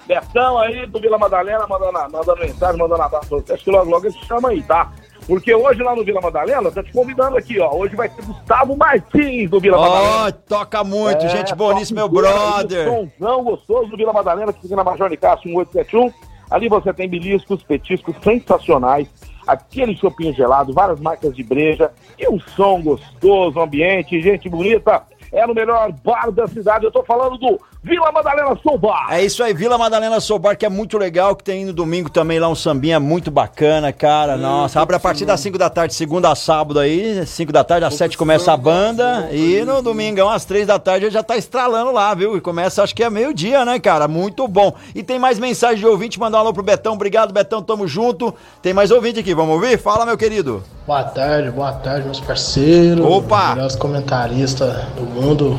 Betão 0.06 0.58
aí 0.58 0.86
do 0.86 0.98
Vila 0.98 1.18
Madalena 1.18 1.66
mandando, 1.66 1.92
mandando 2.10 2.36
mensagem, 2.40 2.78
mandando 2.78 3.02
abraço. 3.02 3.44
Acho 3.50 3.64
que 3.64 3.70
logo, 3.70 3.90
logo 3.90 4.06
ele 4.06 4.14
se 4.14 4.24
chama 4.26 4.48
aí, 4.48 4.62
tá? 4.62 4.90
Porque 5.26 5.54
hoje 5.54 5.82
lá 5.82 5.96
no 5.96 6.04
Vila 6.04 6.20
Madalena, 6.20 6.70
tá 6.70 6.82
te 6.82 6.92
convidando 6.92 7.36
aqui, 7.38 7.58
ó. 7.58 7.74
Hoje 7.74 7.96
vai 7.96 8.08
ter 8.08 8.22
Gustavo 8.24 8.76
Martins 8.76 9.48
do 9.50 9.58
Vila 9.58 9.78
Ó, 9.78 9.80
Madalena. 9.80 10.32
toca 10.32 10.84
muito, 10.84 11.24
É, 11.24 11.28
gente 11.30 11.54
boníssima, 11.54 12.00
meu 12.00 12.08
brother. 12.08 12.90
um 12.92 13.08
Somzão 13.18 13.42
gostoso 13.44 13.90
do 13.90 13.96
Vila 13.96 14.12
Madalena, 14.12 14.52
que 14.52 14.60
fica 14.60 14.76
na 14.76 14.84
Major 14.84 15.08
de 15.08 15.16
Castro 15.16 15.48
1871. 15.48 16.12
Ali 16.50 16.68
você 16.68 16.92
tem 16.92 17.08
beliscos, 17.08 17.62
petiscos 17.62 18.14
sensacionais, 18.22 19.08
aquele 19.46 19.96
chopinho 19.96 20.34
gelado, 20.34 20.74
várias 20.74 21.00
marcas 21.00 21.34
de 21.34 21.42
breja 21.42 21.90
e 22.18 22.28
um 22.28 22.38
som 22.38 22.82
gostoso, 22.82 23.58
ambiente, 23.58 24.20
gente 24.20 24.48
bonita. 24.48 25.02
É 25.34 25.46
no 25.46 25.52
melhor 25.52 25.92
bar 26.04 26.30
da 26.30 26.46
cidade. 26.46 26.84
Eu 26.84 26.92
tô 26.92 27.02
falando 27.02 27.36
do 27.36 27.60
Vila 27.82 28.10
Madalena 28.12 28.56
Soul 28.62 28.78
Bar. 28.78 29.08
É 29.10 29.22
isso 29.22 29.42
aí, 29.42 29.52
Vila 29.52 29.76
Madalena 29.76 30.18
Sobar, 30.20 30.56
que 30.56 30.64
é 30.64 30.70
muito 30.70 30.96
legal, 30.96 31.36
que 31.36 31.44
tem 31.44 31.66
no 31.66 31.72
domingo 31.72 32.08
também 32.08 32.38
lá 32.38 32.48
um 32.48 32.54
sambinha 32.54 32.98
muito 32.98 33.30
bacana, 33.30 33.92
cara. 33.92 34.36
Nossa, 34.38 34.80
abre 34.80 34.96
a 34.96 35.00
partir 35.00 35.26
das 35.26 35.40
5 35.40 35.58
da 35.58 35.68
tarde, 35.68 35.92
segunda 35.92 36.30
a 36.30 36.34
sábado 36.34 36.78
aí, 36.78 37.26
5 37.26 37.52
da 37.52 37.62
tarde, 37.62 37.84
às 37.84 37.94
7 37.94 38.16
começa 38.16 38.52
a 38.52 38.56
banda. 38.56 39.28
E 39.32 39.62
no 39.64 39.82
domingão, 39.82 40.30
às 40.30 40.44
3 40.44 40.66
da 40.66 40.78
tarde, 40.78 41.10
já 41.10 41.22
tá 41.22 41.36
estralando 41.36 41.90
lá, 41.90 42.14
viu? 42.14 42.36
E 42.36 42.40
começa, 42.40 42.82
acho 42.82 42.94
que 42.94 43.02
é 43.02 43.10
meio-dia, 43.10 43.64
né, 43.64 43.78
cara? 43.78 44.08
Muito 44.08 44.48
bom. 44.48 44.72
E 44.94 45.02
tem 45.02 45.18
mais 45.18 45.38
mensagem 45.38 45.78
de 45.78 45.86
ouvinte, 45.86 46.18
mandar 46.18 46.38
um 46.38 46.40
alô 46.40 46.52
pro 46.54 46.62
Betão. 46.62 46.94
Obrigado, 46.94 47.34
Betão, 47.34 47.60
tamo 47.60 47.86
junto. 47.86 48.32
Tem 48.62 48.72
mais 48.72 48.90
ouvinte 48.90 49.20
aqui, 49.20 49.34
vamos 49.34 49.54
ouvir? 49.54 49.78
Fala, 49.78 50.06
meu 50.06 50.16
querido. 50.16 50.62
Boa 50.86 51.02
tarde, 51.02 51.50
boa 51.50 51.72
tarde, 51.72 52.04
meus 52.04 52.20
parceiros. 52.20 53.02
Opa! 53.02 53.54
Melhores 53.54 53.74
comentaristas 53.74 54.84
do 54.94 55.00
mundo. 55.00 55.58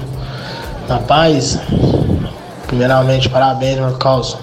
Na 0.88 1.00
paz. 1.00 1.58
Primeiramente, 2.68 3.28
parabéns, 3.28 3.80
meu 3.80 3.98
causa. 3.98 4.38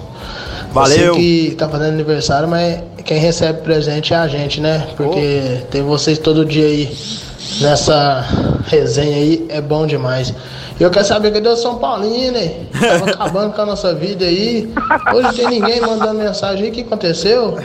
Valeu. 0.73 1.13
Você 1.13 1.19
que 1.21 1.55
tá 1.57 1.69
fazendo 1.69 1.93
aniversário, 1.93 2.49
mas 2.49 2.81
quem 3.05 3.17
recebe 3.17 3.61
presente 3.61 4.13
é 4.13 4.17
a 4.17 4.27
gente, 4.27 4.59
né? 4.59 4.85
Porque 4.97 5.61
ter 5.71 5.81
vocês 5.83 6.19
todo 6.19 6.43
dia 6.43 6.65
aí 6.65 6.97
nessa 7.61 8.25
resenha 8.67 9.15
aí 9.15 9.45
é 9.47 9.61
bom 9.61 9.87
demais. 9.87 10.33
E 10.77 10.83
eu 10.83 10.91
quero 10.91 11.05
saber 11.05 11.31
cadê 11.31 11.47
o 11.47 11.55
São 11.55 11.77
Paulino, 11.77 12.33
né? 12.33 12.55
Tava 12.77 13.05
acabando 13.23 13.53
com 13.53 13.61
a 13.61 13.65
nossa 13.67 13.95
vida 13.95 14.25
aí. 14.25 14.69
Hoje 15.13 15.33
tem 15.37 15.47
ninguém 15.47 15.79
mandando 15.79 16.15
mensagem 16.15 16.65
aí. 16.65 16.71
O 16.71 16.73
que 16.73 16.81
aconteceu? 16.81 17.57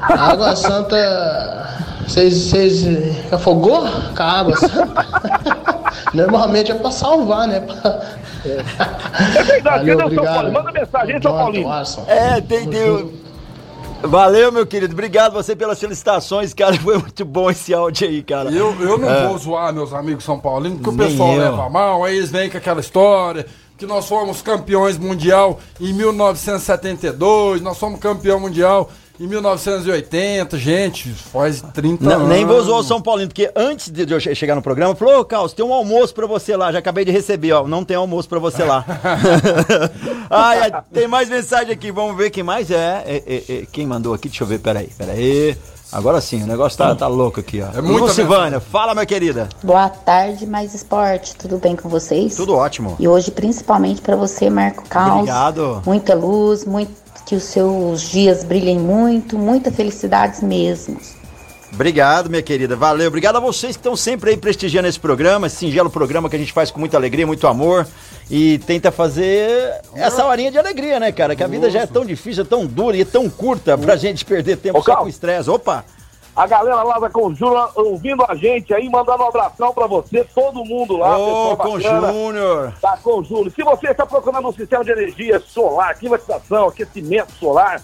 A 0.00 0.30
Água 0.30 0.54
Santa. 0.54 1.95
Vocês, 2.06 2.34
vocês 2.34 3.32
afogou 3.32 3.80
com 3.82 4.22
a 4.22 4.24
água 4.40 4.56
santa? 4.56 5.06
Normalmente 6.14 6.70
é 6.70 6.74
pra 6.74 6.90
salvar, 6.90 7.48
né? 7.48 7.60
Pra- 7.60 8.00
É 8.44 9.42
verdade, 9.42 9.90
Valeu, 9.90 9.98
cadê 9.98 10.14
o 10.20 10.24
São. 10.24 10.34
Paulo? 10.34 10.52
Manda 10.52 10.72
mensagem 10.72 11.14
aí, 11.16 11.22
São 11.22 11.32
Paulino. 11.32 11.68
É, 12.06 12.40
tem, 12.40 12.68
Valeu, 14.02 14.52
meu 14.52 14.66
querido. 14.66 14.92
Obrigado 14.92 15.32
você 15.32 15.56
pelas 15.56 15.80
felicitações, 15.80 16.54
cara. 16.54 16.74
Foi 16.78 16.98
muito 16.98 17.24
bom 17.24 17.50
esse 17.50 17.74
áudio 17.74 18.06
aí, 18.08 18.22
cara. 18.22 18.50
Eu, 18.50 18.74
eu 18.80 18.98
não 18.98 19.10
É. 19.10 19.26
vou 19.26 19.36
zoar 19.38 19.72
meus 19.72 19.92
amigos 19.92 20.22
São 20.22 20.38
Paulinos, 20.38 20.78
porque 20.80 20.96
Nem 20.96 21.06
o 21.06 21.10
pessoal 21.10 21.32
eu. 21.32 21.40
leva 21.40 21.68
mal, 21.68 22.04
aí 22.04 22.16
eles 22.18 22.30
vêm 22.30 22.48
com 22.48 22.56
aquela 22.58 22.80
história 22.80 23.46
que 23.76 23.84
nós 23.84 24.06
fomos 24.08 24.40
campeões 24.40 24.96
mundial 24.96 25.58
em 25.80 25.92
1972, 25.92 27.60
nós 27.60 27.76
fomos 27.78 28.00
campeão 28.00 28.38
mundial 28.40 28.88
em 29.18 29.26
1980, 29.26 30.58
gente, 30.58 31.10
faz 31.10 31.62
30 31.74 32.04
Não, 32.04 32.12
anos. 32.16 32.28
nem 32.28 32.44
vou 32.44 32.62
zoar 32.62 32.80
o 32.80 32.84
São 32.84 33.00
Paulino, 33.00 33.28
porque 33.28 33.50
antes 33.56 33.90
de 33.90 34.10
eu 34.12 34.20
che- 34.20 34.34
chegar 34.34 34.54
no 34.54 34.62
programa, 34.62 34.94
falou, 34.94 35.20
ô 35.20 35.24
Carlos, 35.24 35.52
tem 35.52 35.64
um 35.64 35.72
almoço 35.72 36.14
pra 36.14 36.26
você 36.26 36.56
lá, 36.56 36.70
já 36.72 36.78
acabei 36.78 37.04
de 37.04 37.10
receber, 37.10 37.52
ó, 37.52 37.66
não 37.66 37.84
tem 37.84 37.96
almoço 37.96 38.28
pra 38.28 38.38
você 38.38 38.62
lá. 38.64 38.84
Ai, 40.28 40.58
ai, 40.72 40.82
tem 40.92 41.06
mais 41.06 41.28
mensagem 41.28 41.72
aqui, 41.72 41.92
vamos 41.92 42.16
ver 42.16 42.30
quem 42.30 42.42
mais 42.42 42.70
é. 42.70 43.02
É, 43.06 43.22
é, 43.26 43.44
é, 43.60 43.66
Quem 43.70 43.86
mandou 43.86 44.12
aqui, 44.12 44.28
deixa 44.28 44.42
eu 44.42 44.48
ver, 44.48 44.58
peraí, 44.58 44.88
peraí. 44.98 45.56
Agora 45.92 46.20
sim, 46.20 46.42
o 46.42 46.46
negócio 46.46 46.76
tá, 46.76 46.92
tá 46.96 47.06
louco 47.06 47.38
aqui, 47.38 47.62
ó. 47.62 47.78
É 47.78 47.80
muita 47.80 48.06
Lucivânia, 48.06 48.58
fala, 48.58 48.92
minha 48.92 49.06
querida. 49.06 49.48
Boa 49.62 49.88
tarde, 49.88 50.44
mais 50.44 50.74
esporte. 50.74 51.36
Tudo 51.36 51.58
bem 51.58 51.76
com 51.76 51.88
vocês? 51.88 52.34
Tudo 52.34 52.56
ótimo. 52.56 52.96
E 52.98 53.06
hoje, 53.06 53.30
principalmente 53.30 54.00
para 54.02 54.16
você, 54.16 54.50
Marco 54.50 54.82
Caos. 54.88 55.12
Obrigado. 55.20 55.82
Muita 55.86 56.12
luz, 56.16 56.64
muito 56.64 56.90
Que 57.26 57.34
os 57.34 57.42
seus 57.42 58.02
dias 58.02 58.44
brilhem 58.44 58.78
muito, 58.78 59.36
muita 59.36 59.70
felicidades 59.72 60.40
mesmo. 60.40 60.96
Obrigado, 61.72 62.30
minha 62.30 62.40
querida. 62.42 62.74
Valeu. 62.76 63.08
Obrigado 63.08 63.36
a 63.36 63.40
vocês 63.40 63.76
que 63.76 63.80
estão 63.80 63.96
sempre 63.96 64.30
aí 64.30 64.36
prestigiando 64.36 64.88
esse 64.88 64.98
programa, 64.98 65.46
esse 65.46 65.56
singelo 65.56 65.90
programa 65.90 66.30
que 66.30 66.36
a 66.36 66.38
gente 66.38 66.52
faz 66.52 66.70
com 66.70 66.80
muita 66.80 66.96
alegria, 66.96 67.26
muito 67.26 67.46
amor. 67.46 67.86
E 68.30 68.58
tenta 68.60 68.90
fazer 68.90 69.74
essa 69.94 70.24
horinha 70.24 70.50
de 70.50 70.58
alegria, 70.58 70.98
né, 70.98 71.12
cara? 71.12 71.36
Que 71.36 71.44
a 71.44 71.46
vida 71.46 71.68
já 71.70 71.80
é 71.80 71.86
tão 71.86 72.04
difícil, 72.04 72.44
é 72.44 72.46
tão 72.46 72.64
dura 72.64 72.96
e 72.96 73.02
é 73.02 73.04
tão 73.04 73.28
curta 73.28 73.76
pra 73.76 73.96
gente 73.96 74.24
perder 74.24 74.56
tempo 74.56 74.78
Ô, 74.78 74.82
só 74.82 74.94
Cal. 74.94 75.02
com 75.02 75.08
estresse. 75.08 75.50
Opa! 75.50 75.84
A 76.36 76.46
galera 76.46 76.82
lá 76.82 76.98
da 76.98 77.08
Conjura 77.08 77.70
ouvindo 77.74 78.22
a 78.28 78.34
gente 78.34 78.74
aí, 78.74 78.90
mandando 78.90 79.22
um 79.22 79.28
abração 79.28 79.72
pra 79.72 79.86
você, 79.86 80.22
todo 80.22 80.66
mundo 80.66 80.98
lá. 80.98 81.16
Ô, 81.16 81.56
Conjúnior! 81.56 82.74
Da 82.82 82.94
Conjúnior. 82.98 83.50
Se 83.52 83.62
você 83.62 83.88
está 83.88 84.04
procurando 84.04 84.46
um 84.46 84.52
sistema 84.52 84.84
de 84.84 84.90
energia 84.90 85.40
solar, 85.40 85.94
climatização, 85.94 86.68
aquecimento 86.68 87.32
solar, 87.32 87.80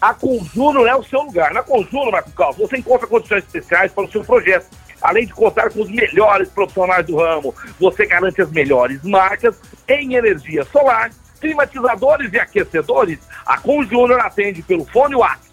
a 0.00 0.14
Conjúnior 0.14 0.86
é 0.86 0.94
o 0.94 1.02
seu 1.02 1.20
lugar. 1.22 1.52
Na 1.52 1.64
Conjúnior, 1.64 2.12
Marco 2.12 2.30
Carlos, 2.30 2.58
você 2.58 2.76
encontra 2.76 3.08
condições 3.08 3.42
especiais 3.42 3.90
para 3.90 4.04
o 4.04 4.10
seu 4.10 4.22
projeto. 4.22 4.68
Além 5.02 5.26
de 5.26 5.34
contar 5.34 5.72
com 5.72 5.82
os 5.82 5.90
melhores 5.90 6.48
profissionais 6.48 7.04
do 7.06 7.16
ramo, 7.16 7.52
você 7.80 8.06
garante 8.06 8.40
as 8.40 8.52
melhores 8.52 9.02
marcas 9.02 9.56
em 9.88 10.14
energia 10.14 10.64
solar, 10.66 11.10
climatizadores 11.40 12.32
e 12.32 12.38
aquecedores. 12.38 13.18
A 13.44 13.58
Conjúnior 13.58 14.20
atende 14.20 14.62
pelo 14.62 14.84
fone 14.84 15.16
WhatsApp 15.16 15.49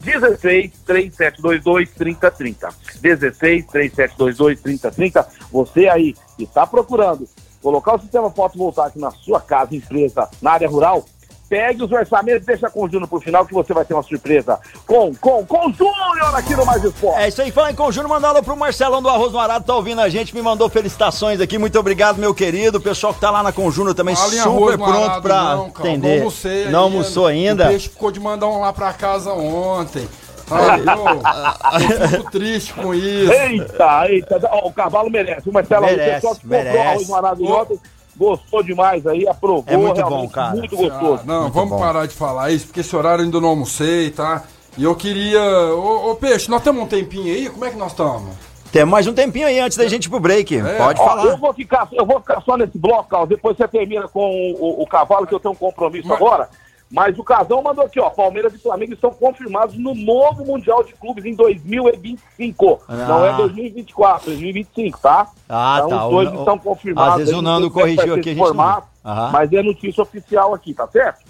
16 0.00 0.72
3722 0.86 1.90
3030. 1.90 2.68
16 3.00 3.66
3722 3.66 4.60
3030. 4.60 5.28
Você 5.50 5.88
aí 5.88 6.14
que 6.36 6.44
está 6.44 6.66
procurando 6.66 7.28
colocar 7.62 7.96
o 7.96 8.00
sistema 8.00 8.30
fotovoltaico 8.30 8.98
na 8.98 9.10
sua 9.10 9.40
casa, 9.40 9.74
empresa, 9.74 10.28
na 10.40 10.52
área 10.52 10.68
rural, 10.68 11.04
pegue 11.48 11.82
os 11.82 11.90
orçamentos, 11.90 12.44
deixa 12.46 12.68
com 12.68 12.84
o 12.84 12.88
Júnior 12.90 13.08
pro 13.08 13.20
final 13.20 13.46
que 13.46 13.54
você 13.54 13.72
vai 13.72 13.84
ter 13.84 13.94
uma 13.94 14.02
surpresa 14.02 14.58
com, 14.86 15.14
com, 15.14 15.44
com 15.46 15.68
o 15.68 15.72
Júnior 15.72 16.34
aqui 16.34 16.54
no 16.54 16.66
Mais 16.66 16.82
Esporte. 16.84 17.20
É 17.22 17.28
isso 17.28 17.40
aí, 17.40 17.50
fala 17.50 17.70
em 17.70 17.74
conjunto, 17.74 18.08
mandar 18.08 18.28
alô 18.28 18.42
pro 18.42 18.56
Marcelão 18.56 19.00
do 19.00 19.08
Arroz 19.08 19.32
no 19.32 19.38
Arado, 19.38 19.64
tá 19.64 19.74
ouvindo 19.74 20.00
a 20.00 20.08
gente, 20.08 20.34
me 20.34 20.42
mandou 20.42 20.68
felicitações 20.68 21.40
aqui, 21.40 21.56
muito 21.58 21.78
obrigado, 21.78 22.18
meu 22.18 22.34
querido. 22.34 22.78
O 22.78 22.80
pessoal 22.80 23.14
que 23.14 23.20
tá 23.20 23.30
lá 23.30 23.42
na 23.42 23.52
Conjunto 23.52 23.94
também, 23.94 24.14
Fala 24.14 24.28
super 24.30 24.42
arroz 24.48 24.76
pronto 24.76 24.98
arado, 25.04 25.22
pra 25.22 25.42
não, 25.56 25.70
cara. 25.70 25.88
atender. 25.88 26.08
Não 26.08 26.18
almocei 26.18 26.64
Não 26.68 26.80
almoçou 26.80 27.26
ainda? 27.26 27.64
O 27.64 27.68
peixe 27.68 27.88
ficou 27.88 28.10
de 28.10 28.20
mandar 28.20 28.46
um 28.46 28.60
lá 28.60 28.72
pra 28.72 28.92
casa 28.92 29.32
ontem. 29.32 30.08
Ah, 30.50 31.78
eu, 31.80 31.90
eu 32.00 32.08
fico 32.08 32.30
triste 32.30 32.72
com 32.72 32.94
isso. 32.94 33.32
Eita, 33.32 34.06
eita, 34.08 34.40
ó, 34.50 34.68
o 34.68 34.72
cavalo 34.72 35.10
merece. 35.10 35.48
O 35.48 35.52
Marcelo, 35.52 35.84
Merece, 35.86 36.08
o 36.10 36.14
pessoal 36.14 36.34
que 36.34 36.40
comprou 36.42 36.62
merece. 36.62 36.86
arroz 36.88 37.08
no 37.08 37.14
Arado 37.14 37.42
de 37.42 37.52
ontem, 37.52 37.80
gostou 38.18 38.62
demais 38.62 39.06
aí, 39.06 39.26
aprovou. 39.26 39.64
É 39.66 39.76
muito 39.76 40.02
bom, 40.02 40.28
cara. 40.28 40.56
Muito 40.56 40.76
gostoso. 40.76 41.22
Ah, 41.22 41.26
não, 41.26 41.50
vamos 41.50 41.78
parar 41.78 42.06
de 42.06 42.14
falar 42.14 42.50
isso, 42.50 42.66
porque 42.66 42.80
esse 42.80 42.94
horário 42.94 43.22
eu 43.22 43.26
ainda 43.26 43.40
não 43.40 43.50
almocei, 43.50 44.10
tá? 44.10 44.44
E 44.76 44.84
eu 44.84 44.94
queria. 44.94 45.40
Ô, 45.74 46.10
ô, 46.10 46.14
Peixe, 46.16 46.50
nós 46.50 46.62
temos 46.62 46.82
um 46.82 46.86
tempinho 46.86 47.32
aí? 47.32 47.48
Como 47.48 47.64
é 47.64 47.70
que 47.70 47.76
nós 47.76 47.92
estamos? 47.92 48.30
Tem 48.70 48.84
mais 48.84 49.06
um 49.06 49.14
tempinho 49.14 49.46
aí 49.46 49.58
antes 49.58 49.78
da 49.78 49.88
gente 49.88 50.04
ir 50.04 50.10
pro 50.10 50.20
break. 50.20 50.56
É. 50.56 50.76
Pode 50.76 51.00
Ó, 51.00 51.04
falar. 51.04 51.24
Eu 51.24 51.38
vou, 51.38 51.54
ficar, 51.54 51.88
eu 51.92 52.04
vou 52.04 52.20
ficar 52.20 52.42
só 52.42 52.56
nesse 52.56 52.76
bloco, 52.76 53.08
Carlos. 53.08 53.28
Depois 53.28 53.56
você 53.56 53.66
termina 53.66 54.06
com 54.08 54.54
o, 54.58 54.82
o 54.82 54.86
cavalo, 54.86 55.26
que 55.26 55.34
eu 55.34 55.40
tenho 55.40 55.52
um 55.52 55.56
compromisso 55.56 56.12
agora. 56.12 56.48
Mas 56.90 57.18
o 57.18 57.24
Casão 57.24 57.62
mandou 57.62 57.84
aqui, 57.84 58.00
ó. 58.00 58.08
Palmeiras 58.08 58.54
e 58.54 58.58
Flamengo 58.58 58.94
estão 58.94 59.10
confirmados 59.10 59.76
no 59.76 59.94
novo 59.94 60.44
Mundial 60.44 60.82
de 60.82 60.94
Clubes 60.94 61.24
em 61.26 61.34
2025. 61.34 62.80
Ah. 62.88 62.94
Não 62.94 63.26
é 63.26 63.36
2024, 63.36 64.26
2025, 64.26 64.98
tá? 64.98 65.28
Ah, 65.48 65.76
então, 65.84 65.88
tá. 65.90 66.04
Os 66.06 66.10
dois 66.10 66.32
O- 66.32 66.34
estão 66.38 66.58
confirmados. 66.58 67.12
às 67.12 67.18
vezes 67.18 67.34
o 67.34 67.42
não 67.42 67.52
Nando 67.52 67.70
corrigiu 67.70 68.14
aqui, 68.14 68.30
a 68.30 68.32
gente 68.32 68.38
não- 68.38 68.46
formato, 68.46 68.86
Aham. 69.04 69.30
Mas 69.32 69.52
é 69.52 69.62
notícia 69.62 70.02
oficial 70.02 70.54
aqui, 70.54 70.74
tá 70.74 70.86
certo? 70.88 71.20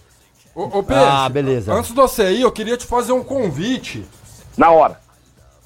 Ô, 0.55 0.63
ô 0.79 0.83
Peixe, 0.83 1.03
Ah, 1.05 1.29
beleza. 1.29 1.73
antes 1.73 1.91
de 1.91 1.97
você 1.97 2.33
ir, 2.33 2.41
eu 2.43 2.51
queria 2.51 2.77
te 2.77 2.85
fazer 2.87 3.13
um 3.13 3.23
convite. 3.23 4.05
Na 4.57 4.71
hora. 4.73 4.99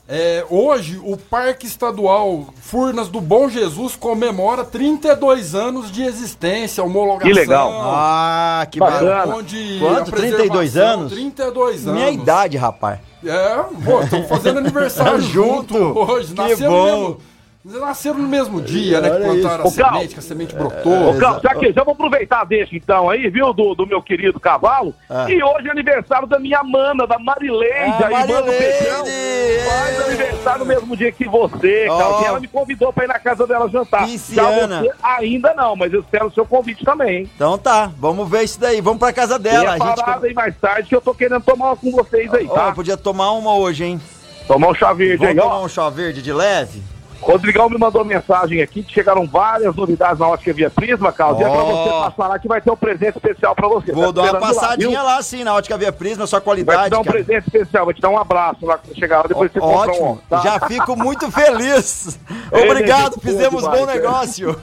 É, 0.09 0.45
hoje, 0.51 1.01
o 1.03 1.17
Parque 1.17 1.65
Estadual 1.67 2.47
Furnas 2.61 3.09
do 3.09 3.21
Bom 3.21 3.49
Jesus 3.49 3.95
comemora 3.97 4.65
32 4.65 5.55
anos 5.55 5.91
de 5.93 6.03
existência, 6.03 6.83
homologação. 6.83 7.33
Que 7.33 7.39
legal. 7.39 7.71
Ah, 7.73 8.67
que 8.71 8.79
Bacana. 8.81 9.11
bacana. 9.17 9.37
Onde 9.37 9.79
Quanto? 9.81 10.09
a 10.11 10.17
32 10.17 10.51
preservação- 10.73 11.01
anos? 11.01 11.13
32 11.13 11.87
anos. 11.87 12.01
Minha 12.01 12.11
idade, 12.11 12.57
rapaz. 12.57 12.99
É, 13.25 13.57
pô, 13.85 14.03
estamos 14.03 14.29
fazendo 14.29 14.59
aniversário 14.61 15.21
Junto. 15.21 15.79
junto 15.79 15.99
hoje. 16.01 16.35
Que 16.35 16.41
Nasceram 16.43 16.71
bom. 16.73 17.09
no 17.11 17.19
nasceram 17.65 18.19
no 18.19 18.29
mesmo 18.29 18.61
dia, 18.61 19.01
né? 19.01 19.11
Que 19.11 19.17
plantaram 19.23 19.65
a. 19.65 19.69
Ô, 19.69 19.73
Cal. 19.73 19.93
semente, 19.93 20.15
que 20.15 20.19
a 20.19 20.23
semente 20.23 20.55
brotou. 20.55 21.11
Ô, 21.11 21.19
Carlos, 21.19 21.43
já 21.43 21.55
que 21.55 21.73
já 21.73 21.85
vou 21.85 21.93
aproveitar 21.95 22.45
deixa 22.45 22.75
então 22.77 23.09
aí, 23.09 23.29
viu, 23.31 23.53
do, 23.53 23.75
do 23.75 23.87
meu 23.87 24.03
querido 24.03 24.41
cavalo. 24.41 24.93
Ah. 25.09 25.31
E 25.31 25.43
hoje 25.43 25.69
é 25.69 25.71
aniversário 25.71 26.27
da 26.27 26.39
minha 26.39 26.63
mana, 26.65 27.07
da 27.07 27.19
Marileide, 27.19 28.03
Ah, 28.03 28.07
a 28.07 28.11
Marileide! 28.11 28.51
Feijão. 28.51 29.05
Faz 29.69 30.01
aniversário 30.07 30.59
no 30.61 30.67
mesmo 30.67 30.97
dia 30.97 31.13
que 31.13 31.25
você. 31.29 31.87
Ó. 31.89 32.23
E 32.23 32.25
ela 32.25 32.41
me 32.41 32.49
convidou 32.49 32.93
pra 32.93 33.05
ir 33.05 33.09
na 33.09 33.19
casa 33.19 33.47
dela 33.47 33.69
jantar. 33.69 34.07
Pisciana. 34.07 34.83
Já 34.85 34.91
você 34.91 34.93
ainda 35.03 35.55
não, 35.55 35.77
mas 35.77 35.93
eu 35.93 36.01
espero 36.01 36.27
o 36.27 36.33
seu 36.33 36.45
convite 36.45 36.85
também, 36.85 37.19
hein? 37.19 37.31
Então 37.37 37.57
tá, 37.57 37.91
vamos 37.99 38.29
ver 38.29 38.43
isso 38.43 38.59
daí. 38.59 38.81
Vamos 38.81 38.99
pra 38.99 39.13
casa 39.13 39.39
dela. 39.39 39.73
Tenha 39.75 39.85
A 39.85 39.89
gente... 39.89 40.05
parada 40.05 40.27
aí 40.27 40.35
mais 40.35 40.57
tarde 40.57 40.89
que 40.89 40.97
eu 40.97 41.01
tô 41.01 41.15
querendo 41.15 41.43
tomar 41.43 41.67
uma 41.67 41.77
com 41.77 41.91
vocês 41.93 42.33
aí, 42.35 42.47
Ó, 42.51 42.55
tá? 42.55 42.73
podia 42.73 42.97
tomar 42.97 43.31
uma 43.33 43.55
hoje, 43.55 43.85
hein? 43.85 44.01
Tomar 44.49 44.69
um 44.71 44.75
chá 44.75 44.93
verde 44.93 45.19
Vamos 45.25 45.31
aí, 45.33 45.39
ó. 45.39 45.43
tomar 45.43 45.61
um 45.61 45.69
chá 45.69 45.89
verde 45.89 46.21
de 46.21 46.33
leve? 46.33 46.83
Rodrigão 47.23 47.71
me 47.71 47.79
mandou 47.79 48.05
mensagem 48.05 48.61
aqui 48.61 48.83
que 48.83 48.93
chegaram 48.93 49.27
várias 49.27 49.75
novidades 49.75 50.19
na 50.19 50.29
ótica 50.29 50.53
Via 50.53 50.69
Prisma, 50.69 51.13
Carlos. 51.13 51.41
E 51.41 51.45
é 51.45 51.49
pra 51.49 51.63
você 51.63 51.91
passar 51.91 52.29
lá 52.29 52.39
que 52.39 52.49
vai 52.49 52.61
ter 52.61 52.71
um 52.71 52.77
presente 52.77 53.17
especial 53.17 53.55
pra 53.55 53.69
você. 53.69 53.93
Vou 53.93 54.13
Tá 54.13 54.23
dar 54.23 54.33
uma 54.33 54.41
passadinha 54.41 54.91
viu? 54.91 55.03
lá, 55.05 55.23
sim, 55.23 55.45
na 55.45 55.55
ótica 55.55 55.79
Via 55.79 55.93
Prisma, 55.93 56.27
sua 56.27 56.39
Vai 56.39 56.43
te 56.43 56.45
qualidade. 56.65 56.91
dar 56.91 56.99
um 56.99 57.05
cara. 57.05 57.23
presente 57.23 57.47
especial, 57.47 57.85
vai 57.87 57.95
te 57.95 58.01
dar 58.01 58.09
um 58.11 58.19
abraço 58.19 58.67
lá 58.67 58.77
quando 58.79 58.97
chegar 58.99 59.19
lá, 59.19 59.25
depois 59.29 59.53
você 59.53 59.61
compra 59.61 59.91
Ótimo, 59.93 60.13
um. 60.13 60.17
Tá? 60.29 60.39
já 60.41 60.61
fico 60.67 60.97
muito 60.97 61.31
feliz. 61.31 62.19
É 62.53 62.71
Obrigado, 62.71 63.19
fizemos 63.19 63.63
bom 63.63 63.87
negócio. 63.87 64.55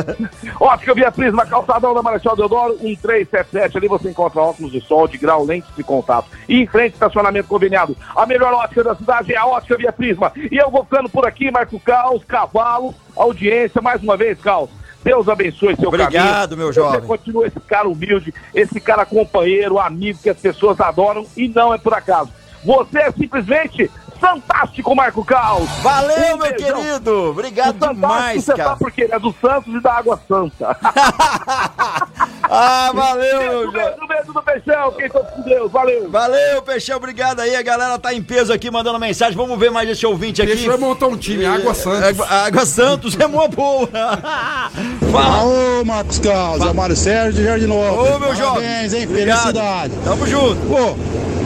Ótica 0.58 0.94
Via 0.94 1.12
Prisma, 1.12 1.44
calçadão 1.44 1.92
da 1.92 2.02
Marechal 2.02 2.34
Deodoro, 2.34 2.78
1377. 2.80 3.76
Ali 3.76 3.86
você 3.86 4.08
encontra 4.08 4.40
óculos 4.40 4.72
de 4.72 4.80
sol, 4.80 5.06
de 5.06 5.18
grau, 5.18 5.44
lentes 5.44 5.70
de 5.76 5.82
contato. 5.84 6.26
E 6.48 6.62
em 6.62 6.66
frente, 6.66 6.94
estacionamento 6.94 7.46
conveniado. 7.46 7.94
A 8.16 8.24
melhor 8.24 8.52
ótica 8.54 8.82
da 8.82 8.94
cidade 8.96 9.34
é 9.34 9.36
a 9.36 9.46
Ótica 9.46 9.76
Via 9.76 9.92
Prisma. 9.92 10.32
E 10.50 10.56
eu 10.56 10.70
vou 10.70 10.84
ficando 10.84 11.08
por 11.10 11.26
aqui, 11.26 11.50
Marco 11.50 11.78
Caos, 11.80 12.24
Cavalo, 12.24 12.94
audiência, 13.14 13.82
mais 13.82 14.02
uma 14.02 14.16
vez, 14.16 14.40
Caos. 14.40 14.70
Deus 15.04 15.28
abençoe 15.28 15.76
seu 15.76 15.88
Obrigado, 15.88 16.50
caminho. 16.50 16.56
meu 16.56 16.66
Você 16.68 16.80
jovem. 16.80 17.00
continua 17.02 17.46
esse 17.46 17.60
cara 17.60 17.86
humilde, 17.86 18.32
esse 18.54 18.80
cara 18.80 19.04
companheiro, 19.04 19.78
amigo 19.78 20.18
que 20.22 20.30
as 20.30 20.38
pessoas 20.38 20.80
adoram 20.80 21.26
e 21.36 21.46
não 21.46 21.74
é 21.74 21.78
por 21.78 21.92
acaso. 21.92 22.30
Você 22.64 22.98
é 22.98 23.12
simplesmente 23.12 23.90
fantástico, 24.24 24.94
Marco 24.94 25.24
Caos. 25.24 25.68
Valeu, 25.82 26.34
Um 26.34 26.38
meu 26.38 26.50
beijão. 26.52 26.82
querido. 26.82 27.30
Obrigado 27.30 27.76
O 27.76 27.78
Fantástico, 27.78 27.94
demais, 28.00 28.44
você 28.44 28.52
cara. 28.54 28.68
sabe 28.70 28.78
por 28.80 28.92
quê? 28.92 29.08
É 29.10 29.18
do 29.18 29.34
Santos 29.40 29.74
e 29.74 29.80
da 29.80 29.92
Água 29.92 30.20
Santa. 30.26 30.76
Ah, 32.56 32.92
valeu, 32.94 33.40
meu 33.40 33.72
Beijo, 33.72 33.72
beijo, 33.72 34.06
beijo 34.06 34.32
do 34.34 34.42
Peixão. 34.42 34.92
Quem 34.92 35.08
tá 35.08 35.18
com 35.20 35.42
Deus. 35.42 35.72
Valeu. 35.72 36.10
Valeu, 36.10 36.62
Peixão, 36.62 36.98
obrigado 36.98 37.40
aí. 37.40 37.56
A 37.56 37.62
galera 37.62 37.98
tá 37.98 38.12
em 38.12 38.22
peso 38.22 38.52
aqui 38.52 38.70
mandando 38.70 38.98
mensagem. 38.98 39.34
Vamos 39.34 39.58
ver 39.58 39.70
mais 39.70 39.88
esse 39.88 40.06
ouvinte 40.06 40.42
aqui. 40.42 40.52
Peixe 40.52 40.68
vai 40.68 40.76
montar 40.76 41.06
um 41.06 41.16
time, 41.16 41.44
Água 41.46 41.74
Santos. 41.74 42.02
Água, 42.04 42.26
Água 42.28 42.66
Santos 42.66 43.18
é 43.18 43.26
uma 43.26 43.48
boa. 43.48 43.88
Fala. 45.10 45.42
Ô, 45.80 45.84
Marcos 45.84 46.18
Carlos, 46.18 46.64
é 46.66 46.70
o 46.70 46.74
Mário 46.74 46.94
Sérgio 46.94 47.32
de 47.32 47.44
Jardim 47.44 47.66
Novo. 47.66 48.02
Ô, 48.14 48.18
meu 48.18 48.34
jovem. 48.36 48.62
Parabéns, 48.62 48.92
hein? 48.92 49.06
Obrigado. 49.08 49.38
Felicidade. 49.40 49.94
Tamo 50.04 50.26
junto. 50.26 50.66
Pô, 50.66 50.96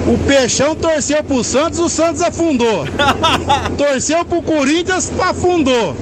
o 0.09 0.19
Peixão 0.27 0.75
torceu 0.75 1.23
pro 1.23 1.45
Santos, 1.45 1.79
o 1.79 1.89
Santos 1.89 2.23
afundou. 2.23 2.85
torceu 3.77 4.25
pro 4.25 4.43
Corinthians, 4.43 5.11
afundou. 5.21 5.95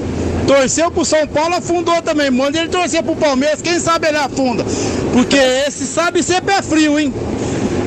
Torceu 0.47 0.91
pro 0.93 1.05
São 1.05 1.27
Paulo, 1.27 1.57
afundou 1.57 2.01
também. 2.03 2.31
Manda 2.31 2.59
ele 2.59 2.69
torcer 2.69 3.03
pro 3.03 3.17
Palmeiras, 3.17 3.61
quem 3.61 3.79
sabe 3.81 4.07
ele 4.09 4.17
afunda. 4.19 4.65
Porque 5.13 5.37
esse 5.37 5.87
sabe 5.87 6.23
ser 6.23 6.41
pé 6.43 6.63
frio, 6.63 6.99
hein? 6.99 7.13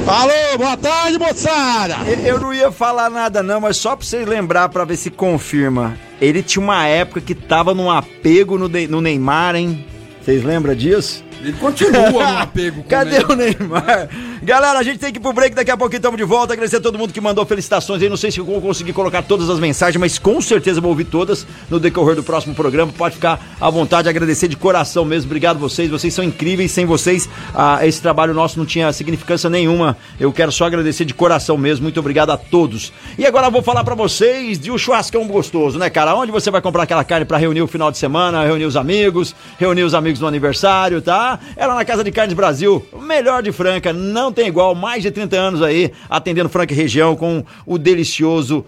Alô, 0.05 0.57
boa 0.57 0.76
tarde, 0.76 1.17
moçada. 1.20 1.95
Eu 2.26 2.39
não 2.39 2.53
ia 2.53 2.72
falar 2.72 3.09
nada 3.09 3.41
não, 3.43 3.61
mas 3.61 3.78
só 3.78 3.95
pra 3.95 4.05
vocês 4.05 4.28
lembrar 4.28 4.67
pra 4.70 4.84
ver 4.84 4.97
se 4.97 5.09
confirma. 5.09 5.97
Ele 6.20 6.41
tinha 6.43 6.61
uma 6.63 6.86
época 6.86 7.22
que 7.22 7.34
tava 7.36 7.74
num 7.74 7.89
apego 7.89 8.57
no, 8.57 8.67
de- 8.67 8.88
no 8.88 8.99
Neymar, 9.01 9.55
hein? 9.55 9.86
Vocês 10.22 10.43
lembram 10.43 10.76
disso? 10.76 11.24
Ele 11.42 11.54
continua 11.54 12.10
no 12.12 12.20
apego 12.40 12.84
com 12.84 12.90
Cadê 12.90 13.18
ele. 13.18 13.26
o 13.26 13.36
Neymar? 13.36 14.10
Galera, 14.44 14.80
a 14.80 14.84
gente 14.84 15.00
tem 15.00 15.12
que 15.12 15.20
ir 15.20 15.22
pro 15.22 15.32
break, 15.32 15.56
daqui 15.56 15.72
a 15.72 15.78
pouquinho 15.78 16.00
estamos 16.00 16.18
de 16.18 16.24
volta. 16.24 16.54
Agradecer 16.54 16.78
a 16.78 16.82
todo 16.82 16.98
mundo 16.98 17.14
que 17.14 17.22
mandou 17.22 17.46
felicitações 17.46 18.02
aí. 18.02 18.10
Não 18.10 18.18
sei 18.18 18.32
se 18.32 18.40
eu 18.40 18.46
vou 18.46 18.62
conseguir 18.62 18.94
colocar 18.94 19.22
todas 19.22 19.50
as 19.50 19.60
mensagens, 19.60 20.00
mas 20.00 20.18
com 20.18 20.42
certeza 20.42 20.82
vou 20.82 20.92
ouvir 20.92 21.06
todas 21.06 21.46
no 21.70 21.80
decorrer 21.80 22.16
do 22.16 22.24
próximo 22.24 22.56
programa. 22.56 22.92
Pode 22.92 23.16
ficar 23.16 23.40
à 23.60 23.70
vontade, 23.70 24.10
agradecer 24.10 24.48
de 24.48 24.58
coração 24.58 25.06
mesmo. 25.06 25.28
Obrigado 25.30 25.60
vocês, 25.60 25.90
vocês 25.90 26.14
são 26.14 26.24
incríveis. 26.24 26.72
Sem 26.72 26.86
vocês, 26.86 27.30
ah, 27.54 27.86
esse 27.86 28.02
trabalho 28.02 28.34
nosso 28.34 28.58
não 28.58 28.66
tinha 28.66 28.92
significância 28.92 29.50
nenhuma. 29.50 29.96
Eu 30.20 30.32
quero 30.34 30.52
só 30.52 30.66
agradecer 30.66 31.06
de 31.06 31.14
coração 31.14 31.58
mesmo. 31.58 31.84
Muito 31.84 32.00
obrigado 32.00 32.32
a 32.32 32.38
todos. 32.38 32.92
E 33.18 33.26
agora 33.26 33.48
eu 33.48 33.52
vou 33.52 33.62
falar 33.62 33.84
pra 33.84 33.96
vocês 33.96 34.58
de 34.58 34.72
um 34.72 34.78
churrascão 34.78 35.28
gostoso, 35.28 35.78
né, 35.78 35.90
cara? 35.90 36.16
Onde 36.16 36.32
você 36.32 36.50
vai 36.50 36.62
comprar 36.62 36.84
aquela 36.84 37.04
carne 37.04 37.26
pra 37.26 37.38
reunir 37.38 37.62
o 37.62 37.68
final 37.68 37.92
de 37.92 37.98
semana, 37.98 38.46
reunir 38.46 38.66
os 38.66 38.76
amigos, 38.76 39.36
reunir 39.58 39.84
os 39.84 39.94
amigos 39.94 40.20
no 40.22 40.28
aniversário, 40.28 41.02
tá? 41.02 41.28
Ela 41.57 41.75
na 41.75 41.84
Casa 41.84 42.03
de 42.03 42.11
Carnes 42.11 42.34
Brasil, 42.34 42.86
melhor 43.01 43.43
de 43.43 43.51
Franca. 43.51 43.91
Não 43.91 44.30
não 44.30 44.34
tem 44.34 44.47
igual, 44.47 44.75
mais 44.75 45.01
de 45.01 45.09
30 45.09 45.36
anos 45.36 45.61
aí, 45.61 45.91
atendendo 46.07 46.49
Franca 46.49 46.71
e 46.71 46.75
região 46.75 47.15
com 47.15 47.43
o 47.65 47.80
delicioso 47.80 48.63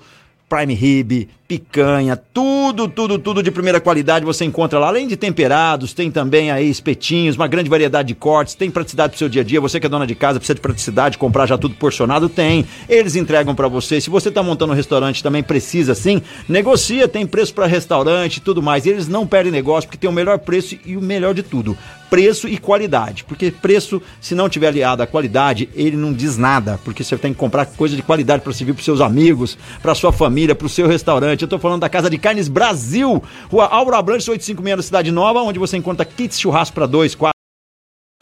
prime 0.49 0.74
rib, 0.74 1.30
picanha, 1.52 2.16
tudo, 2.16 2.88
tudo, 2.88 3.20
tudo 3.20 3.43
de 3.43 3.52
primeira 3.52 3.82
qualidade 3.82 4.24
você 4.24 4.45
encontra 4.45 4.80
lá. 4.80 4.88
Além 4.88 5.06
de 5.06 5.18
temperados, 5.18 5.91
tem 5.91 6.10
também 6.10 6.49
aí 6.49 6.70
espetinhos, 6.70 7.36
uma 7.36 7.45
grande 7.45 7.70
variedade 7.70 8.08
de 8.08 8.16
cortes, 8.16 8.56
tem 8.56 8.72
praticidade 8.72 9.10
pro 9.10 9.20
seu 9.20 9.28
dia 9.28 9.41
a 9.41 9.43
dia. 9.43 9.60
Você 9.60 9.78
que 9.78 9.86
é 9.86 9.89
dona 9.89 10.08
de 10.08 10.16
casa, 10.16 10.39
precisa 10.39 10.56
de 10.56 10.62
praticidade, 10.62 11.18
comprar 11.18 11.45
já 11.45 11.58
tudo 11.58 11.76
porcionado, 11.76 12.30
tem. 12.30 12.66
Eles 12.88 13.18
entregam 13.18 13.54
para 13.54 13.68
você. 13.68 13.99
Se 13.99 14.10
você 14.10 14.32
tá 14.32 14.41
montando 14.41 14.72
um 14.72 14.76
restaurante 14.78 15.22
também 15.22 15.43
precisa 15.43 15.93
sim, 15.93 16.22
negocia, 16.47 17.06
tem 17.06 17.28
preço 17.28 17.54
para 17.54 17.66
restaurante 17.66 18.38
e 18.38 18.39
tudo 18.39 18.62
mais. 18.62 18.86
E 18.86 18.89
eles 18.89 19.10
não 19.10 19.28
perdem 19.28 19.52
negócio 19.52 19.89
porque 19.89 19.99
tem 19.99 20.10
o 20.10 20.14
melhor 20.14 20.39
preço 20.39 20.78
e 20.86 20.95
o 20.95 21.02
melhor 21.02 21.34
de 21.34 21.43
tudo, 21.43 21.78
preço 22.10 22.47
e 22.47 22.58
qualidade. 22.58 23.26
Porque 23.26 23.52
preço, 23.52 24.02
se 24.22 24.34
não 24.34 24.47
tiver 24.47 24.68
aliado 24.68 25.04
à 25.04 25.08
qualidade, 25.08 25.68
ele 25.76 25.97
não 25.97 26.14
diz 26.14 26.38
nada, 26.38 26.80
porque 26.86 27.04
você 27.04 27.18
tem 27.18 27.34
que 27.34 27.39
comprar 27.39 27.66
coisa 27.66 27.93
de 27.93 28.02
qualidade 28.02 28.41
para 28.41 28.54
servir 28.54 28.72
pros 28.74 28.86
seus 28.86 29.02
amigos, 29.02 29.58
para 29.82 29.93
sua 29.93 30.14
família, 30.14 30.56
pro 30.56 30.70
seu 30.70 30.88
restaurante. 30.88 31.41
Eu 31.44 31.48
tô 31.50 31.60
falando 31.60 31.82
da 31.82 31.89
Casa 31.89 32.10
de 32.10 32.18
Carnes 32.18 32.48
Brasil, 32.48 33.22
Rua 33.52 33.66
Álvaro 33.68 33.98
Abrantes 33.98 34.28
856 34.28 34.78
na 34.78 34.84
Cidade 34.84 35.12
Nova, 35.12 35.42
onde 35.42 35.60
você 35.60 35.78
encontra 35.78 36.06
kits 36.06 36.39
churrasco 36.39 36.74
para 36.76 36.86
dois, 36.86 37.16
quatro 37.16 37.32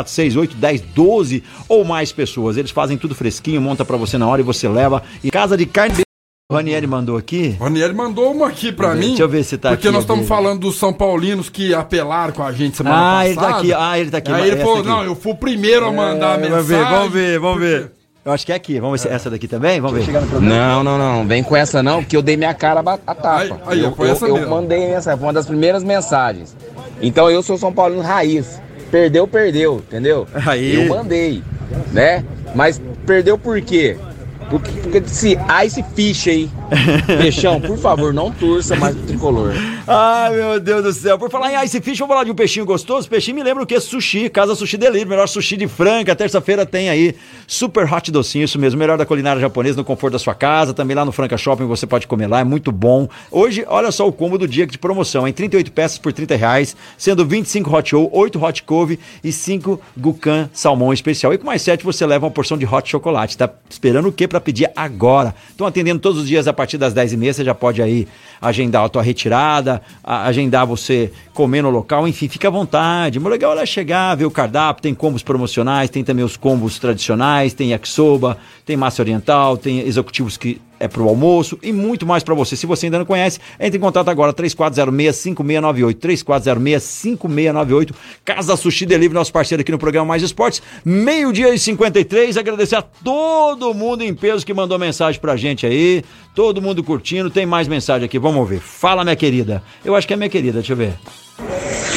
6, 0.06 0.38
8, 0.38 0.56
10, 0.56 0.82
12 0.96 1.44
ou 1.68 1.84
mais 1.84 2.12
pessoas. 2.14 2.56
Eles 2.56 2.72
fazem 2.72 2.98
tudo 2.98 3.14
fresquinho, 3.14 3.60
monta 3.62 3.84
pra 3.84 3.98
você 3.98 4.18
na 4.18 4.28
hora 4.28 4.40
e 4.42 4.46
você 4.46 4.68
leva. 4.68 5.04
E 5.24 5.30
Casa 5.30 5.58
de 5.58 5.66
Carne. 5.66 6.04
O 6.52 6.56
Ranieri 6.56 6.88
mandou 6.88 7.16
aqui. 7.18 7.56
O 7.60 7.64
Ranieri 7.66 7.94
mandou 7.94 8.32
uma 8.34 8.48
aqui 8.48 8.72
pra 8.72 8.94
Deixa 8.96 9.08
mim. 9.08 9.20
eu 9.20 9.30
ver 9.30 9.44
se 9.44 9.56
tá 9.58 9.70
Porque 9.70 9.88
aqui, 9.88 9.94
nós 9.94 10.04
estamos 10.04 10.28
falando 10.28 10.62
dos 10.62 10.78
São 10.78 10.92
Paulinos 10.92 11.48
que 11.50 11.76
apelaram 11.76 12.34
com 12.34 12.42
a 12.42 12.52
gente 12.52 12.76
semana 12.78 12.96
Ah, 12.96 13.00
passada. 13.24 13.28
ele 13.28 13.36
tá 13.36 13.50
aqui. 13.58 13.74
Ah, 13.74 14.00
ele 14.00 14.10
tá 14.12 14.18
aqui. 14.18 14.32
Aí 14.32 14.48
ele 14.48 14.58
falou: 14.58 14.78
aqui. 14.80 14.88
não, 14.88 15.04
eu 15.04 15.16
fui 15.16 15.34
o 15.34 15.36
primeiro 15.36 15.86
a 15.86 15.92
mandar 15.92 16.32
a 16.32 16.34
É, 16.36 16.50
mensagem. 16.50 16.66
Vamos 16.66 16.74
ver, 16.74 16.90
vamos 16.90 17.14
ver, 17.14 17.40
vamos 17.40 17.60
ver. 17.60 17.92
Eu 18.26 18.34
acho 18.34 18.46
que 18.46 18.52
é 18.52 18.56
aqui. 18.56 18.80
Vamos 18.80 19.02
ver 19.02 19.08
se 19.08 19.14
é 19.14 19.16
essa 19.16 19.30
daqui 19.30 19.48
também? 19.48 19.80
Vamos 19.80 20.06
ver. 20.06 20.14
Não, 20.42 20.84
não, 20.84 20.98
não. 20.98 21.26
Vem 21.26 21.42
com 21.42 21.56
essa 21.56 21.82
não, 21.82 22.02
porque 22.04 22.16
eu 22.18 22.22
dei 22.22 22.36
minha 22.36 22.54
cara 22.54 22.82
a 22.86 22.94
a 22.94 23.16
tapa. 23.16 23.62
aí, 23.66 23.82
eu, 23.82 23.96
foi 23.96 24.10
eu, 24.10 24.16
eu 24.28 24.34
mesmo. 24.34 24.50
mandei 24.50 24.84
essa, 24.84 25.16
foi 25.16 25.26
uma 25.26 25.34
das 25.34 25.46
primeiras 25.46 25.84
mensagens. 25.84 26.56
Então 27.02 27.30
eu 27.30 27.42
sou 27.42 27.58
São 27.58 27.72
Paulino 27.72 28.02
raiz. 28.02 28.62
Perdeu, 28.92 29.28
perdeu, 29.28 29.78
entendeu? 29.78 30.28
Aí. 30.46 30.76
Eu 30.76 30.90
mandei, 30.90 31.44
né? 31.92 32.26
Mas 32.56 32.82
perdeu 33.06 33.38
por 33.38 33.62
quê? 33.62 33.98
Porque, 34.50 34.72
porque 34.72 35.04
se 35.08 35.38
Ice 35.66 35.84
Fish 35.96 36.28
aí. 36.28 36.50
Peixão, 37.06 37.60
por 37.60 37.78
favor, 37.78 38.14
não 38.14 38.32
torça 38.32 38.76
mais 38.76 38.96
pro 38.96 39.06
tricolor. 39.06 39.54
Ai, 39.88 40.36
meu 40.36 40.60
Deus 40.60 40.84
do 40.84 40.94
céu. 40.94 41.18
Por 41.18 41.30
falar 41.32 41.52
em 41.52 41.66
Ice 41.66 41.82
Fish, 41.82 41.98
vamos 41.98 42.14
falar 42.14 42.24
de 42.24 42.32
um 42.32 42.36
peixinho 42.36 42.66
gostoso. 42.66 43.10
Peixinho 43.10 43.36
me 43.36 43.44
lembra 43.44 43.64
o 43.64 43.66
que? 43.66 43.80
Sushi, 43.80 44.30
Casa 44.30 44.54
Sushi 44.54 44.78
Delivery, 44.78 45.10
melhor 45.10 45.28
sushi 45.28 45.58
de 45.58 45.68
Franca. 45.68 46.16
Terça-feira 46.16 46.66
tem 46.66 46.90
aí 46.90 47.16
super 47.48 47.92
hot 47.92 48.12
docinho, 48.12 48.46
isso 48.46 48.60
mesmo, 48.60 48.78
melhor 48.78 48.98
da 48.98 49.06
culinária 49.06 49.42
japonesa 49.42 49.78
no 49.78 49.84
conforto 49.84 50.14
da 50.14 50.20
sua 50.20 50.36
casa. 50.36 50.74
Também 50.74 50.96
lá 50.96 51.04
no 51.04 51.12
Franca 51.12 51.38
Shopping 51.38 51.66
você 51.66 51.88
pode 51.88 52.06
comer 52.06 52.28
lá, 52.28 52.40
é 52.40 52.44
muito 52.44 52.72
bom. 52.72 53.08
Hoje, 53.32 53.66
olha 53.68 53.92
só 53.92 54.08
o 54.08 54.12
combo 54.12 54.38
do 54.38 54.48
dia 54.48 54.68
de 54.68 54.78
promoção, 54.78 55.28
em 55.28 55.34
38 55.34 55.72
peças 55.72 55.98
por 55.98 56.14
30 56.14 56.36
reais, 56.36 56.76
sendo 56.98 57.26
25 57.26 57.76
hot 57.76 57.96
roll, 57.96 58.10
8 58.14 58.44
hot 58.44 58.64
couve 58.64 59.00
e 59.24 59.32
5 59.32 59.82
gucan 59.98 60.50
salmão 60.54 60.94
especial. 60.94 61.34
E 61.34 61.38
com 61.38 61.46
mais 61.46 61.62
7 61.62 61.84
você 61.84 62.06
leva 62.06 62.26
uma 62.26 62.32
porção 62.32 62.58
de 62.58 62.66
hot 62.66 62.88
chocolate. 62.88 63.38
Tá 63.38 63.50
esperando 63.68 64.10
o 64.10 64.12
que 64.12 64.28
para 64.28 64.40
pedir 64.40 64.70
agora? 64.76 65.34
Estão 65.50 65.66
atendendo 65.66 66.00
todos 66.00 66.22
os 66.22 66.28
dias 66.28 66.48
a 66.48 66.54
partir 66.60 66.78
das 66.78 66.94
10h30, 66.94 67.34
você 67.34 67.44
já 67.46 67.56
pode 67.56 67.82
aí 67.82 68.06
agendar 68.42 68.84
a 68.84 68.90
tua 68.90 69.02
retirada, 69.02 69.82
a- 70.04 70.26
agendar 70.26 70.66
você 70.68 71.10
comer 71.34 71.62
no 71.62 71.70
local, 71.70 72.06
enfim, 72.06 72.28
fica 72.28 72.50
à 72.50 72.52
vontade. 72.52 73.18
O 73.18 73.28
legal 73.30 73.58
é 73.58 73.66
chegar, 73.66 74.14
ver 74.16 74.26
o 74.26 74.32
cardápio, 74.32 74.84
tem 74.84 74.94
combos 74.94 75.24
promocionais, 75.24 75.90
tem 75.90 76.04
também 76.04 76.26
os 76.26 76.36
combos 76.36 76.78
tradicionais, 76.78 77.54
tem 77.54 77.70
yakisoba, 77.72 78.38
tem 78.66 78.76
massa 78.76 79.02
oriental, 79.02 79.56
tem 79.56 79.80
executivos 79.80 80.36
que 80.36 80.60
é 80.80 80.88
pro 80.88 81.08
almoço 81.08 81.60
e 81.62 81.72
muito 81.72 82.06
mais 82.06 82.24
para 82.24 82.34
você. 82.34 82.56
Se 82.56 82.66
você 82.66 82.86
ainda 82.88 83.00
não 83.00 83.06
conhece, 83.06 83.40
entre 83.60 83.78
em 83.78 83.82
contato 83.82 84.10
agora 84.10 84.34
3406-5698, 84.34 85.96
3406-5698, 85.96 87.94
Casa 88.24 88.56
Sushi 88.56 88.86
Delivery, 88.86 89.14
nosso 89.14 89.34
parceiro 89.34 89.62
aqui 89.62 89.72
no 89.72 89.80
programa 89.80 90.08
Mais 90.08 90.24
Esportes, 90.24 90.62
meio-dia 90.86 91.54
e 91.54 91.60
53, 91.60 92.38
agradecer 92.38 92.76
a 92.76 92.82
todo 92.82 93.74
mundo 93.74 94.04
em 94.04 94.14
peso 94.14 94.46
que 94.46 94.54
mandou 94.54 94.80
mensagem 94.80 95.20
pra 95.20 95.36
gente 95.36 95.66
aí, 95.66 96.04
todo 96.34 96.62
mundo 96.62 96.84
curtindo, 96.84 97.30
tem 97.30 97.46
mais 97.46 97.68
mensagem 97.68 98.06
aqui, 98.06 98.18
vamos 98.18 98.48
ver. 98.48 98.60
Fala, 98.60 99.04
minha 99.04 99.16
querida. 99.16 99.62
Eu 99.84 99.96
acho 99.96 100.08
que 100.08 100.14
é 100.14 100.18
minha 100.18 100.30
querida, 100.30 100.60
deixa 100.60 100.74
eu 100.74 100.78
ver. 100.78 100.94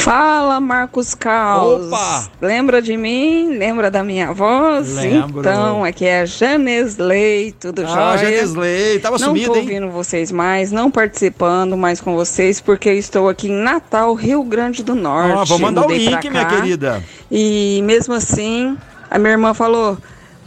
Fala, 0.03 0.59
Marcos 0.59 1.13
Caos. 1.13 1.87
Opa! 1.87 2.27
Lembra 2.41 2.81
de 2.81 2.97
mim? 2.97 3.57
Lembra 3.57 3.89
da 3.89 4.03
minha 4.03 4.33
voz? 4.33 4.95
Lembro. 4.95 5.39
Então, 5.39 5.83
aqui 5.83 6.05
é 6.05 6.21
a 6.21 6.25
Janesley, 6.25 7.53
tudo 7.53 7.83
Ah, 7.83 8.17
jóia? 8.17 8.17
Janesley, 8.17 8.99
tava 8.99 9.17
não 9.17 9.27
sumida, 9.27 9.47
tô 9.47 9.55
hein? 9.55 9.61
ouvindo 9.61 9.89
vocês 9.89 10.31
mais, 10.31 10.71
não 10.71 10.91
participando 10.91 11.77
mais 11.77 12.01
com 12.01 12.15
vocês, 12.15 12.59
porque 12.59 12.91
estou 12.93 13.29
aqui 13.29 13.47
em 13.47 13.55
Natal, 13.55 14.13
Rio 14.13 14.43
Grande 14.43 14.83
do 14.83 14.95
Norte. 14.95 15.39
Ah, 15.39 15.43
vou 15.45 15.59
mandar 15.59 15.85
o 15.87 15.91
link, 15.91 16.29
minha 16.29 16.45
querida. 16.45 17.03
E 17.31 17.81
mesmo 17.83 18.13
assim, 18.13 18.77
a 19.09 19.17
minha 19.17 19.31
irmã 19.31 19.53
falou... 19.53 19.97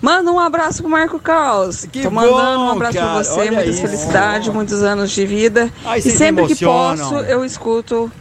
Manda 0.03 0.31
um 0.31 0.39
abraço 0.39 0.83
pro 0.83 0.91
Marco 0.91 1.19
Caos. 1.19 1.87
Que 1.91 2.03
Tô 2.03 2.11
mandando 2.11 2.59
bom, 2.59 2.67
um 2.67 2.71
abraço 2.71 2.99
cara, 2.99 3.15
pra 3.15 3.25
você, 3.25 3.41
olha 3.41 3.53
muitas 3.53 3.81
felicidades, 3.81 4.53
muitos 4.53 4.83
anos 4.83 5.11
de 5.11 5.25
vida. 5.25 5.73
Ai, 5.87 6.01
e 6.01 6.03
sempre 6.03 6.47
que 6.47 6.63
posso, 6.63 7.15
eu 7.21 7.43
escuto 7.43 8.13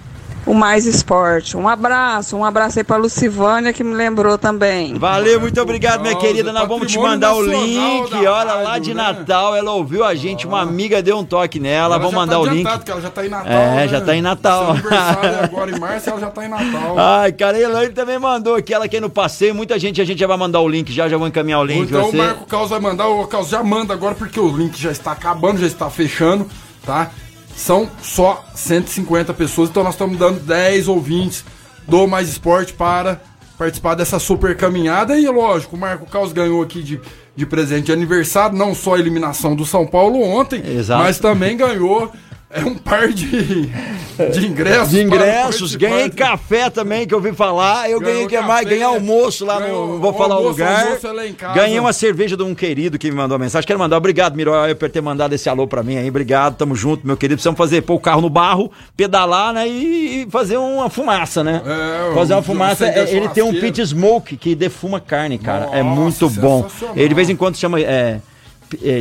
o 0.45 0.53
Mais 0.53 0.85
Esporte. 0.85 1.57
Um 1.57 1.67
abraço, 1.67 2.37
um 2.37 2.45
abraço 2.45 2.79
aí 2.79 2.83
pra 2.83 2.97
Lucivânia 2.97 3.73
que 3.73 3.83
me 3.83 3.93
lembrou 3.93 4.37
também. 4.37 4.93
Valeu, 4.97 5.41
muito 5.41 5.59
obrigado, 5.59 6.01
minha 6.01 6.15
querida. 6.15 6.53
Nós 6.53 6.67
vamos 6.67 6.91
te 6.91 6.99
mandar 6.99 7.33
o 7.33 7.41
link. 7.41 8.13
Olha 8.13 8.53
lá 8.55 8.77
de 8.77 8.93
né? 8.93 9.03
Natal, 9.03 9.55
ela 9.55 9.71
ouviu 9.71 10.03
a 10.03 10.13
gente, 10.13 10.45
uma 10.45 10.61
amiga 10.61 11.01
deu 11.01 11.17
um 11.17 11.25
toque 11.25 11.59
nela. 11.59 11.95
Ela 11.95 11.97
Vamos 11.97 12.11
já 12.11 12.19
mandar 12.19 12.35
tá 12.35 12.39
o 12.39 12.45
link. 12.45 12.67
ela 12.87 13.01
já 13.01 13.09
tá 13.09 13.25
em 13.25 13.29
Natal. 13.29 13.51
É, 13.51 13.75
né? 13.75 13.87
já 13.87 14.01
tá 14.01 14.15
em 14.15 14.21
Natal. 14.21 14.69
Aniversário 14.71 15.39
agora 15.43 15.71
em 15.71 15.79
março, 15.79 16.09
ela 16.09 16.19
já 16.19 16.29
tá 16.29 16.45
em 16.45 16.49
Natal. 16.49 16.99
Ai, 16.99 17.31
cara, 17.31 17.57
a 17.57 17.61
Elaine 17.61 17.93
também 17.93 18.19
mandou 18.19 18.55
aqui, 18.55 18.73
ela 18.73 18.87
quer 18.87 19.01
no 19.01 19.09
passeio, 19.09 19.55
muita 19.55 19.79
gente, 19.79 20.01
a 20.01 20.05
gente 20.05 20.19
já 20.19 20.27
vai 20.27 20.37
mandar 20.37 20.59
o 20.61 20.67
link 20.67 20.91
já, 20.91 21.07
já 21.07 21.17
vou 21.17 21.27
encaminhar 21.27 21.59
o 21.59 21.65
link. 21.65 21.89
então 21.89 22.05
você... 22.05 22.15
o 22.15 22.19
Marco 22.19 22.45
Caos 22.45 22.69
vai 22.69 22.79
mandar, 22.79 23.07
o 23.07 23.25
Caos 23.27 23.49
já 23.49 23.63
manda 23.63 23.93
agora 23.93 24.15
porque 24.15 24.39
o 24.39 24.55
link 24.55 24.79
já 24.79 24.91
está 24.91 25.11
acabando, 25.11 25.59
já 25.59 25.67
está 25.67 25.89
fechando, 25.89 26.47
tá? 26.85 27.11
São 27.55 27.89
só 28.01 28.43
150 28.53 29.33
pessoas, 29.33 29.69
então 29.69 29.83
nós 29.83 29.93
estamos 29.93 30.17
dando 30.17 30.39
10 30.39 30.87
ouvintes 30.87 31.43
do 31.87 32.05
Mais 32.07 32.29
Esporte 32.29 32.73
para 32.73 33.21
participar 33.57 33.95
dessa 33.95 34.19
super 34.19 34.55
caminhada. 34.57 35.17
E 35.17 35.27
lógico, 35.27 35.75
o 35.75 35.79
Marco 35.79 36.05
Caos 36.05 36.33
ganhou 36.33 36.61
aqui 36.61 36.83
de, 36.83 36.99
de 37.35 37.45
presente 37.45 37.85
de 37.85 37.91
aniversário, 37.93 38.57
não 38.57 38.75
só 38.75 38.95
a 38.95 38.99
eliminação 38.99 39.55
do 39.55 39.65
São 39.65 39.87
Paulo 39.87 40.21
ontem, 40.21 40.61
Exato. 40.65 41.03
mas 41.03 41.17
também 41.17 41.55
ganhou 41.55 42.11
é, 42.49 42.61
um 42.63 42.75
par 42.75 43.07
de, 43.09 43.25
de 43.65 44.47
ingressos. 44.47 44.89
De 44.91 45.01
ingressos, 45.01 45.75
ganhei 45.75 46.09
café 46.09 46.69
também, 46.69 47.07
que 47.07 47.13
eu 47.13 47.17
ouvi 47.17 47.33
falar. 47.33 47.89
Eu 47.89 47.99
ganhei 47.99 48.27
que 48.27 48.39
mais? 48.39 48.67
Ganhei 48.67 48.83
almoço 48.83 49.45
lá 49.45 49.59
ganhou 49.59 49.87
no. 49.87 49.93
Não 49.95 50.01
vou 50.01 50.13
falar 50.13 50.35
o 50.35 50.37
almoço, 50.37 50.59
lugar. 50.59 50.83
almoço 50.85 51.07
é 51.07 51.11
lá 51.11 51.27
em 51.27 51.33
casa. 51.33 51.53
Ganhei 51.53 51.79
uma 51.79 51.91
cerveja 51.91 52.37
de 52.37 52.43
um 52.43 52.55
querido 52.55 52.97
que 52.97 53.09
me 53.09 53.17
mandou 53.17 53.37
mensagem. 53.39 53.65
Quero 53.67 53.79
mandar 53.79 53.97
obrigado, 53.97 54.35
Miroel, 54.35 54.75
por 54.75 54.89
ter 54.89 55.01
mandado 55.01 55.33
esse 55.33 55.49
alô 55.49 55.67
pra 55.67 55.83
mim 55.83 55.97
aí. 55.97 56.07
Obrigado, 56.07 56.55
tamo 56.55 56.75
junto, 56.75 57.05
meu 57.05 57.17
querido. 57.17 57.37
Precisamos 57.37 57.57
fazer, 57.57 57.81
pôr 57.81 57.95
o 57.95 57.99
carro 57.99 58.21
no 58.21 58.29
barro, 58.29 58.71
pedalar, 58.95 59.51
né? 59.53 59.67
E, 59.67 60.27
fazer 60.29 60.57
uma 60.57 60.89
fumaça, 60.89 61.43
né? 61.43 61.61
É, 61.65 62.13
fazer 62.15 62.33
uma 62.33 62.39
um- 62.39 62.43
fumaça. 62.43 62.85
é, 62.87 63.09
ele 63.15 63.27
tem 63.29 63.43
um 63.43 63.53
pit 63.59 63.85
smoke 63.85 64.37
que 64.37 64.55
defuma 64.55 64.99
carne, 64.99 65.37
cara. 65.37 65.69
é 65.73 65.83
Nossa, 65.83 66.01
muito 66.01 66.29
bom. 66.29 66.65
Ele 66.95 67.09
de 67.09 67.15
vez 67.15 67.29
em 67.29 67.35
quando 67.35 67.57
chama. 67.57 67.79
É, 67.79 67.83
é, 67.83 68.19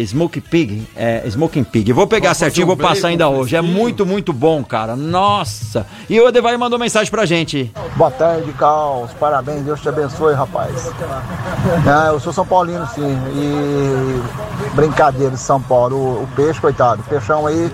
Smoke 0.06 0.40
Pig, 0.40 0.86
é, 0.96 1.22
Smoking 1.26 1.64
Pig. 1.64 1.90
Eu 1.90 1.96
vou 1.96 2.06
pegar 2.06 2.34
certinho, 2.34 2.66
um 2.66 2.68
vou 2.68 2.76
passar 2.76 3.08
ainda 3.08 3.28
hoje. 3.28 3.56
É 3.56 3.60
muito, 3.60 4.04
muito 4.04 4.32
bom, 4.32 4.64
cara. 4.64 4.96
Nossa! 4.96 5.86
E 6.08 6.20
o 6.20 6.28
Edevar 6.28 6.58
mandou 6.58 6.78
mensagem 6.78 7.10
pra 7.10 7.24
gente. 7.24 7.72
Boa 7.96 8.10
tarde, 8.10 8.52
Caos. 8.52 9.10
Parabéns, 9.18 9.62
Deus 9.62 9.80
te 9.80 9.88
abençoe, 9.88 10.34
rapaz. 10.34 10.90
Ah, 11.86 12.08
eu 12.08 12.20
sou 12.20 12.32
São 12.32 12.46
Paulino, 12.46 12.86
sim. 12.94 13.18
E 13.34 14.74
brincadeira 14.74 15.32
de 15.32 15.38
São 15.38 15.60
Paulo. 15.60 15.96
O, 15.96 16.22
o 16.24 16.28
peixe, 16.34 16.60
coitado, 16.60 17.02
o 17.02 17.04
peixão 17.04 17.46
aí, 17.46 17.70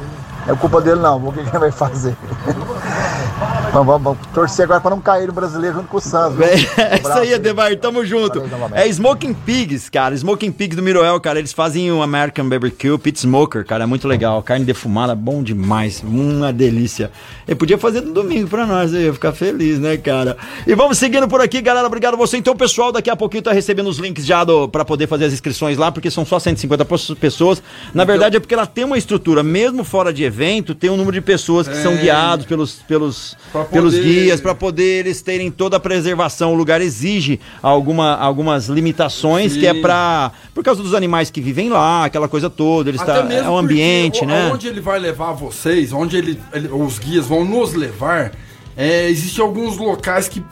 não 0.47 0.55
é 0.55 0.57
culpa 0.57 0.81
dele 0.81 1.01
não. 1.01 1.17
O 1.25 1.33
que 1.33 1.43
que 1.43 1.49
ele 1.51 1.59
vai 1.59 1.71
fazer? 1.71 2.17
Vamos, 3.73 3.87
vamos, 3.87 4.03
vamos 4.03 4.27
torcer 4.35 4.65
agora 4.65 4.81
pra 4.81 4.91
não 4.91 5.01
cair 5.01 5.29
no 5.29 5.33
brasileiro 5.33 5.77
junto 5.77 5.89
com 5.89 5.97
o 5.99 6.01
Santos. 6.01 6.37
viu? 6.37 6.45
É 6.47 6.95
Um 6.95 6.97
isso 6.97 7.13
aí, 7.13 7.33
Edevar, 7.35 7.77
tamo 7.79 8.05
junto. 8.05 8.43
É 8.75 8.89
Smoking 8.89 9.33
Pigs, 9.33 9.89
cara. 9.89 10.13
Smoking 10.15 10.51
Pigs 10.51 10.75
do 10.77 10.83
Miroel, 10.83 11.21
cara. 11.21 11.39
Eles 11.39 11.53
fazem 11.53 11.91
um 11.93 12.03
American 12.03 12.49
Barbecue 12.49 12.99
Pit 12.99 13.21
Smoker, 13.21 13.65
cara. 13.65 13.85
É 13.85 13.87
muito 13.87 14.09
legal. 14.09 14.43
Carne 14.43 14.65
defumada, 14.65 15.15
bom 15.15 15.41
demais. 15.41 16.03
Uma 16.03 16.53
delícia. 16.53 17.13
Ele 17.47 17.55
podia 17.55 17.79
fazer 17.79 18.01
no 18.01 18.13
domingo 18.13 18.49
pra 18.49 18.67
nós, 18.67 18.93
eu 18.93 19.01
ia 19.03 19.13
ficar 19.13 19.33
feliz, 19.33 19.79
né, 19.79 19.97
cara? 19.97 20.37
E 20.67 20.75
vamos 20.75 20.99
seguindo 20.99 21.29
por 21.29 21.41
aqui, 21.41 21.61
galera. 21.61 21.87
Obrigado 21.87 22.15
a 22.15 22.17
você. 22.17 22.37
Então, 22.39 22.57
pessoal, 22.57 22.91
daqui 22.91 23.09
a 23.09 23.15
pouquinho 23.15 23.43
tá 23.45 23.53
recebendo 23.53 23.87
os 23.89 23.99
links 23.99 24.27
já 24.27 24.45
pra 24.73 24.85
poder 24.85 25.07
fazer 25.07 25.27
as 25.27 25.33
inscrições 25.33 25.79
lá, 25.79 25.93
porque 25.93 26.11
são 26.11 26.25
só 26.27 26.41
150 26.41 26.85
pos- 26.85 27.15
pessoas. 27.21 27.63
Na 27.95 28.05
verdade, 28.05 28.37
é 28.37 28.41
porque 28.41 28.55
ela 28.55 28.67
tem 28.67 28.83
uma 28.85 28.99
estrutura, 28.99 29.45
mesmo 29.45 29.85
fora 29.85 30.13
de 30.13 30.25
evento, 30.25 30.75
tem 30.75 30.91
um 30.91 30.97
número 30.97 31.13
de 31.13 31.21
pessoas 31.21 31.69
que 31.69 31.77
são 31.77 31.93
É. 31.93 31.97
guiados 31.99 32.47
pelos. 32.47 32.75
pelos 32.89 33.37
Pra 33.65 33.73
pelos 33.73 33.95
poder- 33.95 34.05
guias, 34.09 34.41
para 34.41 34.55
poder 34.55 35.07
eles 35.07 35.23
terem 35.23 35.51
toda 35.51 35.77
a 35.77 35.81
preservação. 35.81 36.53
O 36.53 36.57
lugar 36.57 36.81
exige 36.81 37.41
alguma, 37.63 38.15
algumas 38.17 38.67
limitações, 38.69 39.57
que 39.57 39.67
é 39.67 39.75
Sim. 39.75 39.81
para 39.83 40.33
por 40.55 40.63
causa 40.65 40.83
dos 40.83 40.95
animais 40.95 41.31
que 41.31 41.41
vivem 41.41 41.69
lá, 41.69 42.05
aquela 42.05 42.29
coisa 42.29 42.49
toda. 42.51 42.91
Eles 42.91 43.01
Até 43.01 43.15
tá, 43.15 43.23
mesmo 43.23 43.47
é 43.49 43.51
o 43.51 43.57
ambiente, 43.59 44.25
né? 44.27 44.51
Onde 44.53 44.67
ele 44.69 44.81
vai 44.81 44.99
levar 44.99 45.33
vocês, 45.33 45.93
onde 45.93 46.17
ele, 46.17 46.41
ele- 46.53 46.69
os 46.69 46.99
guias 46.99 47.27
vão 47.27 47.45
nos 47.45 47.73
levar, 47.75 48.33
é, 48.77 49.09
existem 49.09 49.45
alguns 49.45 49.77
locais 49.77 50.29
que 50.29 50.43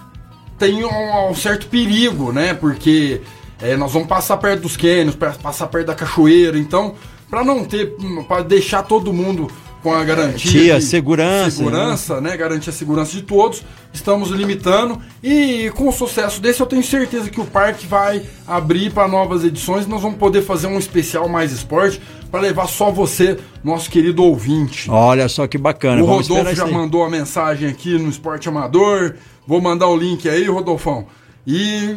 tem 0.58 0.84
um, 0.84 1.30
um 1.30 1.34
certo 1.34 1.66
perigo, 1.68 2.32
né? 2.32 2.54
Porque 2.54 3.20
é, 3.60 3.76
nós 3.76 3.92
vamos 3.92 4.08
passar 4.08 4.36
perto 4.38 4.62
dos 4.62 4.76
cânions, 4.76 5.14
passar 5.16 5.66
perto 5.68 5.86
da 5.86 5.94
cachoeira, 5.94 6.58
então, 6.58 6.94
para 7.28 7.44
não 7.44 7.64
ter, 7.64 7.94
para 8.26 8.42
deixar 8.42 8.82
todo 8.82 9.12
mundo 9.12 9.50
com 9.88 9.94
a 9.94 10.04
garantia 10.04 10.50
Tia, 10.50 10.78
de 10.78 10.84
segurança, 10.84 11.56
segurança, 11.56 12.20
né? 12.20 12.36
Garantir 12.36 12.68
a 12.68 12.72
segurança 12.72 13.12
de 13.12 13.22
todos, 13.22 13.62
estamos 13.90 14.28
limitando 14.28 15.00
e 15.22 15.72
com 15.74 15.88
o 15.88 15.92
sucesso 15.92 16.42
desse 16.42 16.60
eu 16.60 16.66
tenho 16.66 16.82
certeza 16.84 17.30
que 17.30 17.40
o 17.40 17.46
parque 17.46 17.86
vai 17.86 18.22
abrir 18.46 18.92
para 18.92 19.08
novas 19.08 19.44
edições, 19.44 19.86
nós 19.86 20.02
vamos 20.02 20.18
poder 20.18 20.42
fazer 20.42 20.66
um 20.66 20.78
especial 20.78 21.26
mais 21.26 21.52
esporte 21.52 22.02
para 22.30 22.40
levar 22.40 22.66
só 22.68 22.90
você, 22.90 23.38
nosso 23.64 23.90
querido 23.90 24.22
ouvinte. 24.22 24.90
Olha 24.90 25.26
só 25.26 25.46
que 25.46 25.56
bacana. 25.56 26.02
O 26.02 26.06
Rodolfo 26.06 26.54
já 26.54 26.66
mandou 26.66 27.02
a 27.02 27.08
mensagem 27.08 27.66
aqui 27.66 27.98
no 27.98 28.10
Esporte 28.10 28.46
Amador. 28.46 29.14
Vou 29.46 29.62
mandar 29.62 29.86
o 29.86 29.96
link 29.96 30.28
aí, 30.28 30.44
Rodolfão. 30.44 31.06
E 31.46 31.96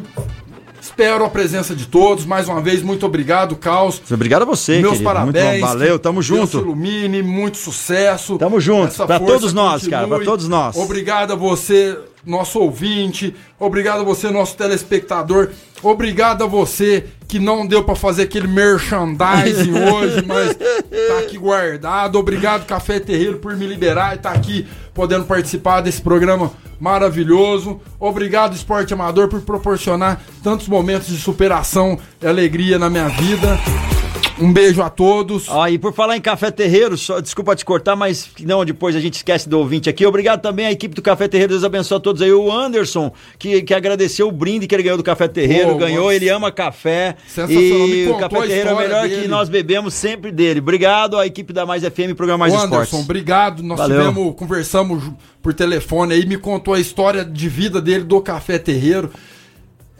espero 0.82 1.23
a 1.23 1.29
presença 1.29 1.75
de 1.75 1.86
todos. 1.86 2.25
Mais 2.25 2.49
uma 2.49 2.59
vez, 2.59 2.82
muito 2.82 3.05
obrigado, 3.05 3.55
Caos. 3.55 4.01
Obrigado 4.11 4.41
a 4.41 4.45
você, 4.45 4.79
Meus 4.79 4.93
querido. 4.93 5.03
parabéns. 5.05 5.61
Valeu, 5.61 5.99
tamo 5.99 6.21
junto. 6.21 6.57
Deus 6.57 6.63
ilumine, 6.65 7.21
muito 7.21 7.57
sucesso. 7.57 8.38
Tamo 8.38 8.59
junto. 8.59 8.93
Força 8.93 9.19
todos 9.19 9.53
nós, 9.53 9.88
cara, 9.88 10.03
continue. 10.03 10.17
pra 10.17 10.25
todos 10.25 10.47
nós. 10.47 10.75
Obrigado 10.75 11.34
a 11.34 11.36
você, 11.36 11.97
nosso 12.25 12.59
ouvinte. 12.59 13.34
Obrigado 13.59 14.01
a 14.01 14.03
você, 14.03 14.29
nosso 14.32 14.57
telespectador. 14.57 15.49
Obrigado 15.84 16.43
a 16.43 16.47
você 16.47 17.05
que 17.27 17.39
não 17.39 17.65
deu 17.65 17.84
pra 17.84 17.95
fazer 17.95 18.23
aquele 18.23 18.47
merchandising 18.47 19.71
hoje, 19.89 20.23
mas 20.25 20.55
tá 20.55 21.19
aqui 21.19 21.38
guardado. 21.38 22.17
Obrigado, 22.19 22.65
Café 22.65 22.99
Terreiro, 22.99 23.38
por 23.38 23.55
me 23.55 23.65
liberar 23.65 24.15
e 24.15 24.19
tá 24.19 24.32
aqui 24.32 24.67
podendo 24.93 25.25
participar 25.25 25.82
desse 25.82 26.01
programa 26.01 26.51
maravilhoso. 26.82 27.79
Obrigado, 27.99 28.55
Esporte 28.55 28.93
Amador, 28.93 29.29
por 29.29 29.41
proporcionar 29.41 30.21
tantos 30.43 30.67
momentos 30.67 31.07
de 31.07 31.17
superação 31.17 31.97
e 32.19 32.25
alegria 32.25 32.79
na 32.79 32.89
minha 32.89 33.07
vida. 33.07 33.59
Um 34.39 34.51
beijo 34.51 34.82
a 34.82 34.89
todos. 34.89 35.47
Ó, 35.49 35.67
e 35.67 35.78
por 35.78 35.93
falar 35.93 36.17
em 36.17 36.22
Café 36.22 36.49
Terreiro, 36.49 36.97
só, 36.97 37.19
desculpa 37.19 37.55
te 37.55 37.63
cortar, 37.63 37.95
mas 37.95 38.30
não, 38.41 38.65
depois 38.65 38.95
a 38.95 38.99
gente 38.99 39.15
esquece 39.15 39.47
do 39.47 39.59
ouvinte 39.59 39.89
aqui. 39.89 40.05
Obrigado 40.05 40.41
também 40.41 40.65
à 40.65 40.72
equipe 40.72 40.95
do 40.95 41.01
Café 41.01 41.28
Terreiro, 41.28 41.51
Deus 41.53 41.63
abençoe 41.63 41.97
a 41.97 41.99
todos 41.99 42.22
aí. 42.22 42.32
O 42.32 42.51
Anderson, 42.51 43.11
que, 43.38 43.61
que 43.61 43.74
agradeceu 43.74 44.28
o 44.28 44.32
brinde 44.32 44.65
que 44.67 44.74
ele 44.74 44.84
ganhou 44.84 44.97
do 44.97 45.03
Café 45.03 45.28
Terreiro, 45.28 45.74
Pô, 45.74 45.78
ganhou, 45.78 46.05
nossa. 46.05 46.15
ele 46.15 46.30
ama 46.30 46.51
café. 46.51 47.15
E 47.49 48.07
o 48.09 48.17
Café 48.17 48.41
Terreiro 48.41 48.69
é 48.69 48.74
o 48.74 48.78
melhor 48.78 49.07
dele. 49.07 49.22
que 49.22 49.28
nós 49.28 49.47
bebemos 49.47 49.93
sempre 49.93 50.32
dele. 50.32 50.59
Obrigado 50.59 51.17
à 51.19 51.26
equipe 51.28 51.53
da 51.53 51.65
Mais 51.65 51.84
FM, 51.84 52.15
programa 52.15 52.39
Mais 52.39 52.53
Ô, 52.53 52.57
Esportes. 52.57 52.78
Anderson, 52.78 52.99
obrigado. 53.01 53.61
Nós 53.61 53.78
Valeu. 53.78 53.99
tivemos, 53.99 54.36
conversamos 54.36 55.03
por 55.41 55.53
telefone 55.53 56.13
aí, 56.15 56.26
me 56.26 56.38
contou 56.38 56.74
a 56.74 56.80
história 56.80 57.24
de 57.24 57.49
vida 57.49 57.82
dele 57.82 58.03
do 58.03 58.19
Café 58.22 58.57
Terreiro, 58.57 59.11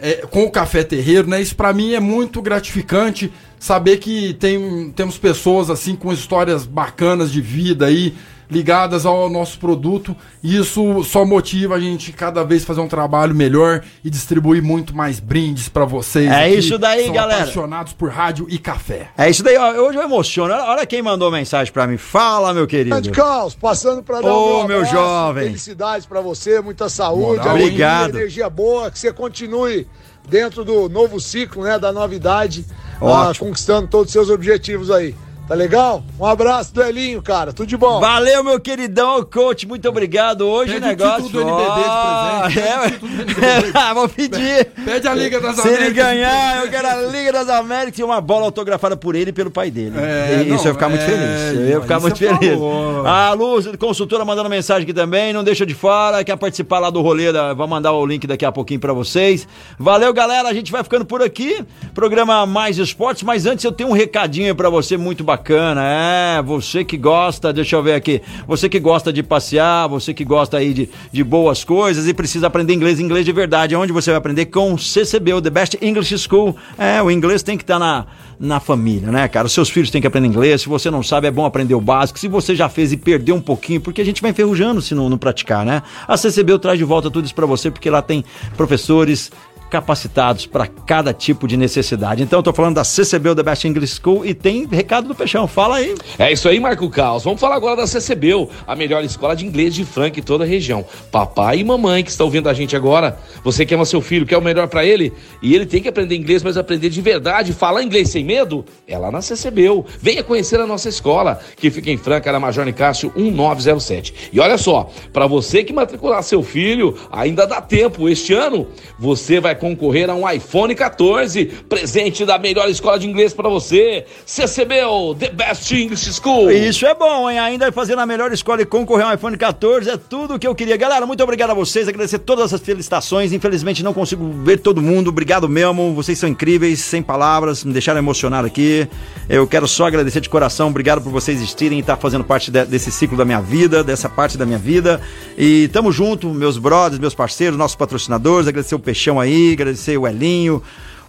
é, 0.02 0.26
com 0.30 0.44
o 0.44 0.52
Café 0.52 0.84
Terreiro, 0.84 1.30
né? 1.30 1.42
Isso 1.42 1.56
pra 1.56 1.72
mim 1.72 1.94
é 1.94 2.00
muito 2.00 2.42
gratificante 2.42 3.32
saber 3.60 3.98
que 3.98 4.34
tem, 4.34 4.92
temos 4.96 5.18
pessoas 5.18 5.70
assim 5.70 5.96
com 5.96 6.12
histórias 6.12 6.66
bacanas 6.66 7.32
de 7.32 7.40
vida 7.40 7.86
aí 7.86 8.16
ligadas 8.52 9.06
ao 9.06 9.30
nosso 9.30 9.58
produto. 9.58 10.16
E 10.44 10.58
isso 10.58 11.04
só 11.04 11.26
motiva 11.26 11.76
a 11.76 11.80
gente 11.80 12.12
cada 12.12 12.44
vez 12.44 12.66
fazer 12.66 12.82
um 12.82 12.88
trabalho 12.88 13.34
melhor 13.34 13.82
e 14.04 14.10
distribuir 14.10 14.62
muito 14.62 14.96
mais 14.96 15.20
brindes 15.20 15.70
pra 15.70 15.86
vocês. 15.86 16.30
É 16.30 16.46
aqui, 16.46 16.58
isso 16.58 16.78
daí, 16.78 17.06
são 17.06 17.14
galera. 17.14 17.44
Apaixonados 17.44 17.94
por 17.94 18.10
rádio 18.10 18.46
e 18.50 18.58
café. 18.60 19.10
É 19.18 19.30
isso 19.30 19.42
daí, 19.42 19.58
ó, 19.58 19.72
hoje 19.82 19.98
eu 19.98 20.04
emociono. 20.04 20.54
Olha, 20.54 20.86
quem 20.86 21.02
mandou 21.02 21.32
mensagem 21.32 21.72
pra 21.72 21.88
mim. 21.88 21.98
Fala, 21.98 22.54
meu 22.54 22.68
querido. 22.68 22.90
Grande 22.90 23.12
Caos, 23.12 23.56
passando 23.56 24.04
para 24.04 24.22
dar 24.22 24.34
Ô, 24.34 24.64
um 24.64 24.68
meu 24.68 24.78
abraço, 24.78 24.94
jovem. 24.94 25.46
Felicidades 25.46 26.06
para 26.06 26.20
você, 26.20 26.60
muita 26.60 26.90
saúde, 26.90 27.40
Moral, 27.40 27.56
obrigado. 27.56 28.18
energia 28.18 28.50
boa, 28.50 28.92
que 28.92 29.00
você 29.00 29.14
continue 29.14 29.88
dentro 30.28 30.66
do 30.66 30.90
novo 30.90 31.20
ciclo, 31.20 31.64
né, 31.64 31.80
da 31.80 31.92
novidade, 31.92 32.66
ah, 33.02 33.32
conquistando 33.38 33.88
todos 33.88 34.08
os 34.08 34.12
seus 34.14 34.30
objetivos 34.30 34.92
aí. 34.92 35.16
Tá 35.52 35.56
legal? 35.56 36.02
Um 36.18 36.26
abraço 36.26 36.74
do 36.74 36.82
Elinho, 36.82 37.22
cara. 37.22 37.52
Tudo 37.52 37.68
de 37.68 37.76
bom. 37.76 38.00
Valeu, 38.00 38.42
meu 38.42 38.58
queridão, 38.58 39.22
coach. 39.22 39.68
Muito 39.68 39.86
obrigado. 39.90 40.48
Hoje 40.48 40.72
Pede 40.76 40.86
o 40.86 40.88
o 40.88 40.90
negócio. 40.92 41.26
título 41.26 41.44
do 41.44 41.50
NBB 41.50 41.82
de 41.82 42.48
presente, 42.48 42.60
é, 42.70 42.90
pede 42.90 43.66
NBB. 43.66 43.72
Vou 43.94 44.08
pedir. 44.08 44.66
Pede 44.86 45.08
a 45.10 45.14
Liga 45.14 45.42
das 45.42 45.58
Se 45.58 45.68
ele 45.68 45.76
Américas. 45.76 46.06
ganhar, 46.06 46.64
eu 46.64 46.72
quero 46.72 46.88
a 46.88 47.02
Liga 47.02 47.34
das 47.34 47.50
Américas 47.50 48.00
e 48.00 48.04
uma 48.04 48.22
bola 48.22 48.46
autografada 48.46 48.96
por 48.96 49.14
ele 49.14 49.32
e 49.32 49.34
pelo 49.34 49.52
pai 49.52 49.70
dele. 49.70 49.94
É, 49.98 50.44
isso 50.44 50.52
não, 50.52 50.58
eu 50.58 50.68
ia 50.68 50.74
ficar 50.74 50.88
muito 50.88 51.02
é, 51.02 51.06
feliz. 51.06 51.60
Eu 51.60 51.68
ia 51.68 51.82
ficar 51.82 52.00
muito 52.00 52.18
feliz. 52.18 52.54
falou. 52.54 53.06
A 53.06 53.34
Luz, 53.34 53.68
consultora, 53.78 54.24
mandando 54.24 54.50
mensagem 54.50 54.84
aqui 54.84 54.94
também. 54.94 55.34
Não 55.34 55.44
deixa 55.44 55.66
de 55.66 55.74
fora. 55.74 56.24
Quer 56.24 56.38
participar 56.38 56.80
lá 56.80 56.90
do 56.90 57.02
rolê? 57.02 57.30
Da... 57.34 57.54
Vou 57.54 57.68
mandar 57.68 57.92
o 57.92 58.06
link 58.06 58.26
daqui 58.26 58.46
a 58.46 58.54
pouquinho 58.54 58.80
pra 58.80 58.94
vocês. 58.94 59.46
Valeu, 59.78 60.14
galera. 60.14 60.48
A 60.48 60.54
gente 60.54 60.72
vai 60.72 60.82
ficando 60.82 61.04
por 61.04 61.22
aqui. 61.22 61.62
Programa 61.94 62.46
Mais 62.46 62.78
Esportes. 62.78 63.24
Mas 63.24 63.46
antes 63.46 63.66
eu 63.66 63.74
tenho 63.74 63.90
um 63.90 63.94
recadinho 63.94 64.56
pra 64.56 64.70
você 64.70 64.96
muito 64.96 65.26
bacana. 65.26 65.41
É, 65.82 66.42
você 66.42 66.84
que 66.84 66.98
gosta, 66.98 67.52
deixa 67.52 67.76
eu 67.76 67.84
ver 67.84 67.94
aqui. 67.94 68.22
Você 68.48 68.70
que 68.70 68.80
gosta 68.80 69.12
de 69.12 69.24
passear, 69.24 69.88
você 69.88 70.14
que 70.14 70.24
gosta 70.24 70.58
aí 70.58 70.74
de, 70.74 70.90
de 71.12 71.24
boas 71.24 71.64
coisas 71.64 72.08
e 72.08 72.14
precisa 72.14 72.48
aprender 72.48 72.74
inglês, 72.74 73.00
inglês 73.00 73.26
de 73.26 73.32
verdade. 73.32 73.76
Onde 73.76 73.92
você 73.92 74.12
vai 74.12 74.18
aprender? 74.18 74.46
Com 74.46 74.74
o 74.74 74.80
CCB, 74.80 75.34
o 75.34 75.42
The 75.42 75.50
Best 75.50 75.78
English 75.82 76.18
School. 76.20 76.56
É, 76.78 77.02
o 77.02 77.10
inglês 77.10 77.44
tem 77.44 77.58
que 77.58 77.64
estar 77.64 77.80
na, 77.80 78.06
na 78.40 78.60
família, 78.60 79.12
né, 79.12 79.28
cara? 79.28 79.46
Os 79.46 79.54
seus 79.54 79.70
filhos 79.70 79.92
têm 79.92 80.02
que 80.02 80.08
aprender 80.08 80.28
inglês. 80.28 80.62
Se 80.62 80.70
você 80.70 80.90
não 80.90 81.04
sabe, 81.04 81.28
é 81.28 81.32
bom 81.32 81.46
aprender 81.46 81.76
o 81.76 81.82
básico. 81.82 82.20
Se 82.20 82.28
você 82.28 82.56
já 82.56 82.68
fez 82.70 82.92
e 82.92 82.98
perdeu 82.98 83.36
um 83.36 83.42
pouquinho, 83.42 83.82
porque 83.82 84.02
a 84.02 84.06
gente 84.06 84.22
vai 84.22 84.32
enferrujando 84.32 84.82
se 84.82 84.96
não, 84.96 85.10
não 85.10 85.18
praticar, 85.18 85.66
né? 85.66 85.84
A 86.08 86.18
CCB 86.18 86.58
traz 86.60 86.78
de 86.78 86.84
volta 86.84 87.12
tudo 87.12 87.26
isso 87.26 87.36
pra 87.36 87.46
você, 87.46 87.70
porque 87.70 87.90
lá 87.90 88.02
tem 88.02 88.26
professores 88.58 89.32
capacitados 89.72 90.46
para 90.46 90.68
cada 90.68 91.14
tipo 91.14 91.48
de 91.48 91.56
necessidade. 91.56 92.22
Então, 92.22 92.44
tô 92.44 92.52
falando 92.52 92.76
da 92.76 92.84
CCB, 92.84 93.30
o 93.30 93.36
The 93.36 93.42
Best 93.42 93.66
English 93.66 94.02
School, 94.02 94.26
e 94.26 94.34
tem 94.34 94.68
recado 94.68 95.08
do 95.08 95.16
Peixão. 95.16 95.48
Fala 95.48 95.78
aí. 95.78 95.96
É 96.20 96.30
isso 96.30 96.50
aí, 96.50 96.60
Marco 96.60 96.90
Caos. 96.90 97.24
Vamos 97.24 97.40
falar 97.40 97.56
agora 97.56 97.78
da 97.78 97.88
CCBU, 97.88 98.50
a 98.68 98.76
melhor 98.76 99.02
escola 99.04 99.34
de 99.34 99.46
inglês 99.46 99.74
de 99.74 99.86
Franca 99.86 100.20
em 100.20 100.24
toda 100.24 100.44
a 100.44 100.48
região. 100.48 100.86
Papai 101.10 101.60
e 101.60 101.64
mamãe 101.64 102.04
que 102.04 102.12
estão 102.12 102.26
ouvindo 102.26 102.50
a 102.50 102.54
gente 102.54 102.76
agora, 102.76 103.18
você 103.46 103.66
que 103.66 103.74
ama 103.74 103.86
seu 103.86 104.02
filho, 104.02 104.26
quer 104.26 104.38
o 104.38 104.42
melhor 104.42 104.68
pra 104.68 104.86
ele, 104.86 105.14
e 105.42 105.56
ele 105.56 105.66
tem 105.66 105.82
que 105.82 105.88
aprender 105.88 106.18
inglês, 106.18 106.44
mas 106.44 106.58
aprender 106.58 106.90
de 106.90 107.02
verdade, 107.02 107.54
falar 107.54 107.82
inglês 107.82 108.10
sem 108.10 108.26
medo, 108.26 108.66
é 108.86 108.98
lá 108.98 109.10
na 109.10 109.22
CCBU. 109.22 109.86
Venha 110.02 110.22
conhecer 110.22 110.60
a 110.60 110.68
nossa 110.68 110.90
escola, 110.90 111.40
que 111.56 111.72
fica 111.72 111.90
em 111.90 111.98
Franca, 111.98 112.30
na 112.30 112.42
Major 112.42 112.66
Nicásio 112.66 113.14
1907. 113.16 114.30
E 114.34 114.40
olha 114.42 114.58
só, 114.58 114.90
para 115.14 115.26
você 115.28 115.64
que 115.64 115.72
matricular 115.72 116.22
seu 116.24 116.44
filho, 116.44 116.98
ainda 117.10 117.48
dá 117.48 117.62
tempo. 117.62 118.10
Este 118.10 118.34
ano, 118.34 118.68
você 119.00 119.40
vai 119.40 119.56
concorrer 119.66 120.10
a 120.10 120.16
um 120.16 120.28
iPhone 120.28 120.74
14, 120.74 121.46
presente 121.70 122.26
da 122.26 122.40
melhor 122.40 122.68
escola 122.68 122.98
de 122.98 123.08
inglês 123.08 123.32
para 123.32 123.48
você. 123.48 124.06
CCBU, 124.26 125.14
The 125.20 125.30
Best 125.30 125.72
English 125.72 126.12
School. 126.14 126.50
Isso 126.50 126.84
é 126.84 126.96
bom, 126.96 127.30
hein? 127.30 127.38
Ainda 127.38 127.72
fazendo 127.72 128.00
a 128.00 128.06
melhor 128.08 128.34
escola 128.34 128.60
e 128.64 128.66
concorrer 128.66 129.06
ao 129.06 129.14
iPhone 129.14 129.38
14 129.38 129.88
é 129.88 129.98
tudo 129.98 130.34
o 130.34 130.40
que 130.40 130.48
eu 130.48 130.56
queria. 130.56 130.76
Galera, 130.78 131.06
muito 131.06 131.24
obrigado 131.24 131.52
a 131.52 131.54
vocês, 131.54 131.88
agradecer 131.88 132.18
todas 132.20 132.46
essas 132.46 132.60
felicitações. 132.62 133.32
Infelizmente 133.34 133.84
não 133.84 133.94
consigo 133.94 134.28
ver 134.44 134.58
todo 134.58 134.82
mundo. 134.82 135.10
Obrigado 135.10 135.48
mesmo, 135.48 135.94
vocês 135.94 136.18
são 136.18 136.28
incríveis, 136.28 136.80
sem 136.80 137.04
palavras, 137.04 137.64
me 137.64 137.72
deixaram 137.72 138.00
emocionado 138.00 138.48
aqui. 138.48 138.88
Eu 139.30 139.46
quero 139.46 139.68
só 139.68 139.86
agradecer 139.86 140.22
de 140.22 140.30
coração, 140.30 140.70
obrigado 140.70 141.02
por 141.04 141.12
vocês 141.12 141.38
existirem 141.38 141.78
e 141.78 141.82
estar 141.82 141.98
fazendo 141.98 142.24
parte 142.24 142.50
de- 142.50 142.66
desse 142.66 142.92
ciclo 142.92 143.16
da 143.16 143.24
minha 143.26 143.40
vida, 143.42 143.84
dessa 143.84 144.10
parte 144.10 144.40
da 144.40 144.46
minha 144.46 144.58
vida. 144.58 145.00
E 145.38 145.68
tamo 145.72 145.92
junto, 145.92 146.30
meus 146.30 146.58
brothers, 146.58 147.00
meus 147.00 147.14
parceiros, 147.14 147.58
nossos 147.58 147.76
patrocinadores, 147.76 148.48
agradecer 148.48 148.74
o 148.74 148.80
Peixão 148.80 149.20
aí, 149.20 149.51
agradecer 149.54 149.98
o 149.98 150.08
Elinho 150.08 150.62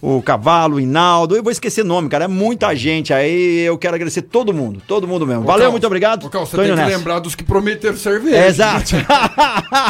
o 0.05 0.21
Cavalo, 0.21 0.75
o 0.75 0.79
Inaldo, 0.81 1.33
eu 1.33 1.41
vou 1.41 1.49
esquecer 1.49 1.81
nome, 1.81 2.09
cara, 2.09 2.25
é 2.25 2.27
muita 2.27 2.75
gente 2.75 3.13
aí, 3.13 3.61
eu 3.61 3.77
quero 3.77 3.95
agradecer 3.95 4.23
todo 4.23 4.53
mundo, 4.53 4.81
todo 4.85 5.07
mundo 5.07 5.25
mesmo. 5.25 5.43
Valeu, 5.43 5.61
Caos, 5.61 5.71
muito 5.71 5.87
obrigado. 5.87 6.25
Ô, 6.25 6.29
Caos, 6.29 6.49
você 6.49 6.57
Tô 6.57 6.63
tem 6.63 6.71
que 6.71 6.75
nessa. 6.75 6.97
lembrar 6.97 7.19
dos 7.19 7.35
que 7.35 7.43
prometeram 7.45 7.95
cerveja. 7.95 8.45
Exato. 8.45 8.95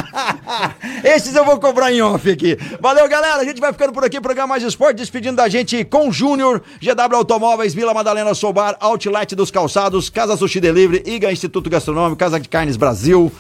Esses 1.03 1.35
eu 1.35 1.43
vou 1.43 1.59
cobrar 1.59 1.91
em 1.91 2.03
off 2.03 2.29
aqui. 2.29 2.55
Valeu, 2.79 3.09
galera. 3.09 3.41
A 3.41 3.43
gente 3.43 3.59
vai 3.59 3.73
ficando 3.73 3.91
por 3.91 4.03
aqui, 4.03 4.21
programa 4.21 4.49
Mais 4.49 4.61
Esporte, 4.61 4.97
despedindo 4.97 5.37
da 5.37 5.49
gente 5.49 5.83
com 5.83 6.11
Júnior, 6.11 6.61
GW 6.79 7.15
Automóveis, 7.15 7.73
Vila 7.73 7.91
Madalena 7.91 8.35
Soubar, 8.35 8.77
Outlet 8.79 9.33
dos 9.35 9.49
Calçados, 9.49 10.11
Casa 10.11 10.37
Sushi 10.37 10.59
Delivery, 10.59 11.01
IGA 11.07 11.31
Instituto 11.31 11.71
Gastronômico, 11.71 12.17
Casa 12.17 12.39
de 12.39 12.47
Carnes 12.47 12.77
Brasil. 12.77 13.31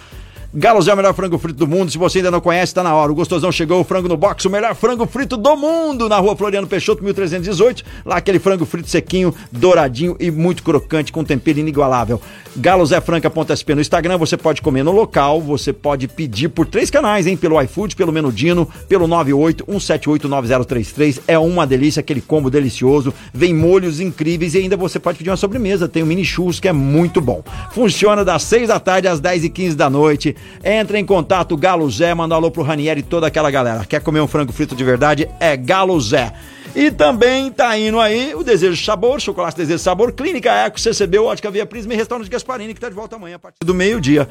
Galo 0.55 0.79
Zé 0.83 0.91
é 0.91 0.93
o 0.93 0.97
melhor 0.97 1.15
frango 1.15 1.39
frito 1.39 1.57
do 1.57 1.67
mundo. 1.67 1.91
Se 1.91 1.97
você 1.97 2.19
ainda 2.19 2.29
não 2.29 2.39
conhece, 2.39 2.75
tá 2.75 2.83
na 2.83 2.93
hora. 2.93 3.11
O 3.11 3.15
gostosão 3.15 3.51
chegou, 3.51 3.81
o 3.81 3.83
frango 3.83 4.07
no 4.07 4.15
box, 4.15 4.45
o 4.45 4.51
melhor 4.51 4.75
frango 4.75 5.07
frito 5.07 5.35
do 5.35 5.57
mundo, 5.57 6.07
na 6.07 6.19
rua 6.19 6.35
Floriano 6.35 6.67
Peixoto, 6.67 7.03
1318. 7.03 7.83
Lá 8.05 8.17
aquele 8.17 8.37
frango 8.37 8.63
frito 8.63 8.87
sequinho, 8.87 9.33
douradinho 9.51 10.15
e 10.19 10.29
muito 10.29 10.61
crocante, 10.61 11.11
com 11.11 11.23
tempero 11.23 11.57
inigualável. 11.57 12.21
Galo 12.55 12.85
Zé 12.85 13.01
Franca.sp 13.01 13.73
no 13.73 13.81
Instagram, 13.81 14.19
você 14.19 14.37
pode 14.37 14.61
comer 14.61 14.83
no 14.83 14.91
local, 14.91 15.41
você 15.41 15.73
pode 15.73 16.07
pedir 16.07 16.49
por 16.49 16.67
três 16.67 16.91
canais, 16.91 17.25
hein? 17.25 17.35
Pelo 17.35 17.59
iFood, 17.59 17.95
pelo 17.95 18.11
Menudino, 18.11 18.69
pelo 18.87 19.07
981789033. 19.07 21.19
É 21.27 21.39
uma 21.39 21.65
delícia, 21.65 22.01
aquele 22.01 22.21
combo 22.21 22.51
delicioso. 22.51 23.11
Vem 23.33 23.55
molhos 23.55 23.99
incríveis 23.99 24.53
e 24.53 24.59
ainda 24.59 24.77
você 24.77 24.99
pode 24.99 25.17
pedir 25.17 25.31
uma 25.31 25.37
sobremesa. 25.37 25.87
Tem 25.87 26.03
o 26.03 26.05
mini 26.05 26.23
churros 26.23 26.59
que 26.59 26.67
é 26.67 26.73
muito 26.73 27.19
bom. 27.19 27.41
Funciona 27.71 28.23
das 28.23 28.43
6 28.43 28.67
da 28.67 28.79
tarde 28.79 29.07
às 29.07 29.19
10 29.19 29.45
e 29.45 29.49
15 29.49 29.75
da 29.75 29.89
noite. 29.89 30.35
Entra 30.63 30.99
em 30.99 31.05
contato, 31.05 31.57
Galo 31.57 31.89
Zé, 31.89 32.13
manda 32.13 32.35
um 32.35 32.37
alô 32.37 32.51
pro 32.51 32.63
Ranieri 32.63 33.01
e 33.01 33.03
toda 33.03 33.27
aquela 33.27 33.51
galera. 33.51 33.85
Quer 33.85 34.01
comer 34.01 34.21
um 34.21 34.27
frango 34.27 34.53
frito 34.53 34.75
de 34.75 34.83
verdade? 34.83 35.27
É 35.39 35.57
Galo 35.57 35.99
Zé. 35.99 36.33
E 36.75 36.89
também 36.89 37.51
tá 37.51 37.77
indo 37.77 37.99
aí 37.99 38.33
o 38.33 38.43
Desejo 38.43 38.75
de 38.75 38.83
Sabor, 38.83 39.19
Chocolate 39.19 39.57
Desejo 39.57 39.77
de 39.77 39.83
Sabor, 39.83 40.11
Clínica 40.11 40.51
Eco, 40.51 40.79
CCB, 40.79 41.19
Ótica 41.19 41.51
Via 41.51 41.65
Prisma 41.65 41.93
e 41.93 41.97
Restaurante 41.97 42.29
Gasparini, 42.29 42.73
que 42.73 42.79
tá 42.79 42.89
de 42.89 42.95
volta 42.95 43.15
amanhã 43.15 43.35
a 43.35 43.39
partir 43.39 43.57
do 43.63 43.73
meio-dia. 43.73 44.21